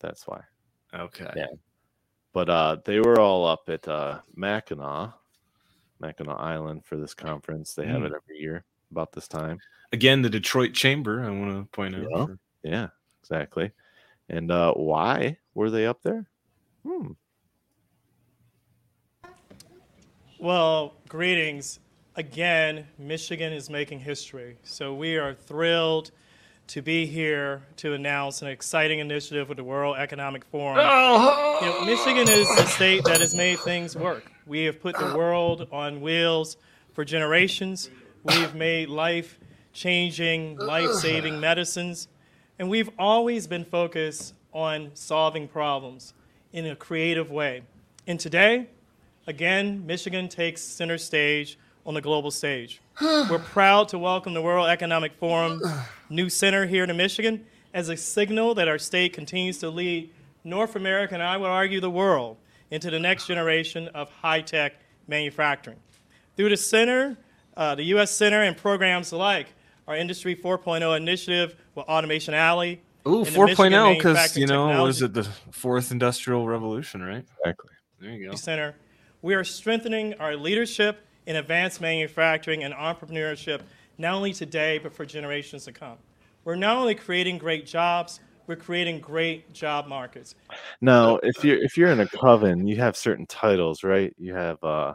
[0.00, 0.40] That's why.
[0.92, 1.30] okay.
[1.36, 1.46] Yeah.
[2.32, 5.12] But uh they were all up at uh Mackinac,
[6.00, 7.72] Mackinac Island for this conference.
[7.74, 8.06] They have Mm.
[8.06, 9.58] it every year about this time.
[9.92, 11.24] Again, the Detroit Chamber.
[11.24, 12.04] I want to point out.
[12.10, 12.26] Yeah.
[12.62, 12.88] Yeah,
[13.22, 13.70] exactly.
[14.28, 16.26] And uh why were they up there?
[16.84, 17.12] Hmm.
[20.38, 21.80] Well, greetings.
[22.14, 24.58] Again, Michigan is making history.
[24.64, 26.10] So we are thrilled
[26.66, 30.76] to be here to announce an exciting initiative with the World Economic Forum.
[30.76, 30.82] You
[31.66, 34.30] know, Michigan is a state that has made things work.
[34.46, 36.58] We have put the world on wheels
[36.92, 37.88] for generations.
[38.22, 39.38] We've made life
[39.72, 42.08] changing, life saving medicines.
[42.58, 46.12] And we've always been focused on solving problems
[46.52, 47.62] in a creative way.
[48.06, 48.68] And today,
[49.26, 52.80] again, Michigan takes center stage on the global stage.
[53.00, 55.62] We're proud to welcome the World Economic Forum
[56.10, 57.44] new center here to Michigan
[57.74, 60.10] as a signal that our state continues to lead
[60.44, 62.36] North America, and I would argue the world,
[62.70, 64.74] into the next generation of high tech
[65.06, 65.78] manufacturing.
[66.36, 67.16] Through the center,
[67.56, 68.10] uh, the U.S.
[68.10, 69.48] Center, and programs like
[69.86, 72.80] our Industry 4.0 initiative with Automation Alley.
[73.06, 76.46] Ooh, and the Michigan 4.0 because you know what is Technology it the fourth industrial
[76.46, 77.24] revolution, right?
[77.38, 77.70] Exactly.
[78.00, 78.34] There you go.
[78.34, 78.74] Center,
[79.26, 83.60] we are strengthening our leadership in advanced manufacturing and entrepreneurship,
[83.98, 85.96] not only today, but for generations to come.
[86.44, 90.36] We're not only creating great jobs, we're creating great job markets.
[90.80, 94.14] Now, if you're if you're in a coven, you have certain titles, right?
[94.16, 94.94] You have uh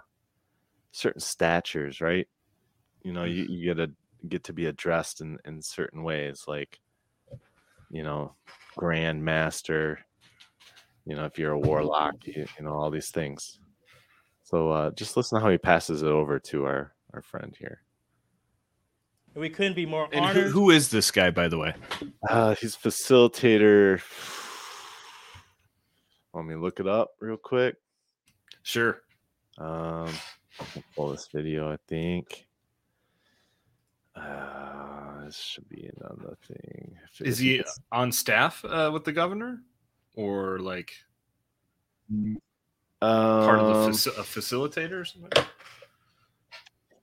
[0.94, 2.26] certain statures, right?
[3.03, 3.91] You know, you, you get a
[4.30, 6.80] get to be addressed in, in certain ways, like
[7.90, 8.36] you know,
[8.78, 9.99] grand master,
[11.06, 13.60] you know, if you're a warlock, you, you know, all these things.
[14.52, 17.82] So uh just listen to how he passes it over to our our friend here.
[19.34, 20.52] We couldn't be more And who, honored.
[20.52, 21.73] who is this guy, by the way?
[22.30, 24.02] Uh he's facilitator.
[26.34, 27.76] Let me look it up real quick.
[28.64, 29.02] Sure.
[29.57, 30.10] Um,
[30.60, 31.72] I'll pull this video.
[31.72, 32.48] I think.
[34.15, 36.98] Uh, this should be another thing.
[37.22, 39.61] Is he on staff uh, with the governor,
[40.15, 40.94] or like
[43.02, 45.32] part of the Um, faci- a facilitator or something?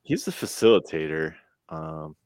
[0.02, 1.34] He's the facilitator.
[1.68, 2.16] Um,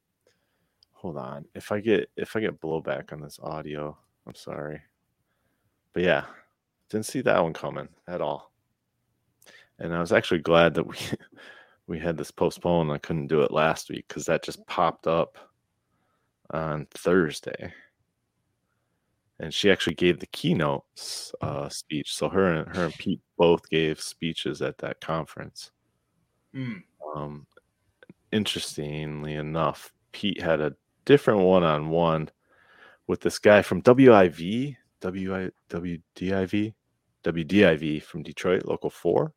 [0.92, 1.46] hold on.
[1.54, 3.96] If I get if I get blowback on this audio,
[4.26, 4.80] I'm sorry.
[5.92, 6.24] But yeah,
[6.90, 8.52] didn't see that one coming at all.
[9.78, 10.96] And I was actually glad that we
[11.86, 12.92] we had this postponed.
[12.92, 15.38] I couldn't do it last week because that just popped up
[16.50, 17.72] on Thursday.
[19.42, 20.84] And she actually gave the keynote
[21.40, 22.14] uh, speech.
[22.14, 25.72] So her and her and Pete both gave speeches at that conference.
[26.54, 26.82] Mm.
[27.14, 27.46] Um,
[28.30, 30.74] interestingly enough, Pete had a
[31.04, 32.30] different one-on-one
[33.08, 36.74] with this guy from WIV, WI, WDIV,
[37.24, 39.34] WDIV from Detroit, local four.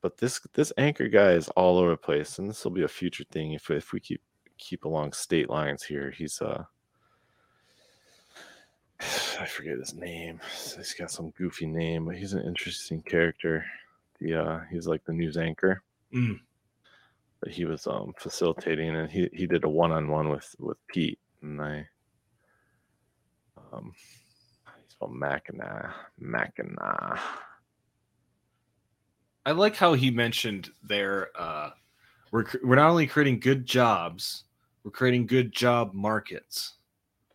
[0.00, 2.88] But this this anchor guy is all over the place, and this will be a
[2.88, 4.22] future thing if if we keep
[4.58, 6.12] keep along state lines here.
[6.12, 6.64] He's uh
[9.00, 10.40] I forget his name.
[10.76, 13.64] He's got some goofy name, but he's an interesting character.
[14.20, 16.40] Yeah, he's like the news anchor Mm.
[17.40, 21.60] but he was um facilitating and he he did a one-on-one with with Pete and
[21.60, 21.86] I
[23.72, 23.92] um
[24.82, 27.20] he's called Mackinac Mackinac
[29.46, 31.28] I like how he mentioned there.
[31.34, 31.70] Uh,
[32.32, 34.44] we're we're not only creating good jobs,
[34.84, 36.74] we're creating good job markets.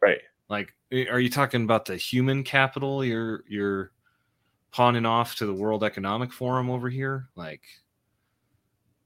[0.01, 0.21] Right.
[0.49, 3.91] Like, eh, are you talking about the human capital you're you're
[4.71, 7.29] pawning off to the World Economic Forum over here?
[7.35, 7.61] Like,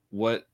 [0.10, 0.48] what?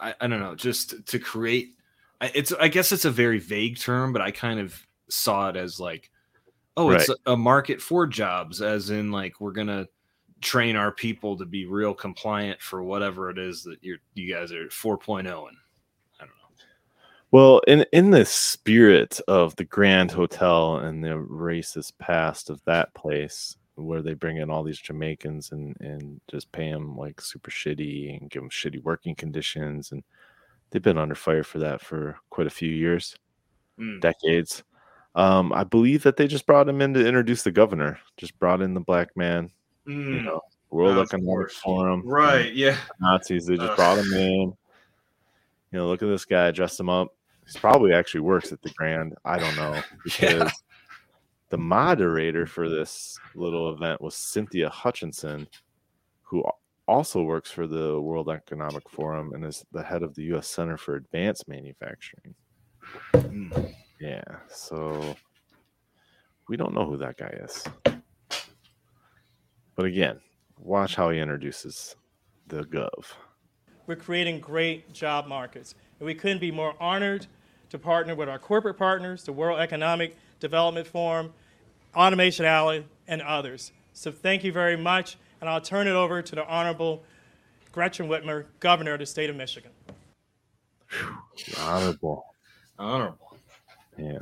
[0.00, 0.54] I, I don't know.
[0.54, 1.76] Just to create,
[2.20, 5.56] I- it's I guess it's a very vague term, but I kind of saw it
[5.56, 6.10] as like,
[6.76, 7.18] oh, it's Right.
[7.26, 9.86] a, a market for jobs, as in like we're gonna
[10.42, 14.52] train our people to be real compliant for whatever it is that you're you guys
[14.52, 15.56] are 4.0 and
[17.32, 22.94] Well, in in the spirit of the Grand Hotel and the racist past of that
[22.94, 27.50] place, where they bring in all these Jamaicans and and just pay them like super
[27.50, 30.02] shitty and give them shitty working conditions, and
[30.70, 33.16] they've been under fire for that for quite a few years,
[33.78, 34.00] Mm.
[34.00, 34.62] decades.
[35.16, 37.98] Um, I believe that they just brought him in to introduce the governor.
[38.16, 39.50] Just brought in the black man,
[39.86, 40.24] you Mm.
[40.24, 40.40] know,
[40.70, 41.56] World Economic course.
[41.58, 42.78] Forum, Right, yeah.
[43.00, 43.46] Nazis.
[43.46, 43.76] They just Ugh.
[43.76, 44.56] brought him in.
[45.76, 47.14] You know, look at this guy, dressed him up.
[47.44, 49.14] He's probably actually works at the Grand.
[49.26, 50.50] I don't know because
[51.50, 55.46] the moderator for this little event was Cynthia Hutchinson,
[56.22, 56.42] who
[56.88, 60.48] also works for the World Economic Forum and is the head of the U.S.
[60.48, 62.34] Center for Advanced Manufacturing.
[63.14, 63.50] Hmm.
[64.00, 65.14] Yeah, so
[66.48, 67.64] we don't know who that guy is.
[69.74, 70.20] But again,
[70.58, 71.96] watch how he introduces
[72.46, 73.04] the Gov.
[73.86, 75.74] We're creating great job markets.
[75.98, 77.26] And we couldn't be more honored
[77.70, 81.32] to partner with our corporate partners, the World Economic Development Forum,
[81.94, 83.72] Automation Alley, and others.
[83.92, 85.16] So thank you very much.
[85.40, 87.02] And I'll turn it over to the Honorable
[87.72, 89.70] Gretchen Whitmer, Governor of the state of Michigan.
[91.58, 92.24] Honorable.
[92.78, 93.36] Honorable.
[93.98, 94.18] Yeah.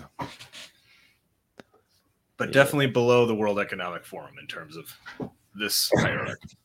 [2.36, 6.56] but definitely below the World Economic Forum in terms of this hierarchy.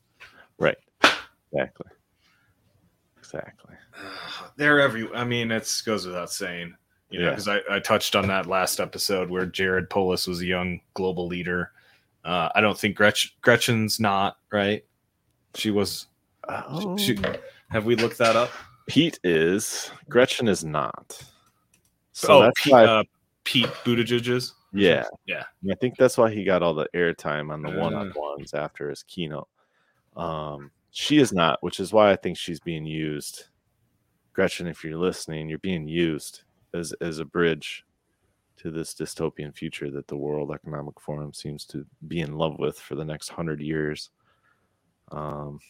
[0.58, 0.76] Right.
[1.52, 1.86] Exactly.
[3.32, 3.74] Exactly.
[4.56, 5.08] They're every.
[5.14, 6.74] I mean, it goes without saying,
[7.10, 7.30] you know, Yeah.
[7.30, 11.26] because I, I touched on that last episode where Jared Polis was a young global
[11.26, 11.72] leader.
[12.24, 14.84] Uh, I don't think Gretch, Gretchen's not right.
[15.54, 16.06] She was.
[16.98, 17.18] she-
[17.70, 18.50] have we looked that up?
[18.88, 19.90] Pete is.
[20.08, 21.22] Gretchen is not.
[22.12, 22.84] So oh, that's Pete, why.
[22.84, 23.02] uh,
[23.44, 24.54] Pete Buttigieg is.
[24.72, 25.04] yeah.
[25.26, 25.44] Yeah.
[25.70, 27.80] I think that's why he got all the airtime on the Uh.
[27.80, 29.48] one on ones after his keynote.
[30.16, 33.44] Um, she is not, which is why I think she's being used.
[34.32, 36.42] Gretchen, if you're listening, you're being used
[36.74, 37.84] as as a bridge
[38.58, 42.78] to this dystopian future that the World Economic Forum seems to be in love with
[42.78, 44.10] for the next hundred years.
[45.10, 45.60] Um,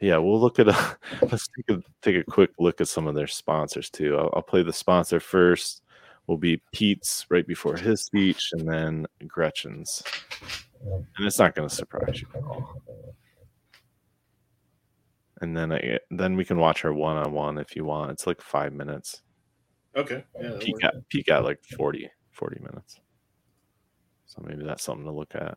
[0.00, 3.14] yeah, we'll look at a let's take a take a quick look at some of
[3.14, 4.16] their sponsors too.
[4.16, 5.82] I'll, I'll play the sponsor first.
[6.26, 10.02] Will be Pete's right before his speech, and then Gretchen's,
[10.82, 12.82] and it's not going to surprise you at all.
[15.40, 18.10] And then I, then we can watch her one on one if you want.
[18.10, 19.22] It's like five minutes.
[19.96, 20.24] Okay.
[20.40, 20.82] Yeah, Pete works.
[20.82, 23.00] got, Pete got like 40, 40 minutes.
[24.26, 25.56] So maybe that's something to look at.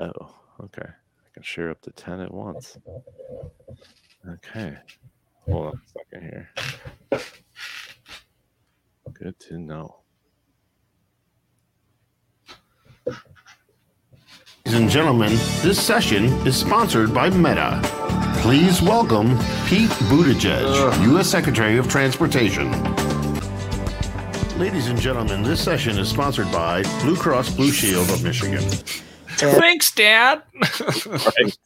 [0.00, 0.34] Oh,
[0.64, 0.82] okay.
[0.86, 2.78] I can share up to 10 at once.
[4.28, 4.76] Okay.
[5.48, 6.50] Hold on a second here.
[9.12, 10.02] Good to know.
[14.72, 17.78] Ladies and gentlemen, this session is sponsored by Meta.
[18.38, 19.36] Please welcome
[19.66, 21.28] Pete Buttigieg, U.S.
[21.28, 22.72] Secretary of Transportation.
[24.58, 28.62] Ladies and gentlemen, this session is sponsored by Blue Cross Blue Shield of Michigan.
[29.36, 30.42] Thanks, Dad.
[30.56, 31.58] right.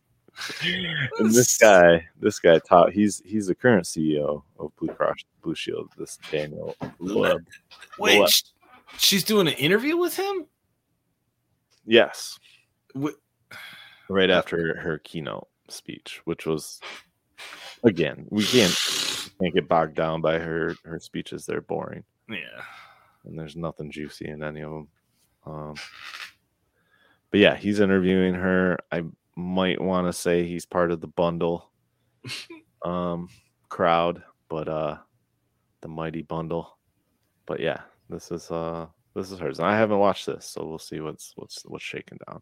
[1.20, 5.55] And this guy, this guy taught he's he's the current CEO of Blue Cross Blue
[5.55, 7.47] Shield, this Daniel Loepp.
[8.01, 8.43] Wait, Loepp.
[8.99, 10.47] she's doing an interview with him.
[11.85, 12.41] Yes.
[14.09, 16.81] Right after her keynote speech, which was
[17.85, 18.74] again, we can't
[19.40, 21.44] can't get bogged down by her her speeches.
[21.44, 22.05] They're boring.
[22.28, 22.62] Yeah.
[23.24, 24.89] And there's nothing juicy in any of them.
[25.44, 25.74] Um
[27.31, 28.78] but yeah, he's interviewing her.
[28.93, 29.05] I
[29.36, 31.70] might want to say he's part of the bundle
[32.85, 33.28] um
[33.68, 34.98] crowd, but uh
[35.81, 36.78] the mighty bundle.
[37.47, 39.59] But yeah, this is uh this is hers.
[39.59, 42.40] And I haven't watched this, so we'll see what's what's what's shaking down.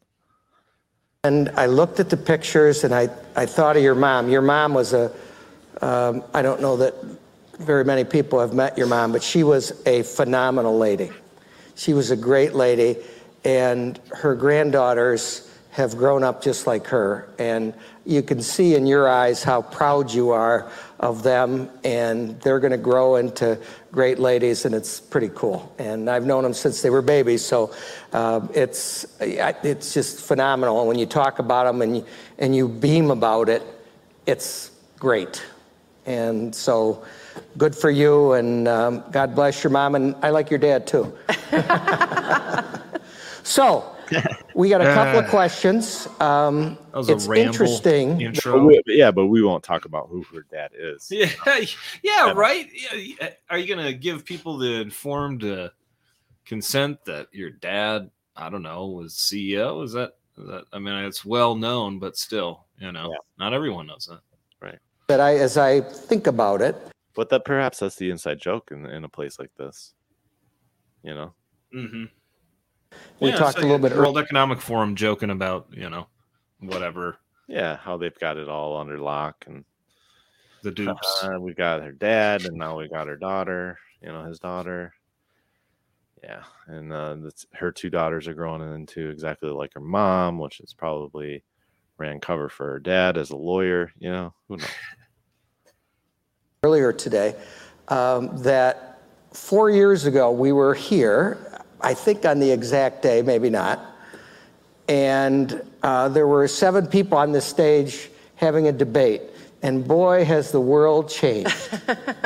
[1.24, 4.28] And I looked at the pictures and I, I thought of your mom.
[4.28, 5.10] Your mom was a,
[5.80, 6.94] um, I don't know that
[7.58, 11.10] very many people have met your mom, but she was a phenomenal lady.
[11.76, 12.98] She was a great lady,
[13.42, 17.26] and her granddaughters have grown up just like her.
[17.38, 17.72] And
[18.06, 20.70] you can see in your eyes how proud you are
[21.00, 23.58] of them, and they're going to grow into
[23.92, 25.74] great ladies, and it's pretty cool.
[25.78, 27.74] And I've known them since they were babies, so
[28.12, 30.78] um, it's it's just phenomenal.
[30.80, 32.06] And when you talk about them and you,
[32.38, 33.62] and you beam about it,
[34.26, 35.44] it's great.
[36.06, 37.04] And so,
[37.56, 41.16] good for you, and um, God bless your mom, and I like your dad too.
[43.44, 43.93] So,
[44.54, 46.06] we got a couple of Uh, questions.
[46.20, 48.32] Um, That was a it's ramble interesting.
[48.44, 51.08] But we- yeah, but we won't talk about who her dad is.
[51.10, 51.30] Yeah,
[52.02, 52.68] yeah, right.
[52.72, 53.30] Yeah, yeah.
[53.50, 55.70] Are you gonna give people the informed uh,
[56.44, 59.82] consent that your dad, I don't know, was CEO?
[59.84, 60.64] Is that, is that?
[60.72, 64.20] I mean, it's well known, but still, you know, not everyone knows that.
[64.60, 64.78] Right.
[65.06, 66.76] But I, as I think about it,
[67.14, 69.94] But that perhaps that's the inside joke in in a place like this.
[71.02, 71.34] You know.
[71.74, 72.04] Mm-hmm.
[73.20, 76.06] We talked a little bit World Economic Forum joking about you know
[76.60, 77.18] whatever
[77.48, 79.64] Yeah, how they've got it all under lock and
[80.62, 81.22] the dupes.
[81.22, 83.78] Uh, we got her dad, and now we got her daughter.
[84.00, 84.92] You know, his daughter.
[86.22, 90.60] Yeah, and uh, that's, her two daughters are growing into exactly like her mom, which
[90.60, 91.44] is probably
[91.98, 93.92] ran cover for her dad as a lawyer.
[93.98, 94.68] You know, who knows?
[96.64, 97.34] earlier today
[97.88, 98.98] um, that
[99.34, 101.53] four years ago we were here,
[101.84, 103.78] I think on the exact day, maybe not,
[104.88, 109.22] and uh, there were seven people on the stage having a debate.
[109.62, 111.56] And boy, has the world changed.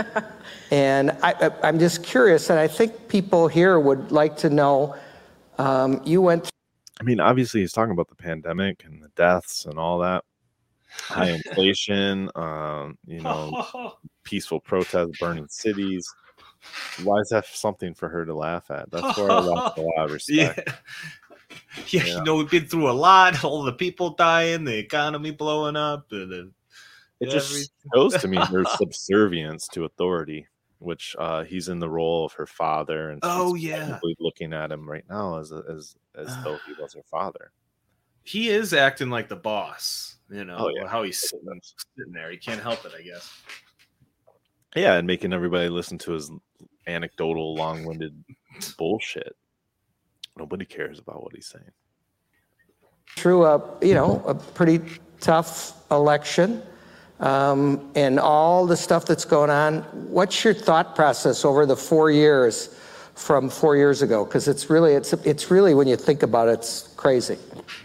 [0.73, 4.97] and I, I, I'm just curious, and I think people here would like to know
[5.59, 6.51] um, you went
[7.01, 10.25] I mean, obviously, he's talking about the pandemic and the deaths and all that,
[10.91, 13.95] high inflation, um, you know,
[14.25, 16.09] peaceful protests, burning cities.
[17.05, 18.91] Why is that something for her to laugh at?
[18.91, 20.69] That's where I lost a lot of respect.
[20.69, 20.75] Yeah,
[21.89, 22.05] Yeah.
[22.19, 23.43] you know, we've been through a lot.
[23.45, 26.51] All the people dying, the economy blowing up, and the,
[27.21, 27.65] It just every-
[27.95, 30.47] shows to me her subservience to authority,
[30.81, 33.99] which uh, he's in the role of her father, and Oh, yeah.
[34.21, 37.53] looking at him right now as as as though he was her father.
[38.25, 40.17] he is acting like the boss.
[40.31, 40.87] You know Oh, yeah.
[40.87, 41.61] how he's sitting,
[41.97, 42.31] sitting there.
[42.31, 43.33] He can't help it, I guess.
[44.77, 46.31] Yeah, and making everybody listen to his
[46.89, 48.25] anecdotal, long-winded
[48.77, 49.37] bullshit.
[50.37, 51.71] Nobody cares about what he's saying.
[53.17, 54.81] through a you know a pretty
[55.21, 56.63] tough election
[57.21, 62.11] um, and all the stuff that's going on what's your thought process over the four
[62.11, 62.77] years
[63.15, 66.53] from four years ago because it's really it's it's really when you think about it
[66.53, 67.37] it's crazy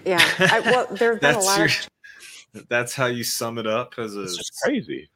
[0.05, 0.19] Yeah.
[0.39, 3.93] I, well, there have been a lot your, of that's how you sum it up
[3.97, 5.09] as a It's crazy.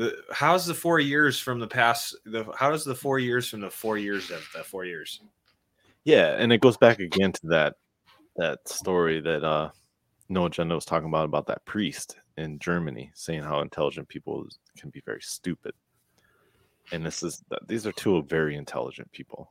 [0.00, 2.16] Uh, how's the four years from the past?
[2.24, 5.20] The how does the four years from the four years of the four years?
[6.04, 7.74] Yeah, and it goes back again to that
[8.36, 9.70] that story that uh
[10.28, 14.46] No Agenda was talking about about that priest in Germany saying how intelligent people
[14.78, 15.74] can be very stupid.
[16.90, 19.50] And this is these are two very intelligent people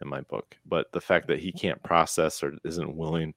[0.00, 3.34] in my book, but the fact that he can't process or isn't willing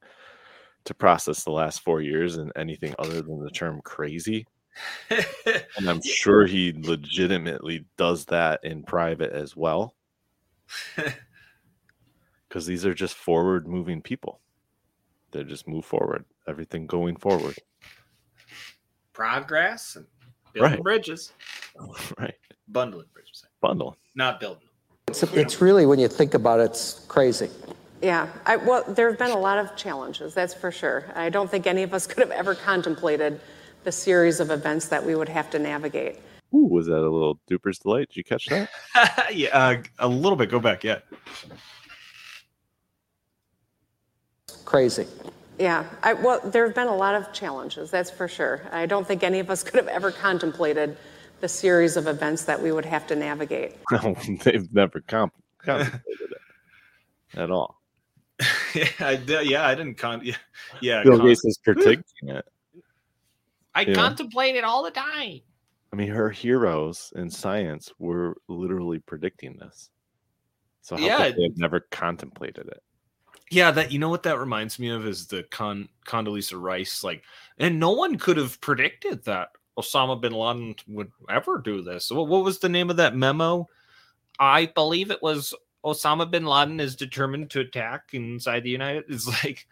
[0.84, 4.46] to process the last 4 years and anything other than the term crazy.
[5.10, 9.94] And I'm sure he legitimately does that in private as well.
[12.48, 14.40] because these are just forward moving people.
[15.32, 17.54] They just move forward, everything going forward.
[19.12, 20.06] Progress and
[20.52, 20.82] building Right.
[20.82, 21.32] bridges,
[22.18, 22.34] Right.
[22.68, 23.96] bundling bridges, Bundle.
[24.14, 24.68] not building.
[25.08, 27.48] it's, it's really when you think about it it's crazy
[28.02, 31.04] Yeah, I, well, there have been a lot of challenges, that's for sure.
[31.14, 33.40] I don't think any of us could have ever contemplated
[33.84, 36.18] the series of events that we would have to navigate.
[36.54, 38.08] Ooh, was that a little duper's delight?
[38.08, 38.68] Did you catch that?
[39.32, 40.50] yeah, uh, a little bit.
[40.50, 40.84] Go back.
[40.84, 40.98] Yeah.
[44.64, 45.04] crazy
[45.58, 48.62] Yeah, I, well, there have been a lot of challenges, that's for sure.
[48.70, 50.96] I don't think any of us could have ever contemplated
[51.40, 53.76] the series of events that we would have to navigate.
[53.90, 56.30] No, they've never comp- contemplated
[57.34, 57.80] it at all.
[58.74, 60.20] yeah, I, did- yeah, I didn't con.
[60.24, 60.36] Yeah,
[60.80, 61.02] yeah.
[61.02, 62.46] Bill con- Gates is predicting it.
[63.74, 63.94] I Yeah.
[63.94, 65.40] contemplate it all the time.
[65.92, 69.90] I mean, her heroes in science were literally predicting this.
[70.82, 72.82] So how yeah, they've never contemplated it?
[73.50, 77.24] Yeah, that you know what that reminds me of is the Con Condoleezza Rice like,
[77.58, 79.48] and no one could have predicted that
[79.78, 82.10] Osama bin Laden would ever do this.
[82.10, 83.68] What, what was the name of that memo?
[84.38, 85.52] I believe it was
[85.84, 89.04] Osama bin Laden is determined to attack inside the United.
[89.08, 89.66] It's like,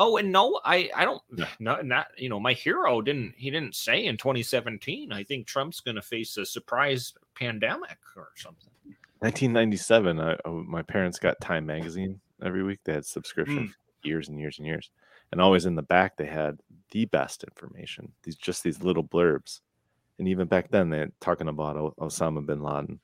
[0.00, 1.22] oh, and no, I, I don't,
[1.60, 5.12] not, not, you know, my hero didn't, he didn't say in 2017.
[5.12, 8.70] I think Trump's going to face a surprise pandemic or something.
[9.20, 12.80] 1997, I, uh, my parents got Time magazine every week.
[12.84, 13.68] They had subscription Mm.
[13.68, 14.90] for years and years and years,
[15.30, 16.58] and always in the back they had
[16.92, 18.12] the best information.
[18.22, 19.60] These just these little blurbs,
[20.18, 22.98] and even back then they're talking about o- Osama bin Laden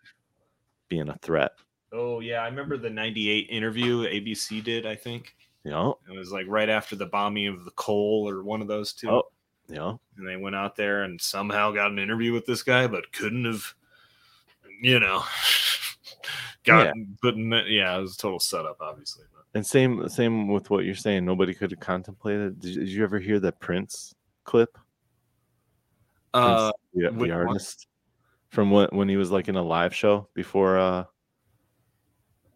[0.88, 1.52] being a threat.
[1.92, 4.86] Oh yeah, I remember the '98 interview ABC did.
[4.86, 5.36] I think
[5.70, 8.92] Know, it was like right after the bombing of the Cole or one of those
[8.92, 9.10] two.
[9.10, 9.24] oh,
[9.68, 13.10] know, and they went out there and somehow got an interview with this guy, but
[13.12, 13.74] couldn't have,
[14.80, 15.24] you know,
[16.64, 16.92] got Yeah.
[17.22, 19.24] but n- yeah, it was a total setup, obviously.
[19.34, 21.24] But And same same with what you're saying.
[21.24, 22.60] Nobody could have contemplated.
[22.60, 24.14] Did you, did you ever hear that Prince
[24.44, 24.78] clip?
[26.32, 27.30] Uh, Prince, the, the one?
[27.32, 27.88] artist
[28.50, 30.78] from when when he was like in a live show before.
[30.78, 31.04] uh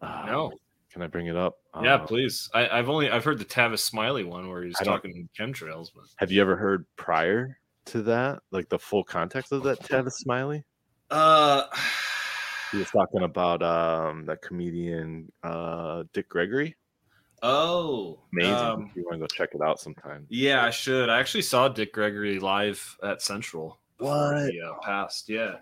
[0.01, 0.53] No.
[0.91, 1.57] Can I bring it up?
[1.81, 2.49] Yeah, Uh, please.
[2.53, 6.03] I, I've only I've heard the Tavis Smiley one where he's I talking chemtrails, but
[6.17, 10.63] Have you ever heard prior to that, like the full context of that Tavis Smiley?
[11.09, 11.63] uh,
[12.71, 16.75] He was talking about um that comedian uh Dick Gregory.
[17.43, 18.53] oh, Amazing.
[18.67, 20.25] um, if you want to go check it out sometime.
[20.29, 21.09] yeah, I should.
[21.09, 23.79] I actually saw Dick Gregory live at Central.
[23.97, 24.53] What?
[24.53, 25.29] Yeah, uh, passed.
[25.29, 25.55] Yeah.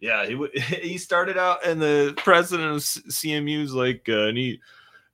[0.00, 4.28] Yeah, he w- he started out, and the president of C- CMU is like, uh,
[4.28, 4.58] and he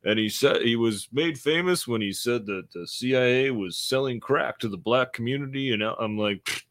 [0.06, 4.20] and he said he was made famous when he said that the CIA was selling
[4.20, 6.64] crack to the black community, and I'm like,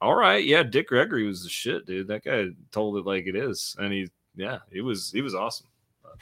[0.00, 2.08] all right, yeah, Dick Gregory was the shit, dude.
[2.08, 5.66] That guy told it like it is, and he, yeah, he was he was awesome.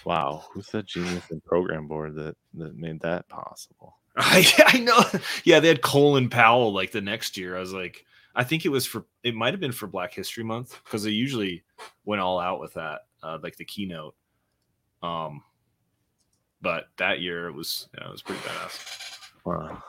[0.04, 3.96] Wow, who's that genius in program board that that made that possible?
[4.16, 5.00] I, I know.
[5.44, 7.56] Yeah, they had Colin Powell like the next year.
[7.56, 8.04] I was like,
[8.34, 11.10] I think it was for it might have been for Black History Month because they
[11.10, 11.62] usually
[12.04, 14.16] went all out with that, uh, like the keynote.
[15.04, 15.44] Um,
[16.60, 19.18] but that year it was yeah, it was pretty badass.
[19.44, 19.82] Wow.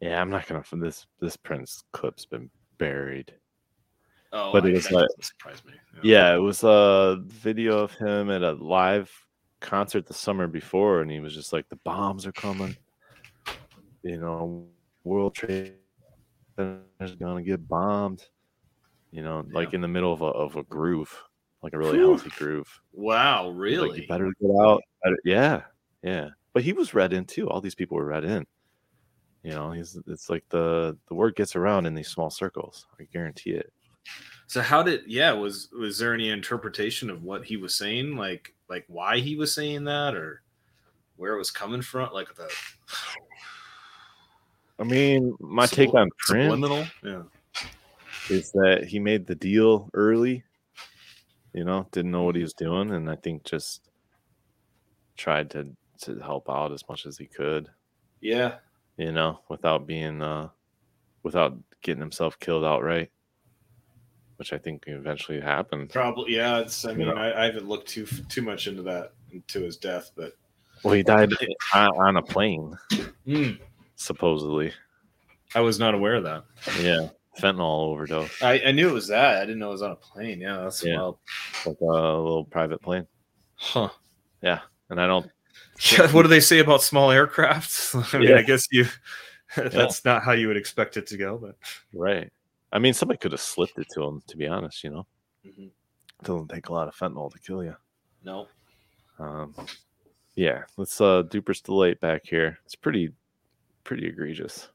[0.00, 0.62] Yeah, I'm not gonna.
[0.72, 3.32] This this Prince clip's been buried.
[4.32, 5.72] Oh, but I- it was like, doesn't me.
[6.02, 9.10] yeah, it was a video of him at a live
[9.60, 12.76] concert the summer before, and he was just like, "The bombs are coming."
[14.02, 14.66] You know,
[15.04, 15.74] World Trade
[16.56, 18.24] Center's gonna get bombed.
[19.12, 21.22] You know, like in the middle of a of a groove,
[21.66, 22.10] like a really Whew.
[22.10, 22.80] healthy groove.
[22.92, 24.02] Wow, He's like, really?
[24.02, 24.80] you better get out.
[25.02, 25.62] Better- Yeah,
[26.04, 26.28] yeah.
[26.52, 27.50] But he was read in too.
[27.50, 28.46] All these people were read in.
[29.42, 32.86] You know, he's it's like the the word gets around in these small circles.
[33.00, 33.72] I guarantee it.
[34.46, 38.54] So how did yeah was was there any interpretation of what he was saying like
[38.68, 40.42] like why he was saying that or
[41.16, 42.48] where it was coming from like the
[44.78, 47.22] I mean, my take on Prince subliminal yeah
[48.30, 50.44] is that he made the deal early.
[51.56, 53.88] You know, didn't know what he was doing, and I think just
[55.16, 55.68] tried to
[56.02, 57.70] to help out as much as he could.
[58.20, 58.56] yeah
[58.98, 60.50] You know, without being uh
[61.22, 63.10] without getting himself killed outright,
[64.36, 65.88] which I think eventually happened.
[65.90, 66.58] Probably, yeah.
[66.58, 66.84] It's.
[66.84, 67.08] I mean.
[67.08, 70.36] I, I haven't looked too too much into that into his death, but
[70.84, 71.32] Well, he died
[71.74, 72.76] on, on a plane,
[73.26, 73.58] Mm.
[73.96, 74.72] supposedly.
[75.54, 76.44] I was not aware of that.
[76.82, 78.42] Yeah, fentanyl overdose.
[78.42, 79.36] I, I knew it was that.
[79.36, 80.40] I didn't know it was on a plane.
[80.40, 80.96] Yeah, that's Yeah.
[80.96, 81.18] wild.
[81.64, 83.06] Like a little private plane.
[83.56, 83.90] Huh.
[84.42, 84.60] Yeah,
[84.90, 85.30] and I don't.
[85.92, 87.94] Yeah, what do they say about small aircrafts?
[88.14, 88.36] I mean, Yeah.
[88.36, 88.86] I guess you.
[89.56, 91.56] That's not how you would expect it to go, but
[91.94, 92.30] Right.
[92.72, 94.22] I mean, somebody could have slipped it to him.
[94.26, 95.06] To be honest, you know,
[95.46, 95.66] Mhm.
[95.68, 97.76] it doesn't take a lot of fentanyl to kill you.
[98.24, 98.48] no.
[99.18, 99.54] Um,
[100.34, 102.58] yeah, let's uh Duper's delight back here.
[102.66, 103.12] It's pretty,
[103.84, 104.68] pretty egregious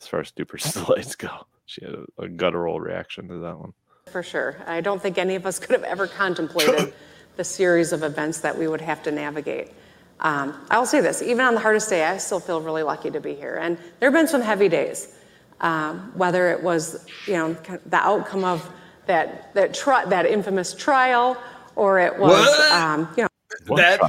[0.00, 1.46] as far as Duper's delights go.
[1.66, 3.72] She had a, a guttural reaction to that one.
[4.06, 4.56] For sure.
[4.66, 6.94] I don't think any of us could have ever contemplated
[7.36, 9.72] the series of events that we would have to navigate.
[10.20, 13.10] Um, I will say this, even on the hardest day, I still feel really lucky
[13.10, 13.56] to be here.
[13.56, 15.14] And there have been some heavy days,
[15.60, 17.54] um, whether it was, you know,
[17.86, 18.68] the outcome of
[19.06, 21.36] that, that, tri- that infamous trial,
[21.74, 24.00] or it was, um, you know, that.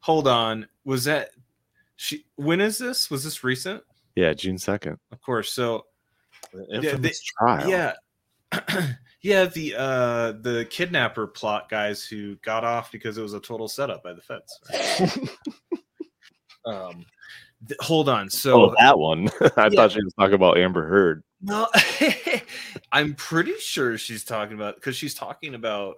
[0.00, 0.66] hold on.
[0.84, 1.30] Was that?
[2.00, 2.24] She.
[2.36, 3.10] When is this?
[3.10, 3.82] Was this recent?
[4.16, 4.96] Yeah, June second.
[5.12, 5.52] Of course.
[5.52, 5.84] So.
[6.72, 7.68] infamous they- trial.
[7.68, 7.92] Yeah.
[9.22, 9.44] yeah.
[9.44, 14.02] The uh the kidnapper plot guys who got off because it was a total setup
[14.02, 14.58] by the feds.
[14.72, 15.28] right?
[16.64, 17.04] um.
[17.68, 18.30] th- hold on.
[18.30, 19.28] So oh, that one.
[19.58, 19.68] I Yeah.
[19.68, 21.22] thought she was talking about Amber Heard.
[21.42, 21.68] No,
[22.92, 25.96] I'm pretty sure she's talking about because she's talking about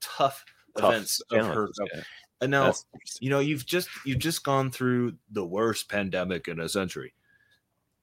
[0.00, 0.44] tough,
[0.78, 1.52] Tough events of her.
[1.52, 2.00] challenges, yeah.
[2.40, 2.84] And now, That's
[3.20, 7.12] you know, you've just you've just gone through the worst pandemic in a century,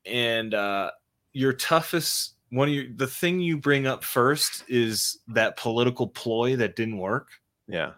[0.05, 0.91] and uh,
[1.33, 6.55] your toughest one of your the thing you bring up first is that political ploy
[6.55, 7.29] that didn't work.
[7.67, 7.93] Yeah.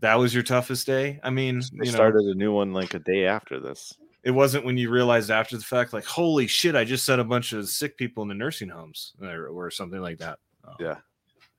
[0.00, 1.20] That was your toughest day.
[1.22, 3.94] I mean, you know, started a new one like a day after this.
[4.24, 7.24] it wasn't when you realized after the fact, like, holy shit, I just sent a
[7.24, 10.38] bunch of sick people into nursing homes or, or something like that.
[10.80, 10.96] Yeah.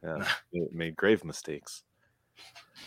[0.04, 0.28] Yeah.
[0.54, 1.84] it made grave mistakes.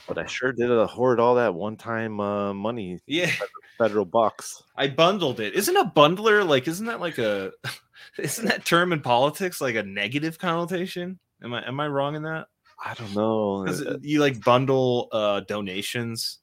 [0.08, 3.00] But I sure did uh, hoard all that one time uh, money.
[3.06, 3.30] Yeah.
[3.78, 4.62] Federal bucks.
[4.76, 5.54] I bundled it.
[5.54, 6.68] Isn't a bundler like?
[6.68, 7.52] Isn't that like a?
[8.18, 11.18] Isn't that term in politics like a negative connotation?
[11.42, 12.46] Am I am I wrong in that?
[12.82, 13.64] I don't know.
[13.66, 16.38] 'Cause Uh, you like bundle uh donations.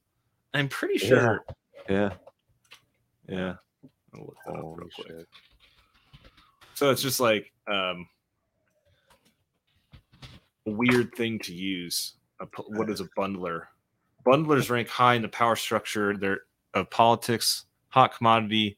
[0.53, 1.43] I'm pretty sure.
[1.89, 2.13] Yeah.
[3.27, 3.55] Yeah.
[4.13, 5.07] I'll look that up real quick.
[5.07, 5.27] shit.
[6.75, 8.07] So it's just like um
[10.67, 12.13] a weird thing to use.
[12.43, 13.63] A, what is a bundler?
[14.25, 16.41] bundlers rank high in the power structure there
[16.73, 18.77] of politics, hot commodity,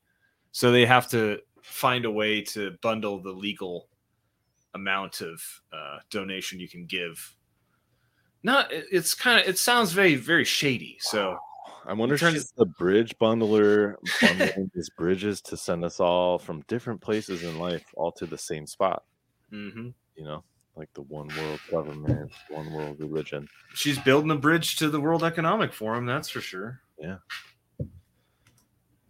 [0.52, 3.88] so they have to find a way to bundle the legal
[4.74, 7.36] amount of uh, donation you can give.
[8.44, 10.98] Not, it's kind of it sounds very very shady.
[11.00, 11.38] So
[11.86, 17.02] I wonder if the bridge bundler bundling these bridges to send us all from different
[17.02, 19.04] places in life all to the same spot.
[19.52, 19.94] Mhm.
[20.16, 20.44] You know,
[20.76, 23.48] like the one world government, one world religion.
[23.74, 26.06] she's building a bridge to the World Economic Forum.
[26.06, 26.82] That's for sure.
[27.00, 27.18] Yeah.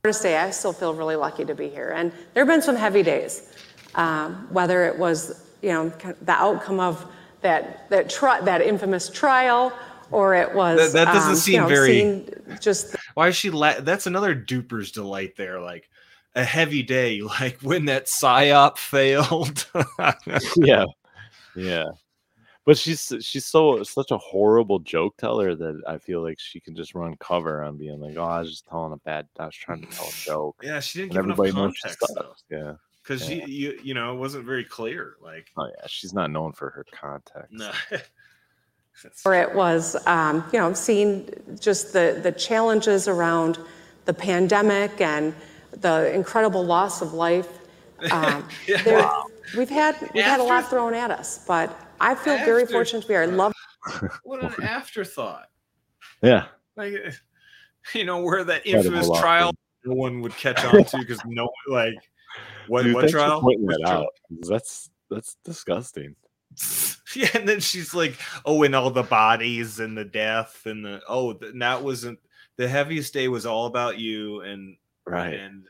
[0.04, 1.90] to say I still feel really lucky to be here.
[1.96, 3.52] And there have been some heavy days,
[3.96, 5.90] um, whether it was you know
[6.22, 7.06] the outcome of
[7.42, 9.74] that that tri- that infamous trial,
[10.12, 12.26] or it was That- that doesn't um, seem you know, very-
[12.62, 13.50] just the Why is she?
[13.50, 15.60] La- that's another duper's delight there.
[15.60, 15.90] Like
[16.36, 19.66] a heavy day, like when that psyop failed.
[20.58, 20.86] yeah.
[21.56, 21.86] Yeah.
[22.65, 26.76] But she's she's so such a horrible joke teller that I feel like she can
[26.76, 29.56] just run cover on being like, oh, I was just telling a bad, I was
[29.56, 30.56] trying to tell a joke.
[30.64, 32.44] Yeah, she didn't And give enough everybody knows she context.
[32.49, 32.73] Yeah.
[33.03, 33.45] because Yeah.
[33.45, 35.15] she, you, you know, it wasn't very clear.
[35.22, 37.52] Like, Oh yeah, she's not known for her context.
[37.52, 37.72] no.
[39.26, 41.30] or it was um, you know seeing
[41.60, 43.60] just the the challenges around
[44.06, 45.36] the pandemic and
[45.72, 47.60] the incredible loss of life.
[48.11, 48.82] Um, Yeah.
[48.84, 49.10] there-
[49.57, 53.07] We've had we've had a lot thrown at us, but I feel very fortunate to
[53.07, 53.23] be here.
[53.23, 53.53] I love.
[54.23, 55.47] what an afterthought.
[56.22, 56.45] Yeah.
[56.76, 56.93] Like,
[57.93, 59.51] you know, where that Incredible infamous lot, trial
[59.85, 61.93] no one would catch on to because no, like,
[62.67, 63.41] what Dude, what thanks for trial?
[63.41, 64.01] pointing that trial?
[64.01, 64.07] out.
[64.39, 66.15] 'cause That's that's disgusting.
[67.15, 71.01] Yeah, and then she's like, "Oh, and all the bodies and the death and the
[71.07, 72.19] oh, th- and that wasn't
[72.57, 75.34] the heaviest day was all about you and Right.
[75.34, 75.69] and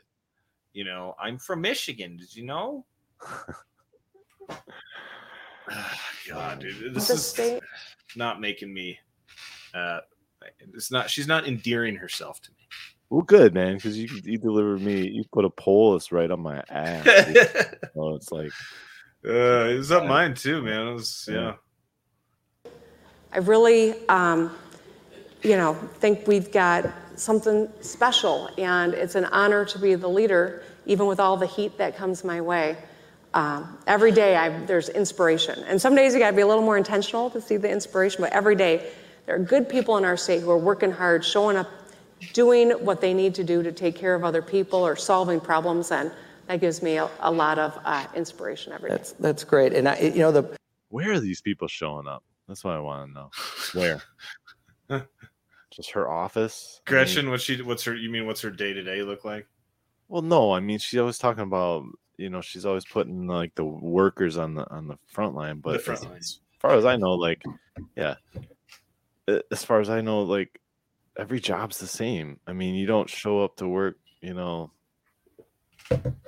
[0.72, 2.16] you know I'm from Michigan.
[2.16, 2.84] Did you know?
[6.28, 7.62] God, dude, this The is state-
[8.16, 8.98] not making me.
[9.74, 10.00] Uh,
[10.74, 11.10] it's not.
[11.10, 12.56] She's not endearing herself to me.
[13.10, 15.08] Well, good man, because you you delivered me.
[15.08, 17.04] You put a polis right on my ass.
[17.26, 17.36] dude.
[17.94, 18.50] so it's like,
[19.26, 20.88] Uh, it was up mine too, man.
[20.88, 21.54] It was yeah.
[23.32, 24.50] I really, um,
[25.42, 26.86] you know, think we've got
[27.16, 31.76] something special, and it's an honor to be the leader, even with all the heat
[31.78, 32.76] that comes my way.
[33.34, 36.62] Um, every day, I, there's inspiration, and some days you got to be a little
[36.64, 38.22] more intentional to see the inspiration.
[38.22, 38.90] But every day,
[39.26, 41.68] there are good people in our state who are working hard, showing up,
[42.32, 45.90] doing what they need to do to take care of other people or solving problems,
[45.90, 46.10] and
[46.46, 48.96] that gives me a, a lot of uh, inspiration every day.
[48.96, 49.74] That's that's great.
[49.74, 50.56] And I, you know, the
[50.88, 52.22] where are these people showing up?
[52.48, 53.30] That's what I want to know.
[53.74, 54.02] Where?
[55.72, 56.80] Just her office?
[56.86, 57.60] I mean- Gretchen, what's she?
[57.60, 57.94] What's her?
[57.94, 59.46] You mean what's her day to day look like?
[60.08, 61.82] Well, no, I mean she's always talking about
[62.16, 65.82] you know she's always putting like the workers on the on the front line, but
[65.82, 67.42] front as, as far as I know, like
[67.96, 68.14] yeah,
[69.50, 70.60] as far as I know, like
[71.18, 72.38] every job's the same.
[72.46, 74.70] I mean, you don't show up to work, you know,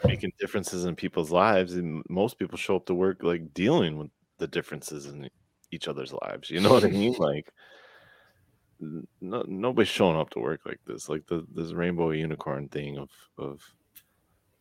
[0.04, 4.10] making differences in people's lives, and most people show up to work like dealing with
[4.38, 5.28] the differences in
[5.70, 6.50] each other's lives.
[6.50, 7.14] You know what I mean?
[7.18, 7.52] Like
[9.20, 11.08] no, nobody's showing up to work like this.
[11.08, 13.60] Like the this rainbow unicorn thing of of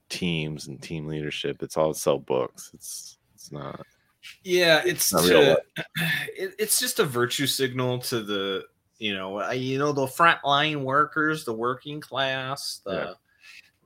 [0.10, 1.62] teams and team leadership.
[1.64, 2.72] It's all sell books.
[2.74, 3.82] It's it's not.
[4.44, 5.62] Yeah, it's Not to,
[6.36, 8.64] it, it's just a virtue signal to the
[9.00, 13.14] you know you know the frontline workers, the working class, the Yeah.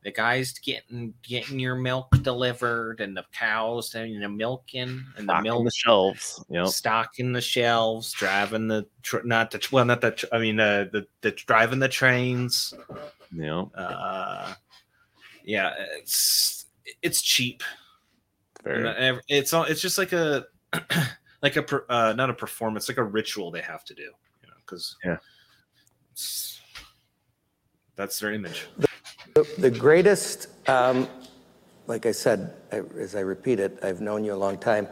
[0.03, 5.33] the guys getting getting your milk delivered and the cows and the milking and the
[5.33, 6.45] Stocking milk the shelves.
[6.49, 10.39] You know, stocking the shelves, driving the tr- not the well not the tr- I
[10.39, 12.73] mean uh, the the driving the trains.
[13.31, 13.71] you know.
[13.75, 14.53] Uh,
[15.43, 16.65] yeah, it's
[17.01, 17.63] it's cheap.
[18.63, 18.87] Very.
[18.87, 19.63] And ev- It's all.
[19.65, 20.45] It's just like a
[21.41, 24.03] like a uh, not a performance, like a ritual they have to do.
[24.03, 25.17] You know, because Yeah.
[27.95, 28.67] that's their image.
[29.33, 31.07] The, the greatest, um,
[31.87, 34.87] like I said, I, as I repeat it, I've known you a long time.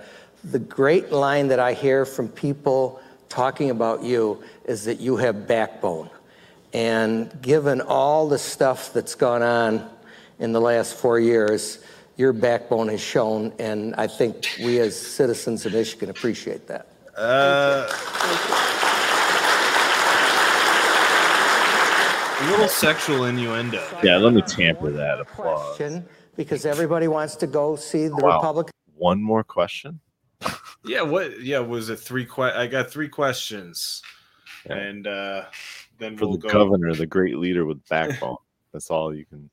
[0.46, 5.48] The great line that I hear from people talking about you is that you have
[5.48, 6.10] backbone.
[6.74, 9.90] And given all the stuff that's gone on
[10.40, 11.80] in the last four years,
[12.18, 16.88] your backbone has shown, and I think we as citizens of Michigan appreciate that.
[17.16, 17.88] Uh,
[22.42, 23.84] a little sexual innuendo.
[24.04, 25.76] Yeah, let me tamper that applause.
[25.76, 26.06] Question,
[26.36, 28.38] Because everybody wants to go see the Wow.
[28.38, 28.72] Republican.
[28.96, 30.00] One more question.
[30.86, 31.02] Yeah.
[31.02, 31.42] What?
[31.42, 31.60] Yeah.
[31.60, 32.26] Was it three?
[32.26, 34.02] Que- I got three questions,
[34.66, 35.44] and uh
[35.98, 36.54] then For we'll the go.
[36.54, 38.38] governor, the great leader with backbone.
[38.72, 39.50] That's all you can.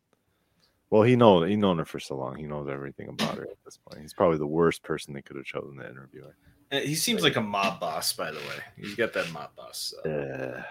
[0.91, 2.37] Well, he know he known her for so long.
[2.37, 4.03] He knows everything about her at this point.
[4.03, 6.37] He's probably the worst person they could have chosen to interview her.
[6.71, 8.63] Uh, He seems like a mob boss, by the way.
[8.77, 9.95] He's got that mob boss.
[10.05, 10.11] So.
[10.11, 10.63] Uh,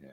[0.00, 0.08] yeah.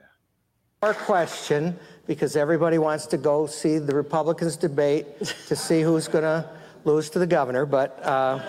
[0.82, 5.06] Our question, because everybody wants to go see the Republicans debate
[5.46, 6.48] to see who's going to
[6.84, 8.40] lose to the governor, but uh,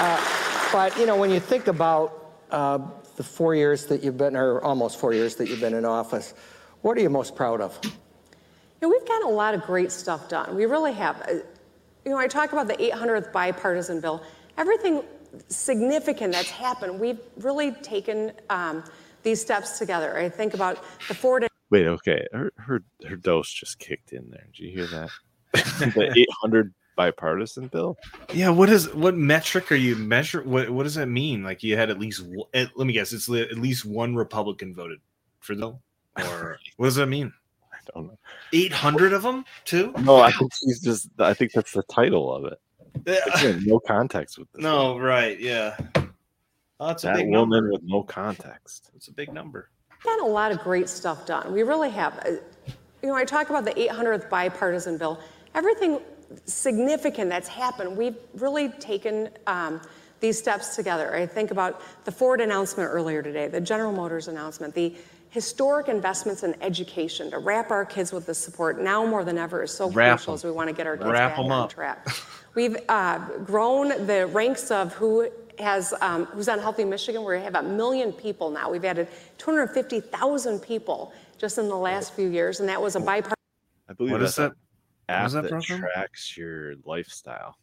[0.00, 2.23] uh, but you know when you think about
[2.54, 2.78] uh,
[3.16, 6.34] the four years that you've been, or almost four years that you've been in office,
[6.82, 7.78] what are you most proud of?
[7.84, 7.90] You
[8.82, 10.54] know, we've gotten a lot of great stuff done.
[10.54, 11.16] We really have.
[11.22, 11.34] Uh,
[12.04, 14.18] You know, I talk about the 800th bipartisan bill.
[14.58, 15.02] Everything
[15.48, 18.84] significant that's happened, we've really taken um,
[19.22, 20.10] these steps together.
[20.18, 20.76] I think about
[21.08, 21.48] the Ford.
[21.70, 22.20] Wait, okay.
[22.32, 22.78] Her her
[23.08, 24.46] her dose just kicked in there.
[24.52, 25.10] Did you hear that?
[25.96, 26.12] the
[26.42, 27.96] 800 bipartisan bill.
[28.32, 30.42] Yeah, what is what metric are you measure?
[30.42, 31.42] What what does that mean?
[31.42, 34.98] Like you had at least one, let me guess, it's at least one Republican voted
[35.40, 35.82] for the bill,
[36.18, 37.32] or what does that mean?
[37.72, 38.18] I don't know.
[38.52, 39.92] Eight hundred of them too?
[40.00, 41.08] No, I think he's just.
[41.18, 42.58] I think that's the title of it.
[43.06, 43.18] Yeah.
[43.34, 44.62] Again, no context with this.
[44.62, 45.76] No, right, yeah.
[46.80, 47.72] Oh, that's a big woman number.
[47.72, 48.90] with no context.
[48.94, 49.70] It's a big number.
[50.02, 51.52] gotten a lot of great stuff done.
[51.52, 52.18] We really have.
[52.20, 52.36] Uh,
[53.02, 55.20] You know, I talk about the 800th bipartisan bill.
[55.54, 55.98] Everything
[56.46, 59.80] significant that's happened, we've really taken um,
[60.20, 61.14] these steps together.
[61.14, 64.94] I think about the Ford announcement earlier today, the General Motors announcement, the
[65.30, 69.64] historic investments in education to wrap our kids with the support now more than ever
[69.64, 70.34] is so Wrap crucial 'em.
[70.36, 71.70] as we want to get our kids Wrap back 'em on up.
[71.72, 72.06] track.
[72.54, 75.28] We've uh, grown the ranks of who
[75.58, 77.24] has um, who's on Healthy Michigan.
[77.24, 78.70] We have a million people now.
[78.70, 79.08] We've added
[79.38, 83.34] 250,000 people just in the last few years, and that was a bipartisan.
[83.88, 84.63] I believe What is that's that?
[85.08, 87.56] An What app that that, tracks your lifestyle.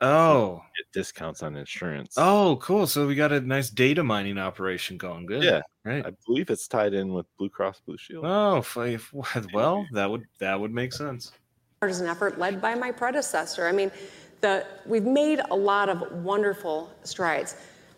[0.00, 2.14] Oh, Get discounts on insurance.
[2.16, 2.88] oh, cool.
[2.88, 5.26] So we got a nice data mining operation going.
[5.26, 5.44] Good.
[5.44, 6.04] yeah, right.
[6.04, 8.24] I believe it's tied in with Blue Cross Blue Shield.
[8.26, 9.12] Oh, if, if,
[9.54, 11.30] well, that would that would make sense.
[11.80, 13.68] partisan effort led by my predecessor.
[13.68, 13.92] I mean,
[14.40, 17.54] the, we've made a lot of wonderful strides.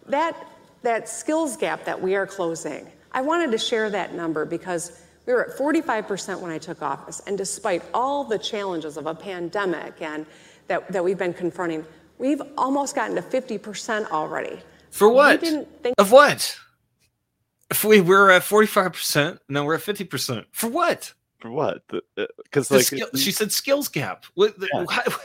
[0.06, 0.36] That,
[0.82, 5.32] that skills gap that we are closing, I wanted to share that number because we
[5.32, 7.20] were at 45% when I took office.
[7.26, 10.26] And despite all the challenges of a pandemic and
[10.68, 11.84] that, that we've been confronting,
[12.18, 14.60] we've almost gotten to 50% already.
[14.90, 15.40] For what?
[15.40, 16.56] We didn't think Of what?
[17.70, 20.46] If we were at forty five percent, now we're at fifty percent.
[20.52, 21.12] For what?
[21.40, 21.82] For what?
[21.88, 24.26] Because uh, like skill- she said skills gap.
[24.36, 24.44] Yeah.
[24.84, 25.16] why- It's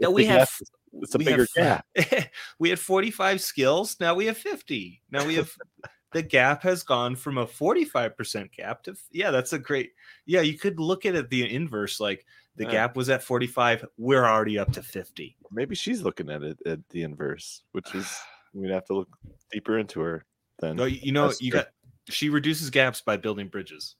[0.00, 0.68] now we have gap
[1.02, 2.28] it's a we bigger have-
[2.58, 5.02] we had 45 skills, now we have 50.
[5.10, 5.50] Now we have
[6.12, 9.92] the gap has gone from a 45% gap to yeah, that's a great
[10.24, 12.24] yeah, you could look at it the inverse like
[12.56, 12.70] the Yeah.
[12.70, 15.36] gap was at 45, we're already up to 50.
[15.50, 18.10] maybe she's looking at it at the inverse, which is
[18.54, 19.08] we'd have to look
[19.52, 20.24] deeper into her.
[20.60, 21.68] Then No, you you know, That's you got
[22.08, 23.96] she reduces gaps by building bridges.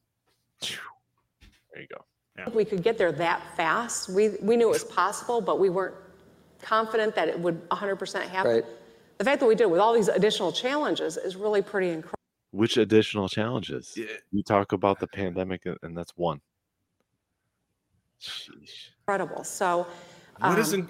[0.61, 2.05] There you go.
[2.37, 4.09] think we could get there that fast.
[4.09, 5.97] We, we knew it was possible, but we weren't
[6.63, 8.51] confident that it would 100% happen.
[8.51, 8.65] Right.
[9.19, 12.17] The fact that we did with all these additional challenges is really pretty incredible.
[12.51, 13.97] Which additional challenges?
[14.31, 16.41] You talk about the pandemic, and- and that's one.
[18.21, 18.91] Sheesh.
[19.45, 19.87] So,
[20.41, 20.81] What is um,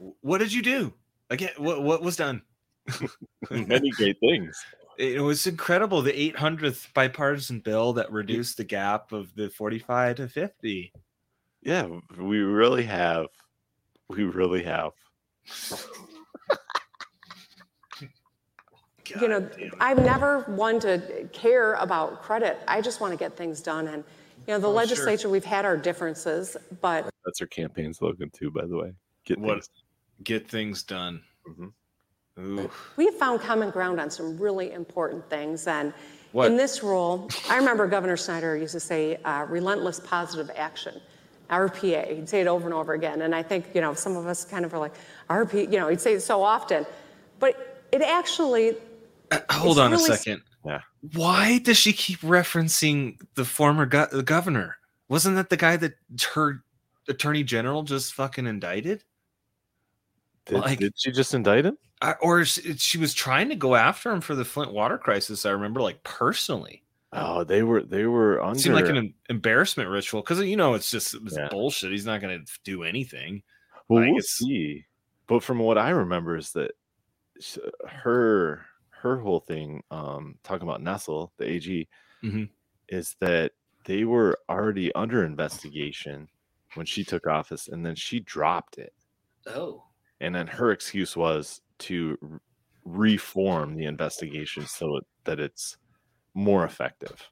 [0.00, 0.92] in, what did you do?
[1.30, 2.42] Again, what what was done?
[3.50, 4.62] Many great things.
[4.98, 6.02] It was incredible.
[6.02, 10.92] The 800th bipartisan bill that reduced the gap of the 45 to 50.
[11.62, 13.26] Yeah, we really have.
[14.08, 14.92] We really have.
[19.20, 19.48] you know,
[19.80, 22.58] I'm never one to care about credit.
[22.68, 23.88] I just want to get things done.
[23.88, 24.04] And,
[24.46, 24.76] you know, the Oh, sure.
[24.76, 28.92] legislature, we've had our differences, but That's our campaign slogan too, by the way.
[29.24, 29.54] Get What?
[29.54, 29.68] things.
[30.22, 31.22] Get things done.
[32.38, 32.68] Ooh.
[32.96, 35.66] we have found common ground on some really important things.
[35.68, 35.92] And
[36.32, 36.50] What?
[36.50, 41.00] in this role, I remember Governor Snyder used to say uh, relentless positive action.
[41.50, 43.22] RPA, he'd say it over and over again.
[43.22, 44.94] And I think, you know, some of us kind of are like,
[45.30, 46.86] RP, you know, he'd say it so often.
[47.38, 48.76] But it actually,
[49.50, 50.42] Hold It's on really a s- second.
[50.64, 50.80] Yeah.
[51.14, 54.76] Why does she keep referencing the former go- the governor?
[55.08, 55.94] Wasn't that the guy that
[56.34, 56.62] her
[57.08, 59.04] attorney general just fucking indicted?
[60.46, 61.78] Did, Like- did she just indict him?
[62.02, 65.46] I, or she, she was trying to go after him for the Flint water crisis.
[65.46, 66.82] I remember, like personally.
[67.12, 68.58] Oh, they were they were under.
[68.58, 71.48] It seemed like an embarrassment ritual because you know it's just it was Yeah.
[71.48, 71.92] bullshit.
[71.92, 73.42] He's not going to do anything.
[73.88, 74.84] well, like, we'll see.
[75.28, 76.72] But from what I remember is that
[77.88, 78.66] her
[79.04, 81.88] her whole thing, um, talking about Nessel, the AG,
[82.22, 82.48] Mhm.
[82.88, 83.52] is that
[83.86, 86.28] they were already under investigation
[86.74, 88.94] when she took office, and then she dropped it.
[89.46, 89.90] Oh,
[90.20, 92.40] and then her excuse was to r-
[92.84, 95.76] reform the investigation so that it's
[96.34, 97.30] more effective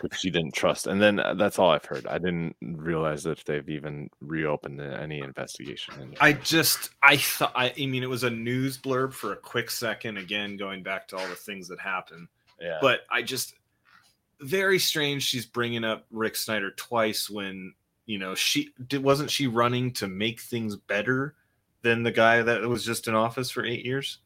[0.00, 0.86] which she didn't trust.
[0.86, 2.06] And then uh, that's all I've heard.
[2.06, 6.12] I didn't realize that they've even reopened any investigation.
[6.12, 6.18] it.
[6.20, 9.70] I just I thought I, I mean it was a news blurb for a quick
[9.70, 12.28] second again going back to all the things that happened.
[12.60, 12.78] Yeah.
[12.80, 13.54] But I just
[14.40, 17.74] very strange she's bringing up Rick Snyder twice when
[18.06, 21.34] you know she did wasn't she running to make things better
[21.82, 24.18] than the guy that was just in office for 8 years?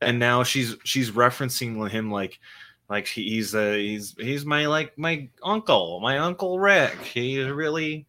[0.00, 2.38] And now she's she's referencing him like
[2.88, 6.96] like he's uh he's he's my like my uncle, my uncle Rick.
[7.02, 8.06] He's really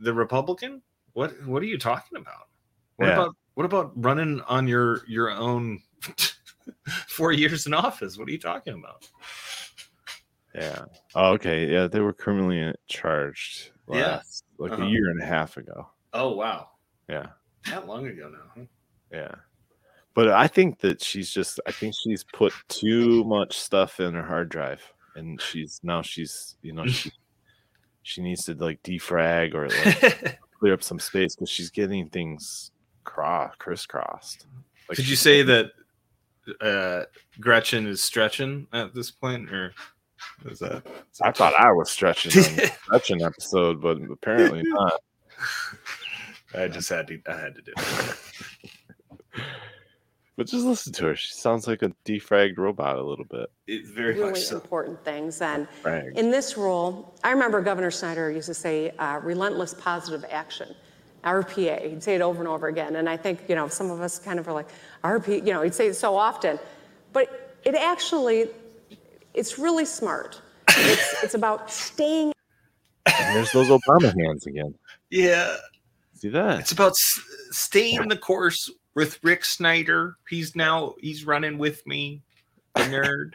[0.00, 0.82] the Republican?
[1.12, 2.48] What what are you talking about?
[2.96, 3.12] What Yeah.
[3.14, 5.80] about what about running on your your own
[7.08, 8.16] four years in office?
[8.16, 9.06] What are you talking about?
[10.54, 10.84] Yeah.
[11.14, 11.66] Oh, okay.
[11.70, 13.70] Yeah, they were criminally charged.
[13.88, 14.20] Yeah.
[14.58, 14.82] Like Uh-huh.
[14.82, 15.88] a year and a half ago.
[16.12, 16.70] Oh wow,
[17.08, 17.26] Yeah.
[17.66, 18.50] that long ago now.
[18.56, 18.64] huh?
[19.12, 19.34] Yeah.
[20.14, 24.24] But I think that she's just I think she's put too much stuff in her
[24.24, 24.82] hard drive
[25.14, 27.12] and she's now she's you know she
[28.02, 32.72] she needs to like defrag or like clear up some space because she's getting things
[33.04, 34.46] cross crisscrossed.
[34.88, 35.72] Like Could you say that
[36.60, 37.04] uh,
[37.38, 39.74] Gretchen is stretching at this point, or
[40.46, 40.82] is that?
[41.12, 45.00] is I thought I was stretching on the stretching episode, but apparently not.
[46.54, 47.20] I just had to.
[47.28, 48.16] I had to do it.
[50.40, 51.16] But just listen to her.
[51.16, 53.50] She sounds like a defragged robot a little bit.
[53.66, 55.42] It's very really important things.
[55.42, 56.06] And Right.
[56.16, 60.74] in this role, I remember Governor Snyder used to say uh, relentless positive action,
[61.24, 61.90] RPA.
[61.90, 62.96] He'd say it over and over again.
[62.96, 64.68] And I think, you know, some of us kind of are like,
[65.04, 66.58] RP, you know, he'd say it so often.
[67.12, 68.48] But it actually,
[69.34, 70.40] it's really smart.
[70.70, 72.32] It's, it's about staying
[73.04, 74.72] And there's those Obama hands again.
[75.10, 75.56] Yeah,
[76.14, 76.60] See that?
[76.60, 78.70] it's about s- staying the course
[79.00, 80.16] with Rick Snyder.
[80.28, 82.22] He's now he's running with me,
[82.74, 83.32] the nerd.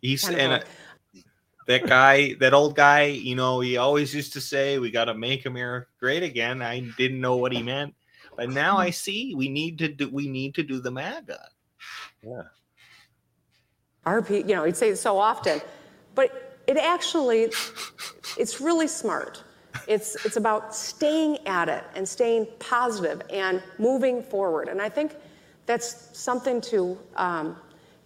[0.00, 1.20] He's Kind and a- uh,
[1.66, 3.02] that guy, that old guy.
[3.04, 6.80] You know, he always used to say, "We got to make America great again." I
[6.96, 7.94] didn't know what he meant,
[8.34, 9.34] but now I see.
[9.34, 10.08] We need to do.
[10.08, 11.38] We need to do the MAGA.
[12.22, 12.42] Yeah.
[14.06, 15.60] RP, you know, he'd say it so often,
[16.14, 17.52] but it actually,
[18.38, 19.44] it's really smart.
[19.88, 24.68] It's, it's about staying at it and staying positive and moving forward.
[24.68, 25.16] And I think
[25.64, 27.56] that's something to, um,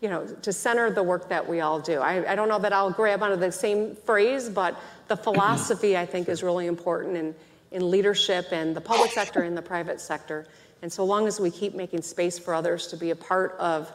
[0.00, 1.98] you know, to center the work that we all do.
[2.00, 6.06] I, I don't know that I'll grab onto the same phrase, but the philosophy I
[6.06, 7.34] think is really important in,
[7.72, 10.46] in leadership and the public sector and the private sector.
[10.82, 13.92] And so long as we keep making space for others to be a part of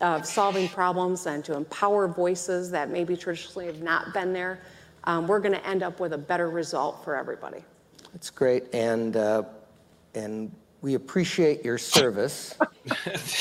[0.00, 4.60] of solving problems and to empower voices that maybe traditionally have not been there,
[5.04, 7.64] um, we're going to end up with a better result for everybody.
[8.12, 9.42] That's great, and uh,
[10.14, 10.52] and
[10.82, 12.54] we appreciate your service.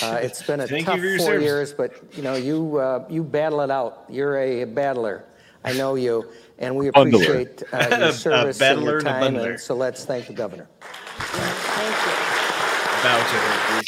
[0.03, 1.44] Uh, it's been a Thank you tough for your four service.
[1.44, 4.03] years, but you know you uh, you battle it out.
[4.10, 5.23] You're a battler.
[5.64, 6.27] I know you,
[6.60, 7.22] and we Bundler.
[7.23, 9.34] appreciate uh, A- your a service and battler your and a time.
[9.36, 9.49] bundler.
[9.52, 10.68] And so let's thank the governor.
[10.80, 13.03] Thank you.
[13.03, 13.81] Bow to her.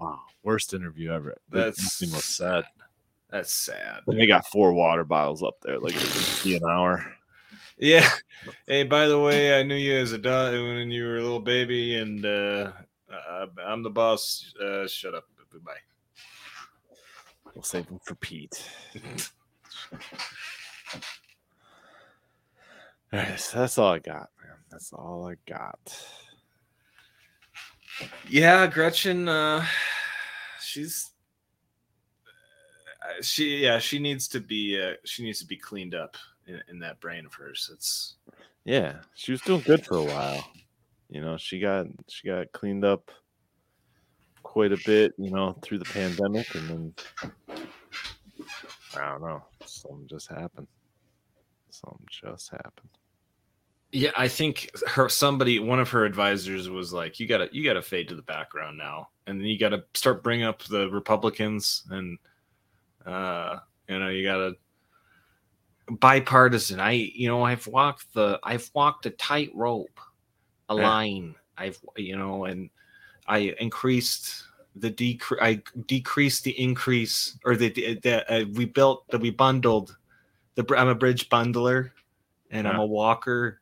[0.00, 0.20] Wow.
[0.42, 1.36] Worst interview ever.
[1.50, 2.64] That's- That's nothing was said.
[3.34, 4.02] That's sad.
[4.06, 7.04] And they got four water bottles up there, like fifty an hour.
[7.78, 8.08] Yeah.
[8.68, 11.40] Hey, by the way, I knew you as a dog when you were a little
[11.40, 12.70] baby, and uh,
[13.12, 14.54] uh, I'm the boss.
[14.64, 15.24] Uh, shut up.
[15.50, 15.72] Goodbye.
[17.56, 18.70] We'll save them for Pete.
[23.12, 24.58] All right, so that's all I got, man.
[24.70, 26.06] That's all I got.
[28.28, 29.28] Yeah, Gretchen.
[29.28, 29.66] Uh,
[30.60, 31.10] she's
[33.22, 33.58] she.
[33.58, 34.80] Yeah, she needs to be.
[34.80, 36.16] Uh, she needs to be cleaned up
[36.46, 37.70] in, in that brain of hers.
[37.72, 38.16] It's
[38.64, 40.44] Yeah, she was doing good for a while.
[41.08, 43.10] You know, she got she got cleaned up
[44.42, 46.94] quite a bit, you know, through the pandemic, and then
[48.96, 50.68] I don't know, something just happened.
[51.70, 52.90] Something just happened.
[53.90, 57.82] Yeah, I think her somebody one of her advisors was like, "You gotta you gotta
[57.82, 62.18] fade to the background now, and then you gotta start bringing up the Republicans, and
[63.06, 63.58] uh,
[63.88, 64.56] you know you gotta
[65.90, 66.80] bipartisan.
[66.80, 70.00] I you know I've walked the I've walked a tightrope,
[70.68, 70.82] a Yeah.
[70.82, 71.34] line.
[71.56, 72.70] I've you know, and
[73.26, 74.44] I increased
[74.76, 75.40] the decrease.
[75.42, 79.96] I decreased the increase, or the the, uh, we built that we bundled.
[80.56, 81.90] The I'm a bridge bundler,
[82.50, 83.60] and I'm a walker,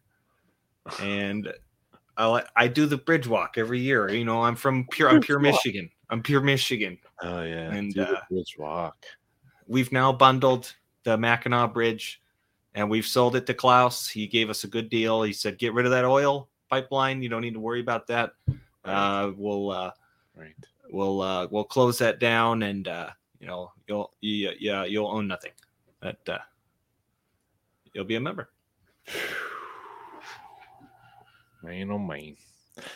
[1.01, 1.53] and
[2.17, 4.11] I I do the bridge walk every year.
[4.11, 5.39] You know, I'm from pure I'm pure.
[5.39, 5.91] Michigan.
[6.11, 6.99] I'm pure Michigan.
[7.23, 8.97] Oh yeah, And, do the uh, bridge walk.
[9.67, 10.75] We've now bundled
[11.05, 12.21] the Mackinac Bridge,
[12.75, 14.09] and we've sold it to Klaus.
[14.09, 15.23] He gave us a good deal.
[15.23, 17.23] He said, "Get rid of that oil pipeline.
[17.23, 18.33] You don't need to worry about that.
[18.85, 19.91] Uh, we'll uh,
[20.35, 20.55] Right.
[20.91, 23.11] we'll uh, we'll close that down, and uh,
[23.41, 25.53] you know you'll you, yeah you'll own nothing."
[26.01, 26.39] but, uh,
[27.95, 28.51] you'll be a member.
[31.63, 32.37] Man, oh man.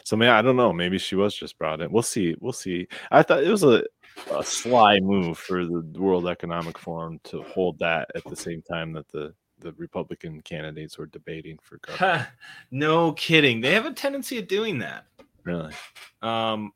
[0.03, 0.73] So man, I don't know.
[0.73, 1.93] Maybe she was just brought in.
[1.93, 2.35] We'll see.
[2.41, 2.89] We'll see.
[3.13, 3.85] I thought it was a,
[4.33, 8.93] a sly move for the World Economic Forum to hold that at the same time
[8.93, 12.29] that the the Republican candidates were debating for governor.
[12.71, 13.61] no kidding.
[13.63, 15.07] They have a tendency of doing that.
[15.45, 15.73] really?
[16.21, 16.73] Um,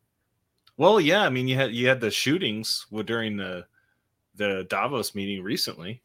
[0.79, 1.23] well, yeah.
[1.23, 3.67] I mean, you had you had the shootings during the
[4.37, 6.01] the Davos meeting recently.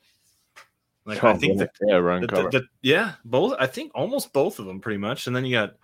[1.06, 3.56] Like I Oh, think yeah, the, yeah, run the- the- the- yeah, both.
[3.60, 5.28] I think almost both of them, pretty much.
[5.28, 5.76] And then you got,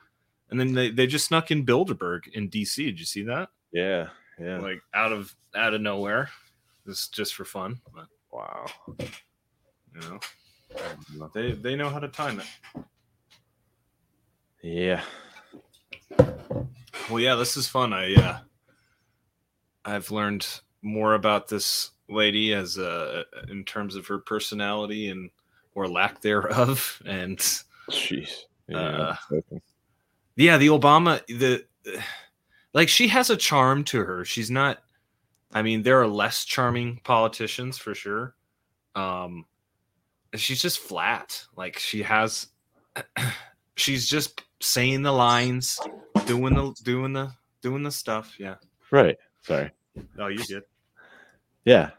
[0.49, 2.83] and then they, they just snuck in Bilderberg in D.C.
[2.83, 3.49] Did you see that?
[3.71, 4.09] Yeah,
[4.41, 4.59] yeah.
[4.59, 6.29] Like out of out of nowhere,
[6.85, 7.79] this just for fun.
[7.93, 8.65] But wow,
[8.97, 12.83] you know, they they know how to time it.
[14.63, 15.01] Yeah.
[17.09, 17.93] Well, yeah, this is fun.
[17.93, 18.39] I uh,
[19.85, 20.47] I've learned
[20.81, 25.29] more about this lady as uh, in terms of her personality and
[25.75, 27.37] or lack thereof, and
[27.89, 28.29] jeez,
[28.73, 29.15] uh,
[30.35, 31.65] yeah, the Obama the
[32.73, 34.25] like she has a charm to her.
[34.25, 34.79] She's not.
[35.53, 38.35] I mean, there are less charming politicians for sure.
[38.95, 39.45] Um,
[40.35, 41.43] she's just flat.
[41.57, 42.47] Like she has,
[43.75, 45.79] she's just saying the lines,
[46.25, 47.31] doing the doing the
[47.61, 48.35] doing the stuff.
[48.39, 48.55] Yeah.
[48.91, 49.17] Right.
[49.41, 49.71] Sorry.
[50.17, 50.63] Oh, you did.
[51.65, 51.91] Yeah,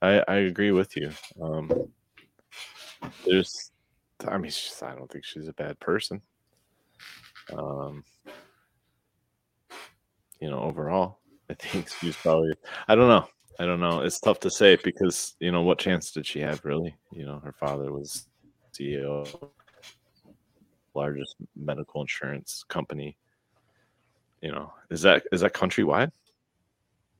[0.00, 1.10] I I agree with you.
[1.40, 1.70] Um,
[3.24, 3.72] there's,
[4.26, 4.52] I mean,
[4.82, 6.22] I don't think she's a bad person.
[7.56, 8.04] Um,
[10.40, 12.52] you know, overall, I think she's probably.
[12.88, 13.26] I don't know.
[13.58, 14.00] I don't know.
[14.00, 16.94] It's tough to say because you know what chance did she have really?
[17.12, 18.26] You know, her father was
[18.72, 19.50] CEO, of
[20.94, 23.16] largest medical insurance company.
[24.42, 26.10] You know, is that is that countrywide?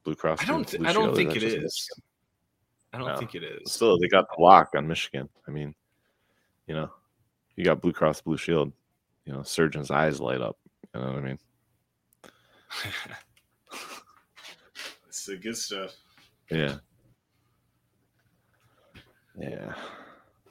[0.05, 0.43] Blue Cross.
[0.43, 0.67] I don't.
[0.69, 1.89] Th- I don't Shield, think it is.
[2.93, 3.17] I don't No.
[3.17, 3.73] think it is.
[3.73, 5.29] Still, they got the lock on Michigan.
[5.49, 5.75] I mean,
[6.67, 6.91] you know,
[7.57, 8.73] you got Blue Cross Blue Shield.
[9.25, 10.57] You know, surgeons' eyes light up.
[10.95, 11.39] You know what I mean?
[15.09, 15.95] It's the good stuff.
[16.51, 16.77] Yeah.
[19.39, 19.75] Yeah.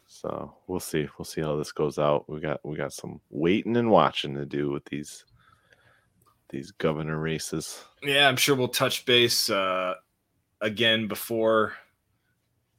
[0.07, 1.07] So we'll see.
[1.17, 2.29] We'll see how this goes out.
[2.29, 5.25] We got we got some waiting and watching to do with these
[6.49, 7.83] these governor races.
[8.01, 9.95] Yeah, I'm sure we'll touch base uh,
[10.61, 11.73] again before,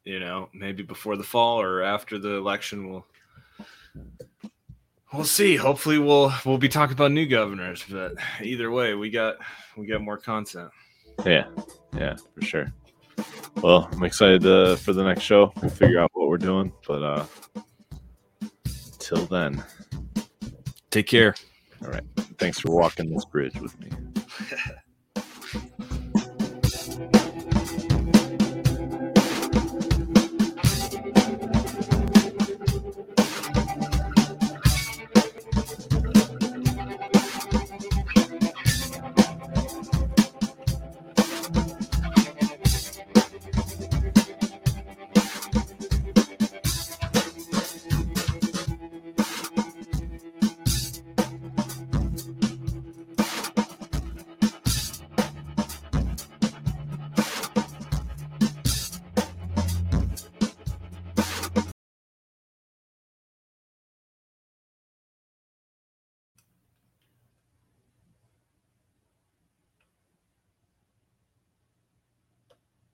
[0.04, 2.90] you know, maybe before the fall or after the election.
[2.90, 3.06] We'll
[5.16, 5.56] we'll see.
[5.56, 7.84] Hopefully, we'll we'll be talking about new governors.
[7.88, 9.36] But either way, we got
[9.76, 10.70] we got more content.
[11.24, 11.46] Yeah,
[11.96, 12.72] yeah, for sure.
[13.62, 15.52] Well, I'm excited uh, for the next show.
[15.60, 17.24] We'll figure out what we're doing, but uh
[18.98, 19.64] till then,
[20.90, 21.34] take care.
[21.82, 22.04] All right.
[22.38, 23.90] Thanks for walking this bridge with me.